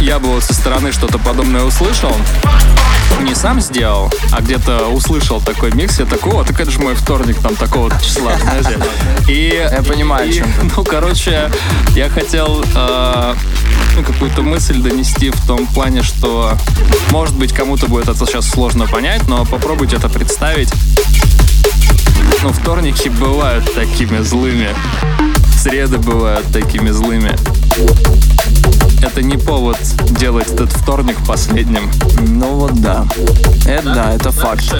я 0.00 0.18
бы 0.18 0.28
вот 0.28 0.44
со 0.44 0.54
стороны 0.54 0.92
что-то 0.92 1.18
подобное 1.18 1.64
услышал, 1.64 2.14
не 3.22 3.34
сам 3.34 3.60
сделал, 3.60 4.12
а 4.32 4.40
где-то 4.40 4.88
услышал 4.88 5.40
такой 5.40 5.72
микс, 5.72 5.98
я 5.98 6.06
такой, 6.06 6.32
о, 6.32 6.44
так 6.44 6.60
это 6.60 6.70
же 6.70 6.80
мой 6.80 6.94
вторник, 6.94 7.36
там 7.38 7.56
такого 7.56 7.90
числа, 8.00 8.36
знаете. 8.38 8.78
И, 9.28 9.68
Я 9.70 9.82
понимаю, 9.82 10.30
и. 10.30 10.44
Ну, 10.76 10.84
короче, 10.84 11.50
я 11.94 12.08
хотел 12.08 12.62
э, 12.74 13.34
ну, 13.96 14.02
какую-то 14.04 14.42
мысль 14.42 14.80
донести 14.80 15.30
в 15.30 15.46
том 15.46 15.66
плане, 15.66 16.02
что, 16.02 16.56
может 17.10 17.34
быть, 17.36 17.52
кому-то 17.52 17.88
будет 17.88 18.08
это 18.08 18.26
сейчас 18.26 18.48
сложно 18.48 18.86
понять, 18.86 19.26
но 19.28 19.44
попробуйте 19.44 19.96
это 19.96 20.08
представить. 20.08 20.72
Ну, 22.42 22.52
вторники 22.52 23.08
бывают 23.08 23.74
такими 23.74 24.22
злыми, 24.22 24.68
среды 25.58 25.98
бывают 25.98 26.46
такими 26.52 26.90
злыми. 26.90 27.34
Это 29.02 29.22
не 29.22 29.36
повод 29.36 29.78
делать 30.18 30.48
этот 30.48 30.72
вторник 30.72 31.16
последним. 31.26 31.90
Ну 32.20 32.56
вот 32.56 32.74
да. 32.80 33.06
Это 33.66 33.94
да, 33.94 34.12
это 34.14 34.30
факт. 34.30 34.74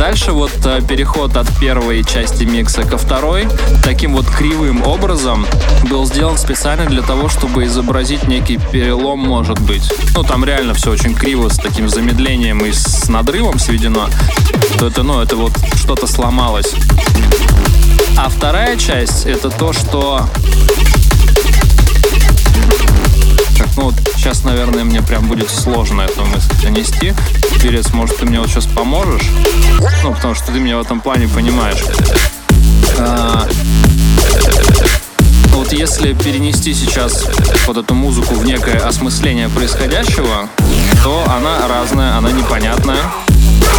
Дальше 0.00 0.32
вот 0.32 0.52
э, 0.64 0.80
переход 0.80 1.36
от 1.36 1.46
первой 1.58 2.02
части 2.04 2.44
микса 2.44 2.84
ко 2.84 2.96
второй 2.96 3.46
таким 3.84 4.14
вот 4.14 4.24
кривым 4.26 4.82
образом 4.82 5.46
был 5.90 6.06
сделан 6.06 6.38
специально 6.38 6.86
для 6.86 7.02
того, 7.02 7.28
чтобы 7.28 7.66
изобразить 7.66 8.26
некий 8.26 8.58
перелом, 8.72 9.18
может 9.18 9.60
быть. 9.60 9.92
Ну, 10.14 10.22
там 10.22 10.42
реально 10.42 10.72
все 10.72 10.90
очень 10.90 11.14
криво, 11.14 11.50
с 11.50 11.58
таким 11.58 11.90
замедлением 11.90 12.64
и 12.64 12.72
с 12.72 13.08
надрывом 13.10 13.58
сведено. 13.58 14.08
То 14.78 14.86
это, 14.86 15.02
ну, 15.02 15.20
это 15.20 15.36
вот 15.36 15.52
что-то 15.74 16.06
сломалось. 16.06 16.72
А 18.16 18.30
вторая 18.30 18.78
часть— 18.78 19.24
это 19.26 19.50
то, 19.50 19.74
что... 19.74 20.26
ну 23.80 23.86
вот 23.86 23.94
сейчас, 24.14 24.44
наверное, 24.44 24.84
мне 24.84 25.00
прям 25.00 25.26
будет 25.26 25.48
сложно 25.48 26.02
эту 26.02 26.22
мысль 26.26 26.52
донести. 26.62 27.14
Перец, 27.62 27.94
может, 27.94 28.18
ты 28.18 28.26
мне 28.26 28.38
вот 28.38 28.50
сейчас 28.50 28.66
поможешь? 28.66 29.26
Ну, 30.02 30.12
потому 30.12 30.34
что 30.34 30.52
ты 30.52 30.60
меня 30.60 30.76
в 30.76 30.82
этом 30.82 31.00
плане 31.00 31.28
понимаешь. 31.28 31.82
А, 32.98 33.48
вот 35.54 35.72
если 35.72 36.12
перенести 36.12 36.74
сейчас 36.74 37.24
вот 37.66 37.78
эту 37.78 37.94
музыку 37.94 38.34
в 38.34 38.44
некое 38.44 38.76
осмысление 38.80 39.48
происходящего, 39.48 40.46
то 41.02 41.24
она 41.34 41.66
разная, 41.66 42.18
она 42.18 42.30
непонятная. 42.32 43.00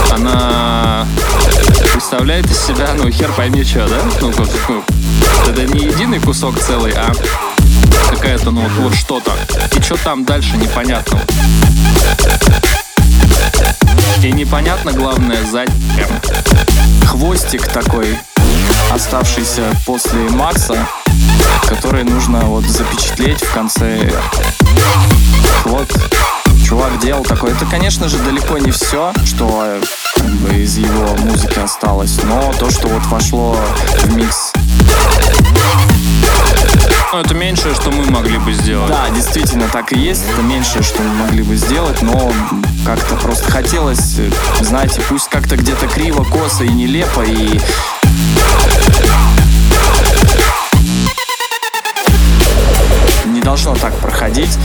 Она 0.09 1.05
представляет 1.93 2.49
из 2.49 2.59
себя, 2.59 2.89
ну, 2.97 3.07
хер 3.11 3.31
пойми 3.33 3.63
что, 3.63 3.87
да? 3.87 4.01
Ну, 4.19 4.33
ну, 4.67 4.83
это 5.47 5.63
не 5.65 5.85
единый 5.85 6.19
кусок 6.19 6.59
целый, 6.59 6.91
а 6.93 7.13
какая-то, 8.09 8.51
ну, 8.51 8.61
вот, 8.61 8.71
вот 8.71 8.95
что-то. 8.95 9.31
И 9.75 9.81
что 9.81 9.97
там 9.97 10.25
дальше, 10.25 10.57
непонятно. 10.57 11.21
И 14.23 14.31
непонятно, 14.31 14.91
главное, 14.91 15.43
зачем. 15.49 16.09
Хвостик 17.07 17.67
такой, 17.67 18.17
оставшийся 18.91 19.63
после 19.85 20.29
Макса, 20.29 20.77
который 21.67 22.03
нужно 22.03 22.41
вот 22.41 22.65
запечатлеть 22.65 23.43
в 23.43 23.51
конце. 23.53 24.11
Вот, 25.65 25.91
чувак 26.67 26.99
делал 26.99 27.23
такое. 27.23 27.51
Это, 27.51 27.65
конечно 27.65 28.07
же, 28.09 28.17
далеко 28.19 28.57
не 28.57 28.71
все, 28.71 29.11
что 29.25 29.79
как 30.15 30.31
бы, 30.35 30.55
из 30.55 30.77
его 30.77 31.15
музыки 31.17 31.59
осталось, 31.59 32.19
но 32.23 32.53
то, 32.59 32.69
что 32.69 32.87
вот 32.87 33.05
вошло 33.07 33.57
в 34.03 34.15
микс. 34.15 34.51
Ну, 37.13 37.19
это 37.19 37.33
меньшее, 37.33 37.75
что 37.75 37.91
мы 37.91 38.09
могли 38.09 38.37
бы 38.37 38.53
сделать. 38.53 38.89
Да, 38.89 39.09
действительно, 39.09 39.67
так 39.67 39.91
и 39.91 39.99
есть. 39.99 40.23
Это 40.31 40.41
меньшее, 40.43 40.81
что 40.81 41.01
мы 41.01 41.13
могли 41.25 41.43
бы 41.43 41.57
сделать, 41.57 42.01
но 42.01 42.31
как-то 42.85 43.15
просто 43.17 43.51
хотелось, 43.51 44.17
э, 44.17 44.29
знаете, 44.61 45.01
пусть 45.09 45.27
как-то 45.27 45.57
где-то 45.57 45.87
криво, 45.87 46.23
косо 46.23 46.63
и 46.63 46.69
нелепо, 46.69 47.21
и 47.23 47.59
не 53.25 53.41
должно 53.41 53.75
так 53.75 53.93
проходить 53.95 54.57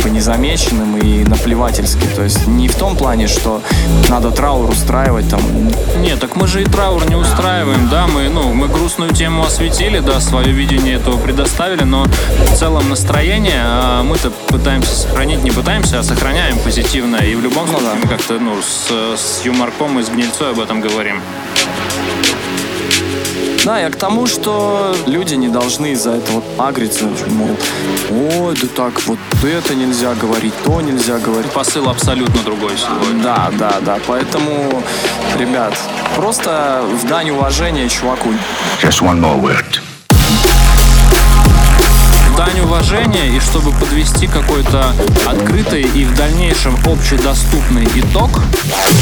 и 0.00 0.02
по 0.02 0.08
незамеченным, 0.08 0.96
и 0.96 1.24
наплевательски. 1.24 2.04
То 2.14 2.22
есть 2.22 2.46
не 2.46 2.68
в 2.68 2.74
том 2.74 2.96
плане, 2.96 3.26
что 3.26 3.62
надо 4.08 4.30
траур 4.30 4.70
устраивать 4.70 5.28
там. 5.28 5.40
Нет, 6.00 6.20
так 6.20 6.36
мы 6.36 6.46
же 6.46 6.62
и 6.62 6.64
траур 6.64 7.08
не 7.08 7.16
устраиваем, 7.16 7.88
да, 7.88 8.06
мы, 8.06 8.28
ну, 8.28 8.52
мы 8.52 8.68
грустную 8.68 9.12
тему 9.12 9.44
осветили, 9.44 10.00
да, 10.00 10.20
свое 10.20 10.52
видение 10.52 10.96
этого 10.96 11.16
предоставили, 11.18 11.84
но 11.84 12.04
в 12.04 12.56
целом 12.56 12.88
настроение 12.88 13.62
а, 13.64 14.02
мы-то 14.02 14.30
пытаемся 14.48 14.94
сохранить, 14.94 15.42
не 15.42 15.50
пытаемся, 15.50 15.98
а 15.98 16.02
сохраняем 16.02 16.58
позитивное, 16.58 17.22
и 17.22 17.34
в 17.34 17.42
любом 17.42 17.66
Ну 17.66 17.72
случае 17.72 17.90
да. 17.90 17.98
мы 18.02 18.08
как-то, 18.08 18.38
ну, 18.38 18.56
с, 18.62 18.90
с 19.18 19.44
юморком 19.44 19.98
и 19.98 20.02
с 20.02 20.08
гнильцой 20.08 20.50
об 20.50 20.60
этом 20.60 20.80
говорим. 20.80 21.20
Да, 23.64 23.78
я 23.78 23.90
к 23.90 23.96
тому, 23.96 24.26
что 24.26 24.94
люди 25.06 25.34
не 25.34 25.48
должны 25.48 25.92
из-за 25.92 26.12
этого 26.12 26.42
агриться, 26.58 27.04
мол, 27.28 27.56
ой, 28.10 28.54
да 28.60 28.68
так 28.74 29.02
вот 29.06 29.18
это 29.42 29.74
нельзя 29.74 30.14
говорить, 30.14 30.54
то 30.64 30.80
нельзя 30.80 31.18
говорить. 31.18 31.50
Посыл 31.52 31.88
абсолютно 31.90 32.42
другой 32.42 32.72
сегодня. 32.78 33.22
Да, 33.22 33.50
да, 33.58 33.80
да. 33.80 33.98
Поэтому, 34.06 34.82
ребят, 35.38 35.74
просто 36.16 36.82
в 37.02 37.06
дань 37.06 37.30
уважения 37.30 37.88
чуваку. 37.88 38.30
Just 38.82 39.02
one 39.02 39.20
more 39.20 39.38
word. 39.38 39.89
Дань 42.70 42.78
уважения 42.78 43.36
и 43.36 43.40
чтобы 43.40 43.72
подвести 43.72 44.26
какой-то 44.26 44.92
открытый 45.26 45.82
и 45.82 46.04
в 46.04 46.14
дальнейшем 46.14 46.76
общедоступный 46.86 47.84
итог 47.96 48.30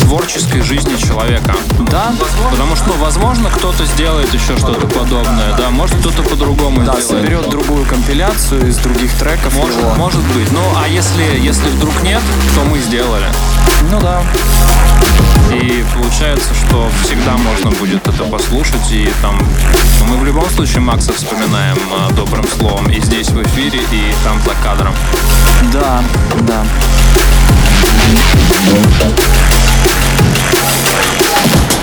творческой 0.02 0.62
жизни 0.62 0.96
человека. 0.96 1.54
Да, 1.90 2.12
Потому 2.50 2.76
что, 2.76 2.92
возможно, 2.98 3.50
кто-то 3.50 3.84
сделает 3.84 4.32
еще 4.32 4.56
что-то 4.56 4.86
подобное, 4.86 5.56
да, 5.56 5.70
может 5.70 5.96
кто-то 5.98 6.22
по-другому 6.22 6.84
да, 6.84 7.00
сделает. 7.00 7.26
соберет 7.26 7.50
другую 7.50 7.84
компиляцию 7.84 8.68
из 8.68 8.78
других 8.78 9.12
треков 9.14 9.54
Может, 9.54 9.78
его. 9.78 9.94
может 9.94 10.22
быть. 10.34 10.50
Ну, 10.52 10.60
а 10.76 10.88
если, 10.88 11.38
если 11.40 11.68
вдруг 11.68 12.02
нет, 12.02 12.22
то 12.54 12.62
мы 12.64 12.78
сделали. 12.78 13.26
Ну 13.90 14.00
да. 14.00 14.22
И 15.52 15.84
получается, 15.94 16.50
что 16.54 16.90
всегда 17.02 17.36
можно 17.38 17.70
будет 17.70 18.06
это 18.06 18.24
послушать. 18.24 18.92
И 18.92 19.10
там 19.22 19.38
мы 20.08 20.16
в 20.18 20.24
любом 20.24 20.48
случае 20.50 20.80
Макса 20.80 21.12
вспоминаем 21.12 21.78
а, 21.92 22.10
добрым 22.12 22.46
словом. 22.58 22.90
И 22.90 23.00
здесь 23.00 23.28
в 23.28 23.42
эфире, 23.42 23.57
и 23.66 24.14
там 24.22 24.40
за 24.42 24.54
кадром. 24.62 24.94
Да, 25.72 26.00
да. 26.42 26.64
сейчас 31.40 31.77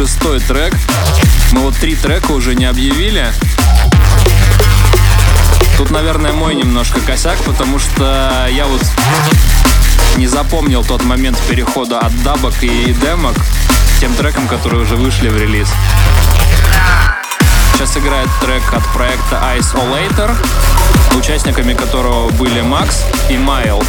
36-й 0.00 0.40
трек. 0.40 0.74
Мы 1.52 1.60
вот 1.60 1.76
три 1.76 1.94
трека 1.94 2.32
уже 2.32 2.54
не 2.54 2.64
объявили. 2.64 3.30
Тут, 5.76 5.90
наверное, 5.90 6.32
мой 6.32 6.54
немножко 6.54 7.00
косяк, 7.00 7.36
потому 7.40 7.78
что 7.78 8.46
я 8.50 8.64
вот 8.64 8.80
не 10.16 10.26
запомнил 10.26 10.82
тот 10.84 11.04
момент 11.04 11.38
перехода 11.50 11.98
от 11.98 12.22
дабок 12.22 12.54
и 12.62 12.94
демок 12.94 13.34
к 13.36 14.00
тем 14.00 14.14
трекам, 14.14 14.48
которые 14.48 14.82
уже 14.82 14.96
вышли 14.96 15.28
в 15.28 15.36
релиз. 15.36 15.68
Сейчас 17.74 17.94
играет 17.98 18.28
трек 18.40 18.62
от 18.72 18.86
проекта 18.94 19.42
Isolator, 19.58 20.34
участниками 21.14 21.74
которого 21.74 22.30
были 22.30 22.62
Макс 22.62 23.04
и 23.28 23.36
Майл. 23.36 23.82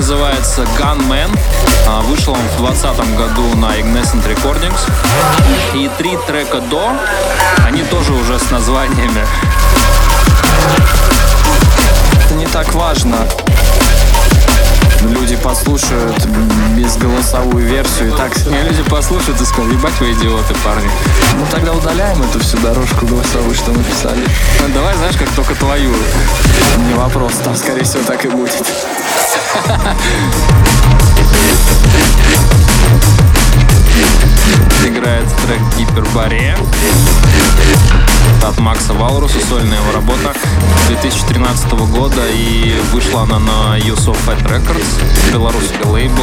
Называется 0.00 0.62
Gunman. 0.78 1.38
А, 1.86 2.00
Вышел 2.00 2.32
он 2.32 2.40
в 2.56 2.62
2020 2.62 3.16
году 3.18 3.54
на 3.56 3.78
Ignescent 3.78 4.26
Recordings. 4.26 4.80
И 5.74 5.90
три 5.98 6.16
трека 6.26 6.60
до, 6.62 6.92
они 7.66 7.82
тоже 7.82 8.14
уже 8.14 8.38
с 8.38 8.50
названиями. 8.50 9.26
Это 12.24 12.34
не 12.34 12.46
так 12.46 12.72
важно. 12.72 13.18
Люди 15.02 15.36
послушают 15.36 16.26
безголосовую 16.76 17.66
версию 17.66 18.14
и 18.14 18.16
так... 18.16 18.34
И 18.38 18.68
люди 18.68 18.82
послушают 18.84 19.38
и 19.38 19.44
скажут, 19.44 19.72
ебать 19.72 19.98
вы 20.00 20.12
идиоты, 20.12 20.54
парни. 20.64 20.90
Ну 21.36 21.44
тогда 21.50 21.72
удаляем 21.72 22.22
эту 22.22 22.40
всю 22.40 22.56
дорожку 22.58 23.04
голосовую, 23.06 23.54
что 23.54 23.72
написали. 23.72 24.26
Ну, 24.60 24.74
давай, 24.74 24.94
знаешь, 24.96 25.16
как 25.16 25.28
только 25.30 25.54
твою. 25.56 25.92
Не 26.88 26.94
вопрос, 26.94 27.34
там 27.44 27.54
скорее 27.54 27.84
всего 27.84 28.02
так 28.04 28.24
и 28.24 28.28
будет. 28.28 28.64
Играет 34.84 35.26
трек 35.44 35.60
Гиперборея 35.76 36.56
от 38.46 38.58
Макса 38.58 38.92
Валруса, 38.94 39.38
сольная 39.48 39.78
его 39.78 39.92
работа 39.92 40.34
2013 40.88 41.72
года 41.72 42.22
и 42.32 42.74
вышла 42.92 43.22
она 43.22 43.38
на 43.38 43.78
Use 43.78 44.06
of 44.06 44.16
Fat 44.26 44.42
Records, 44.46 45.00
белорусский 45.32 45.84
лейбл. 45.84 46.22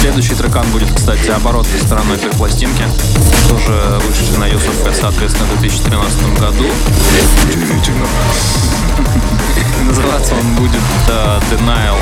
Следующий 0.00 0.34
трекан 0.34 0.66
будет, 0.70 0.90
кстати, 0.94 1.28
оборотной 1.28 1.78
стороной 1.78 2.16
этой 2.16 2.30
пластинки. 2.30 2.84
Тоже 3.50 4.00
вышли 4.06 4.34
на 4.38 4.48
Fat, 4.48 4.96
соответственно, 4.98 5.44
в 5.44 5.60
2013 5.60 6.38
году. 6.38 6.64
Называться 9.84 10.34
он 10.36 10.54
будет 10.54 10.80
э, 11.06 11.40
Denial. 11.50 11.98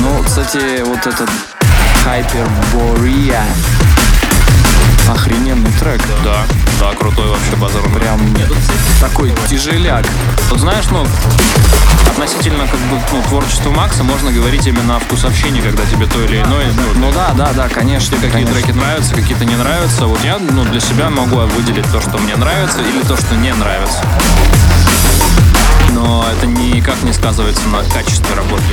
Ну, 0.00 0.22
кстати, 0.24 0.82
вот 0.82 1.06
этот 1.06 1.28
Hyperborea 2.06 3.44
Охрененный 5.08 5.70
трек. 5.72 6.00
Да, 6.24 6.44
да, 6.80 6.94
крутой 6.94 7.28
вообще 7.28 7.56
базар. 7.56 7.82
Прям 7.90 8.20
такой 9.00 9.34
тяжеляк. 9.48 10.06
Вот 10.50 10.60
знаешь, 10.60 10.84
ну, 10.90 11.06
относительно 12.10 12.66
как 12.66 12.78
бы 12.80 13.00
ну, 13.12 13.22
творчества 13.28 13.70
Макса 13.70 14.04
можно 14.04 14.30
говорить 14.30 14.66
именно 14.66 14.96
о 14.96 14.98
вкусовщине, 15.00 15.60
когда 15.60 15.84
тебе 15.86 16.06
то 16.06 16.22
или 16.22 16.40
иное, 16.40 16.66
ну, 16.74 17.06
Ну 17.06 17.12
да, 17.12 17.32
да, 17.34 17.52
да, 17.52 17.68
конечно. 17.68 18.16
какие 18.16 18.30
конечно. 18.30 18.54
треки 18.54 18.70
нравятся, 18.70 19.14
какие-то 19.14 19.44
не 19.44 19.56
нравятся. 19.56 20.06
Вот 20.06 20.22
я 20.24 20.38
ну, 20.38 20.64
для 20.64 20.80
себя 20.80 21.10
могу 21.10 21.36
выделить 21.36 21.90
то, 21.90 22.00
что 22.00 22.18
мне 22.18 22.36
нравится, 22.36 22.80
или 22.80 23.02
то, 23.02 23.16
что 23.16 23.34
не 23.36 23.52
нравится. 23.52 23.98
Но 25.90 26.24
это 26.30 26.46
никак 26.46 27.02
не 27.02 27.12
сказывается 27.12 27.66
на 27.68 27.82
качестве 27.84 28.34
работы. 28.34 28.64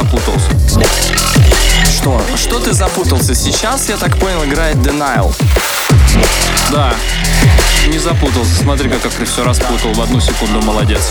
Запутался. 0.00 0.50
Что? 1.86 2.20
Что 2.36 2.58
ты 2.58 2.72
запутался? 2.72 3.34
Сейчас, 3.34 3.88
я 3.88 3.96
так 3.96 4.16
понял, 4.18 4.44
играет 4.44 4.76
Denial. 4.76 5.32
Да, 6.70 6.94
не 7.86 7.98
запутался. 7.98 8.54
Смотри, 8.54 8.88
как 8.88 9.04
я 9.04 9.26
все 9.26 9.44
распутал 9.44 9.92
в 9.92 10.00
одну 10.00 10.20
секунду, 10.20 10.62
молодец. 10.62 11.10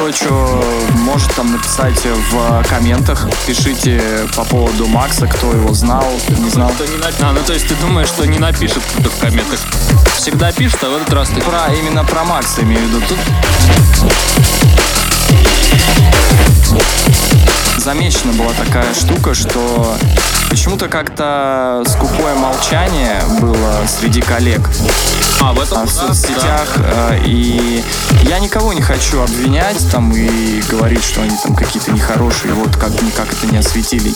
Кто 0.00 0.12
что 0.12 0.64
может 0.94 1.30
там 1.34 1.52
написать 1.52 2.06
в 2.06 2.64
комментах. 2.70 3.28
Пишите 3.46 4.00
по 4.34 4.44
поводу 4.44 4.86
Макса, 4.86 5.26
кто 5.26 5.52
его 5.52 5.74
знал, 5.74 6.06
не 6.38 6.48
знал. 6.48 6.72
А, 7.20 7.32
ну 7.32 7.40
то 7.46 7.52
есть 7.52 7.68
ты 7.68 7.74
думаешь, 7.74 8.08
что 8.08 8.24
не 8.24 8.38
напишет 8.38 8.82
кто-то 8.94 9.10
в 9.10 9.18
комментах? 9.18 9.60
Всегда 10.16 10.52
пишет, 10.52 10.82
а 10.84 10.88
в 10.88 10.96
этот 11.02 11.12
раз 11.12 11.28
ты... 11.28 11.42
Про, 11.42 11.74
именно 11.78 12.02
про 12.04 12.24
Макса 12.24 12.62
имею 12.62 12.80
в 12.80 12.84
виду. 12.84 13.02
Тут 13.10 13.18
замечена 17.76 18.32
была 18.32 18.54
такая 18.54 18.94
штука, 18.94 19.34
что 19.34 19.98
почему-то 20.48 20.88
как-то 20.88 21.84
скупое 21.86 22.36
молчание 22.36 23.20
было 23.38 23.82
среди 23.86 24.22
коллег 24.22 24.62
А, 25.42 25.52
в 25.54 25.60
этом 25.60 25.78
а, 25.78 25.86
в 25.86 25.94
да, 25.94 26.06
соцсетях. 26.08 26.76
э, 26.76 27.22
И 27.24 27.82
я 28.24 28.38
никого 28.40 28.72
не 28.74 28.82
хочу 28.82 29.22
обвинять 29.22 29.90
там 29.90 30.12
и 30.12 30.60
говорить, 30.70 31.02
что 31.02 31.22
они 31.22 31.34
там 31.42 31.54
какие-то 31.54 31.92
нехорошие, 31.92 32.52
вот 32.52 32.76
как 32.76 32.90
никак 33.02 33.32
это 33.32 33.46
не 33.50 33.56
осветили. 33.58 34.12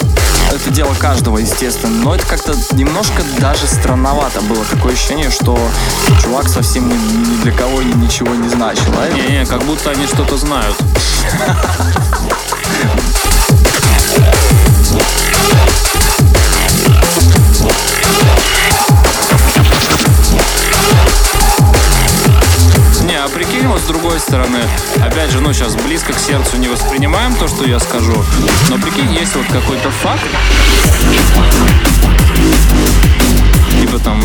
Это 0.52 0.70
дело 0.70 0.94
каждого, 0.98 1.38
естественно. 1.38 1.94
Но 2.04 2.14
это 2.14 2.26
как-то 2.26 2.54
немножко 2.72 3.22
даже 3.38 3.66
странновато 3.66 4.42
было. 4.42 4.64
Такое 4.66 4.92
ощущение, 4.92 5.30
что 5.30 5.58
чувак 6.22 6.48
совсем 6.48 6.88
ни, 6.88 6.94
ни 6.94 7.36
для 7.42 7.52
кого 7.52 7.80
ни- 7.82 7.94
ничего 8.04 8.34
не 8.34 8.48
значил. 8.50 8.92
А 8.98 9.06
это- 9.06 9.16
Не-не, 9.16 9.46
как 9.46 9.62
будто 9.64 9.90
они 9.90 10.06
что-то 10.06 10.36
знают. 10.36 10.76
с 23.78 23.82
другой 23.82 24.20
стороны, 24.20 24.58
опять 25.00 25.30
же, 25.30 25.40
ну 25.40 25.52
сейчас 25.52 25.74
близко 25.74 26.12
к 26.12 26.18
сердцу 26.18 26.56
не 26.56 26.68
воспринимаем 26.68 27.34
то, 27.34 27.48
что 27.48 27.64
я 27.64 27.78
скажу, 27.78 28.14
но 28.70 28.78
прикинь, 28.78 29.12
есть 29.12 29.34
вот 29.34 29.46
какой-то 29.46 29.90
факт, 29.90 30.22
типа 33.80 33.98
там 33.98 34.22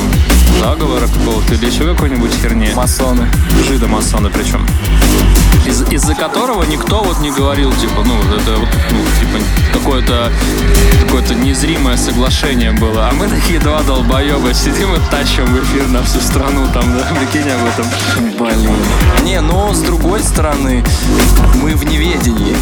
заговора 0.59 1.07
какого-то 1.07 1.53
или 1.53 1.65
еще 1.65 1.85
какой-нибудь 1.85 2.33
херни. 2.33 2.71
Масоны. 2.75 3.29
Жида 3.67 3.87
масоны 3.87 4.29
причем. 4.29 4.65
Из- 5.65 5.81
из-за 5.91 6.15
которого 6.15 6.63
никто 6.63 7.03
вот 7.03 7.19
не 7.19 7.31
говорил, 7.31 7.71
типа, 7.73 8.03
ну, 8.05 8.15
это 8.35 8.57
вот, 8.57 8.69
ну, 8.91 8.99
типа, 9.19 9.43
какое-то 9.73 10.31
какое-то 11.03 11.33
незримое 11.33 11.97
соглашение 11.97 12.71
было. 12.71 13.07
А 13.09 13.13
мы 13.13 13.27
такие 13.27 13.59
два 13.59 13.81
долбоеба 13.81 14.53
сидим 14.53 14.93
и 14.93 14.99
тащим 15.09 15.45
в 15.45 15.63
эфир 15.63 15.87
на 15.87 16.03
всю 16.03 16.19
страну, 16.19 16.67
там, 16.73 16.83
да, 16.95 17.07
прикинь 17.15 17.49
об 17.49 17.65
этом. 17.65 17.85
Блин. 18.37 18.71
Не, 19.23 19.41
но 19.41 19.73
с 19.73 19.79
другой 19.79 20.21
стороны, 20.21 20.83
мы 21.55 21.75
в 21.75 21.83
неведении. 21.85 22.55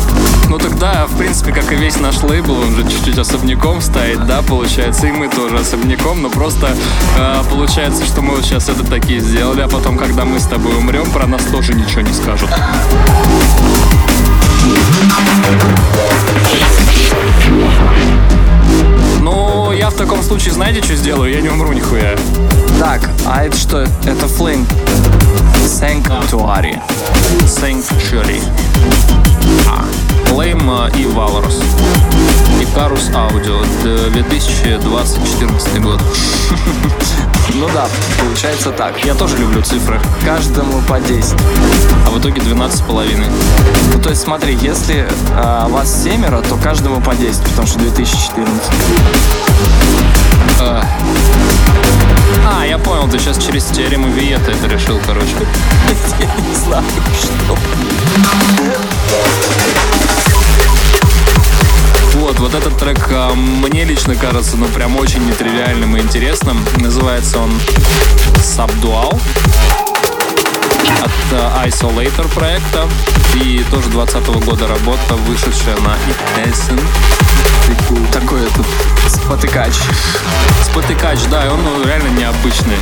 Ну 0.49 0.57
тогда, 0.59 1.05
в 1.07 1.17
принципе, 1.17 1.51
как 1.51 1.71
и 1.73 1.75
весь 1.75 1.99
наш 1.99 2.23
лейбл, 2.23 2.53
он 2.61 2.73
же 2.75 2.83
чуть-чуть 2.83 3.17
особняком 3.17 3.81
стоит, 3.81 4.25
да, 4.25 4.41
получается, 4.41 5.07
и 5.07 5.11
мы 5.11 5.27
тоже 5.27 5.57
особняком, 5.57 6.21
но 6.21 6.29
просто 6.29 6.69
э, 7.17 7.43
получается, 7.51 8.05
что 8.05 8.21
мы 8.21 8.35
вот 8.35 8.45
сейчас 8.45 8.69
это 8.69 8.83
такие 8.85 9.19
сделали, 9.19 9.59
а 9.61 9.67
потом, 9.67 9.97
когда 9.97 10.23
мы 10.23 10.39
с 10.39 10.45
тобой 10.45 10.73
умрем, 10.77 11.09
про 11.11 11.27
нас 11.27 11.41
тоже 11.51 11.73
ничего 11.73 12.01
не 12.01 12.13
скажут. 12.13 12.49
Ну, 19.21 19.71
я 19.73 19.89
в 19.89 19.95
таком 19.95 20.21
случае, 20.23 20.53
знаете, 20.53 20.81
что 20.83 20.95
сделаю? 20.95 21.31
Я 21.33 21.41
не 21.41 21.49
умру 21.49 21.73
нихуя. 21.73 22.15
Так, 22.79 23.09
а 23.25 23.43
это 23.43 23.57
что? 23.57 23.81
Это 24.05 24.25
Flame. 24.25 24.65
Sanctuary. 25.65 26.79
Sanctuary. 27.45 28.41
А. 29.67 29.85
Flame 30.29 30.91
и 30.99 31.03
Valorous. 31.05 31.63
Икарус 32.61 33.09
Аудио. 33.13 33.61
2020-2014 33.83 35.79
год. 35.81 36.01
Ну 37.59 37.67
да, 37.73 37.87
получается 38.19 38.71
так. 38.71 39.03
Я 39.03 39.15
тоже 39.15 39.35
люблю 39.37 39.63
цифры. 39.63 39.99
Каждому 40.23 40.79
по 40.83 40.99
10. 40.99 41.33
А 42.05 42.11
в 42.11 42.19
итоге 42.19 42.39
12 42.39 42.77
с 42.77 42.81
половиной. 42.81 43.25
Ну, 43.93 43.99
то 43.99 44.09
есть 44.09 44.21
смотри, 44.21 44.55
если 44.61 45.09
а, 45.31 45.67
вас 45.67 46.03
семеро, 46.03 46.41
то 46.41 46.55
каждому 46.57 47.01
по 47.01 47.15
10, 47.15 47.41
потому 47.41 47.67
что 47.67 47.79
2014. 47.79 48.63
А, 52.45 52.63
я 52.63 52.77
понял, 52.77 53.09
ты 53.09 53.17
сейчас 53.17 53.43
через 53.43 53.63
теорему 53.65 54.07
Виета 54.09 54.51
это 54.51 54.67
решил, 54.67 54.99
короче. 55.03 55.33
Я 56.19 56.47
не 56.47 56.53
знаю, 56.53 56.83
что. 57.19 57.57
Вот, 62.37 62.53
вот 62.53 62.55
этот 62.55 62.77
трек 62.77 62.99
а, 63.11 63.33
мне 63.33 63.83
лично 63.83 64.15
кажется, 64.15 64.57
ну, 64.57 64.67
прям 64.67 64.95
очень 64.97 65.25
нетривиальным 65.27 65.95
и 65.97 66.01
интересным. 66.01 66.63
Называется 66.77 67.39
он 67.39 67.51
Subdual 68.35 69.19
от 71.03 71.11
а, 71.33 71.65
Isolator 71.67 72.27
проекта. 72.33 72.87
И 73.35 73.63
тоже 73.71 73.89
20 73.89 74.27
года 74.45 74.67
работа, 74.67 75.15
вышедшая 75.27 75.77
на 75.77 75.95
Essen. 76.43 76.79
Такой 78.11 78.41
этот 78.43 78.65
спотыкач. 79.07 79.73
Спотыкач, 80.63 81.19
да, 81.29 81.45
и 81.45 81.49
он 81.49 81.63
ну, 81.63 81.83
реально 81.85 82.09
необычный. 82.09 82.77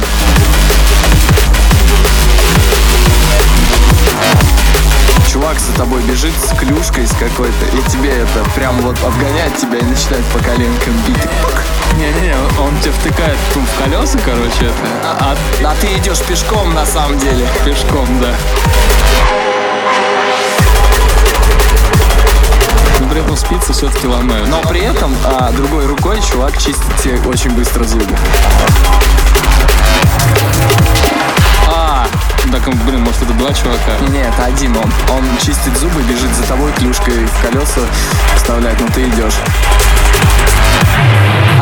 Чувак 5.36 5.60
за 5.60 5.74
тобой 5.74 6.02
бежит 6.04 6.32
с 6.40 6.58
клюшкой 6.58 7.06
с 7.06 7.12
какой-то, 7.12 7.66
и 7.74 7.92
тебе 7.92 8.10
это 8.10 8.50
прям 8.56 8.80
вот 8.80 8.98
обгоняет 9.04 9.58
тебя 9.58 9.80
и 9.80 9.84
начинает 9.84 10.24
по 10.28 10.40
коленкам 10.40 10.94
бить. 11.06 11.18
Не-не-не, 11.98 12.34
он 12.58 12.80
тебе 12.80 12.94
втыкает 12.94 13.38
ну, 13.54 13.62
в 13.62 13.84
колеса, 13.84 14.18
короче, 14.24 14.68
это. 14.68 14.74
А 15.04 15.36
А 15.66 15.76
ты 15.82 15.88
идешь 15.98 16.22
пешком 16.22 16.74
на 16.74 16.86
самом 16.86 17.20
деле. 17.20 17.46
пешком, 17.66 18.08
да. 18.22 18.34
При 23.12 23.20
этом 23.20 23.36
спицы 23.36 23.74
все-таки 23.74 24.08
ломают. 24.08 24.48
Но 24.48 24.62
при 24.62 24.80
этом 24.80 25.14
а, 25.26 25.52
другой 25.52 25.86
рукой 25.86 26.22
чувак 26.22 26.54
чистит 26.54 26.96
тебе 27.04 27.20
очень 27.28 27.50
быстро 27.50 27.84
зубы. 27.84 28.16
Так, 32.52 32.70
блин, 32.86 33.02
может 33.02 33.22
это 33.22 33.34
два 33.34 33.54
чувака? 33.54 33.98
Нет, 34.10 34.34
один 34.40 34.76
он. 34.78 34.92
Он 35.12 35.24
чистит 35.40 35.78
зубы, 35.78 36.02
бежит 36.04 36.34
за 36.36 36.44
тобой 36.44 36.72
клюшкой 36.74 37.26
в 37.26 37.42
колеса 37.42 37.82
вставляет, 38.38 38.80
но 38.80 38.88
ты 38.88 39.08
идешь. 39.10 39.36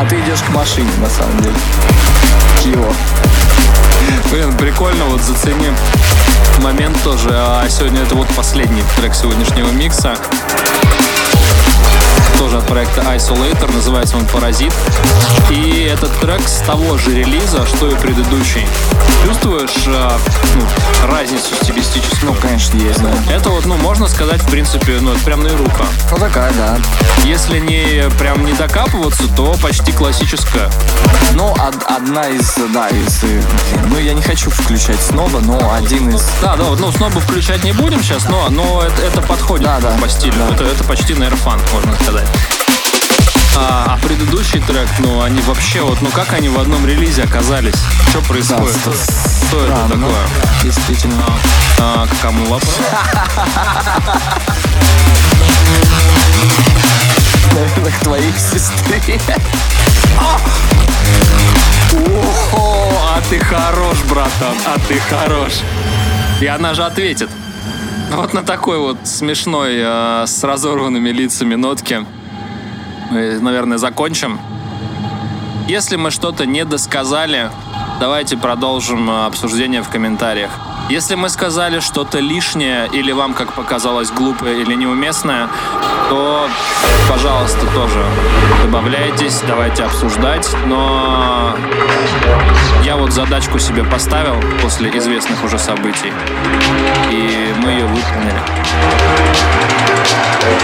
А 0.00 0.04
ты 0.04 0.20
идешь 0.20 0.42
к 0.42 0.50
машине, 0.50 0.90
на 0.98 1.08
самом 1.08 1.40
деле. 1.40 1.56
К 2.58 2.66
его. 2.66 2.92
Блин, 4.30 4.52
прикольно, 4.56 5.04
вот 5.06 5.20
зацени 5.22 5.70
момент 6.62 6.96
тоже. 7.02 7.30
А 7.32 7.66
сегодня 7.68 8.02
это 8.02 8.14
вот 8.14 8.28
последний 8.36 8.82
трек 8.96 9.14
сегодняшнего 9.14 9.70
микса. 9.70 10.16
Тоже 12.38 12.58
от 12.58 12.66
проекта 12.66 13.00
Isolator, 13.02 13.72
называется 13.72 14.16
он 14.16 14.26
«Паразит». 14.26 14.72
И 15.50 15.90
этот 15.92 16.12
трек 16.20 16.40
с 16.46 16.58
того 16.66 16.98
же 16.98 17.14
релиза, 17.14 17.64
что 17.66 17.88
и 17.88 17.94
предыдущий. 17.94 18.66
Чувствуешь 19.24 19.84
а, 19.86 20.18
ну, 20.54 21.08
разницу 21.10 21.54
стилистическую? 21.62 22.32
Ну, 22.32 22.38
конечно, 22.40 22.76
есть, 22.76 23.00
да. 23.02 23.10
Это 23.32 23.48
вот, 23.50 23.64
ну, 23.64 23.76
можно 23.76 24.06
сказать, 24.06 24.42
в 24.42 24.50
принципе, 24.50 24.98
ну, 25.00 25.12
это 25.12 25.20
прям 25.24 25.42
на 25.42 25.56
рука. 25.56 25.84
Ну, 26.10 26.18
такая, 26.18 26.52
да. 26.52 26.76
Если 27.24 27.58
не 27.58 28.08
прям 28.18 28.44
не 28.44 28.52
докапываться, 28.52 29.24
то 29.34 29.56
почти 29.62 29.92
классическая. 29.92 30.70
Ну, 31.32 31.52
од- 31.52 31.84
одна 31.86 32.28
из, 32.28 32.54
да, 32.74 32.88
из... 32.88 33.24
э, 33.24 33.42
Ну, 33.88 33.98
я 33.98 34.12
не 34.12 34.20
хочу 34.22 34.50
включать 34.50 35.00
сноба, 35.00 35.40
но 35.40 35.72
один 35.72 36.10
из... 36.10 36.22
Да, 36.42 36.56
да, 36.56 36.64
вот, 36.64 36.80
ну, 36.80 36.92
снова 36.92 37.18
включать 37.20 37.64
не 37.64 37.72
будем 37.72 38.02
сейчас, 38.02 38.28
но, 38.28 38.48
но 38.50 38.82
это, 38.82 39.00
это 39.02 39.22
подходит 39.22 39.64
Да, 39.66 39.78
да, 39.80 39.96
по 40.02 40.08
стилю. 40.08 40.34
да. 40.36 40.54
Это, 40.54 40.64
это 40.64 40.84
почти, 40.84 41.14
фан, 41.14 41.60
можно 41.72 41.94
сказать. 42.02 42.23
А, 43.56 43.94
а 43.94 43.98
предыдущий 44.06 44.60
трек, 44.60 44.88
ну, 44.98 45.22
они 45.22 45.40
вообще 45.42 45.82
вот, 45.82 46.00
ну, 46.02 46.10
как 46.10 46.32
они 46.32 46.48
в 46.48 46.58
одном 46.58 46.84
релизе 46.86 47.22
оказались? 47.22 47.76
Что 48.10 48.20
происходит? 48.22 48.74
Да, 48.84 48.92
Что 48.92 49.64
это 49.64 49.76
странно. 49.76 49.88
такое? 49.88 50.26
Действительно. 50.62 51.24
А, 51.78 52.06
к 52.06 52.20
кому 52.20 52.44
вопрос? 52.46 52.74
Наверное, 57.52 57.92
к 58.00 58.02
твоей 58.02 58.32
сестре. 58.32 59.20
О, 62.52 63.14
а 63.16 63.22
ты 63.30 63.38
хорош, 63.38 63.98
братан, 64.08 64.56
а 64.66 64.78
ты 64.88 64.98
хорош. 64.98 65.52
И 66.40 66.46
она 66.46 66.74
же 66.74 66.84
ответит. 66.84 67.30
Вот 68.16 68.32
на 68.32 68.42
такой 68.44 68.78
вот 68.78 68.98
смешной, 69.04 69.74
э, 69.76 70.24
с 70.26 70.44
разорванными 70.44 71.08
лицами 71.10 71.56
нотке 71.56 72.06
мы, 73.10 73.40
наверное, 73.40 73.76
закончим. 73.76 74.38
Если 75.66 75.96
мы 75.96 76.12
что-то 76.12 76.46
не 76.46 76.64
досказали, 76.64 77.50
давайте 78.04 78.36
продолжим 78.36 79.08
э, 79.08 79.24
обсуждение 79.24 79.80
в 79.80 79.88
комментариях. 79.88 80.50
Если 80.90 81.14
мы 81.14 81.30
сказали 81.30 81.80
что-то 81.80 82.18
лишнее 82.18 82.86
или 82.92 83.12
вам, 83.12 83.32
как 83.32 83.54
показалось, 83.54 84.10
глупое 84.10 84.60
или 84.60 84.74
неуместное, 84.74 85.48
то, 86.10 86.46
пожалуйста, 87.08 87.66
тоже 87.72 88.04
добавляйтесь, 88.62 89.40
давайте 89.48 89.84
обсуждать. 89.84 90.54
Но 90.66 91.56
я 92.84 92.96
вот 92.96 93.10
задачку 93.10 93.58
себе 93.58 93.82
поставил 93.84 94.38
после 94.60 94.90
известных 94.98 95.42
уже 95.42 95.58
событий, 95.58 96.12
и 97.10 97.54
мы 97.62 97.70
ее 97.70 97.86
выполнили. 97.86 98.42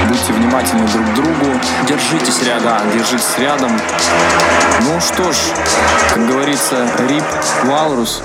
Будьте 0.08 0.32
внимательны 0.32 0.86
друг 0.88 1.06
к 1.06 1.14
другу. 1.14 1.60
Держитесь 1.86 2.42
рядом. 2.42 2.90
Держитесь 2.92 3.38
рядом. 3.38 3.70
Ну 4.82 5.00
что 5.00 5.32
ж, 5.32 5.36
как 6.12 6.26
говорится, 6.26 6.86
рип 7.08 7.24
Валрус. 7.64 8.22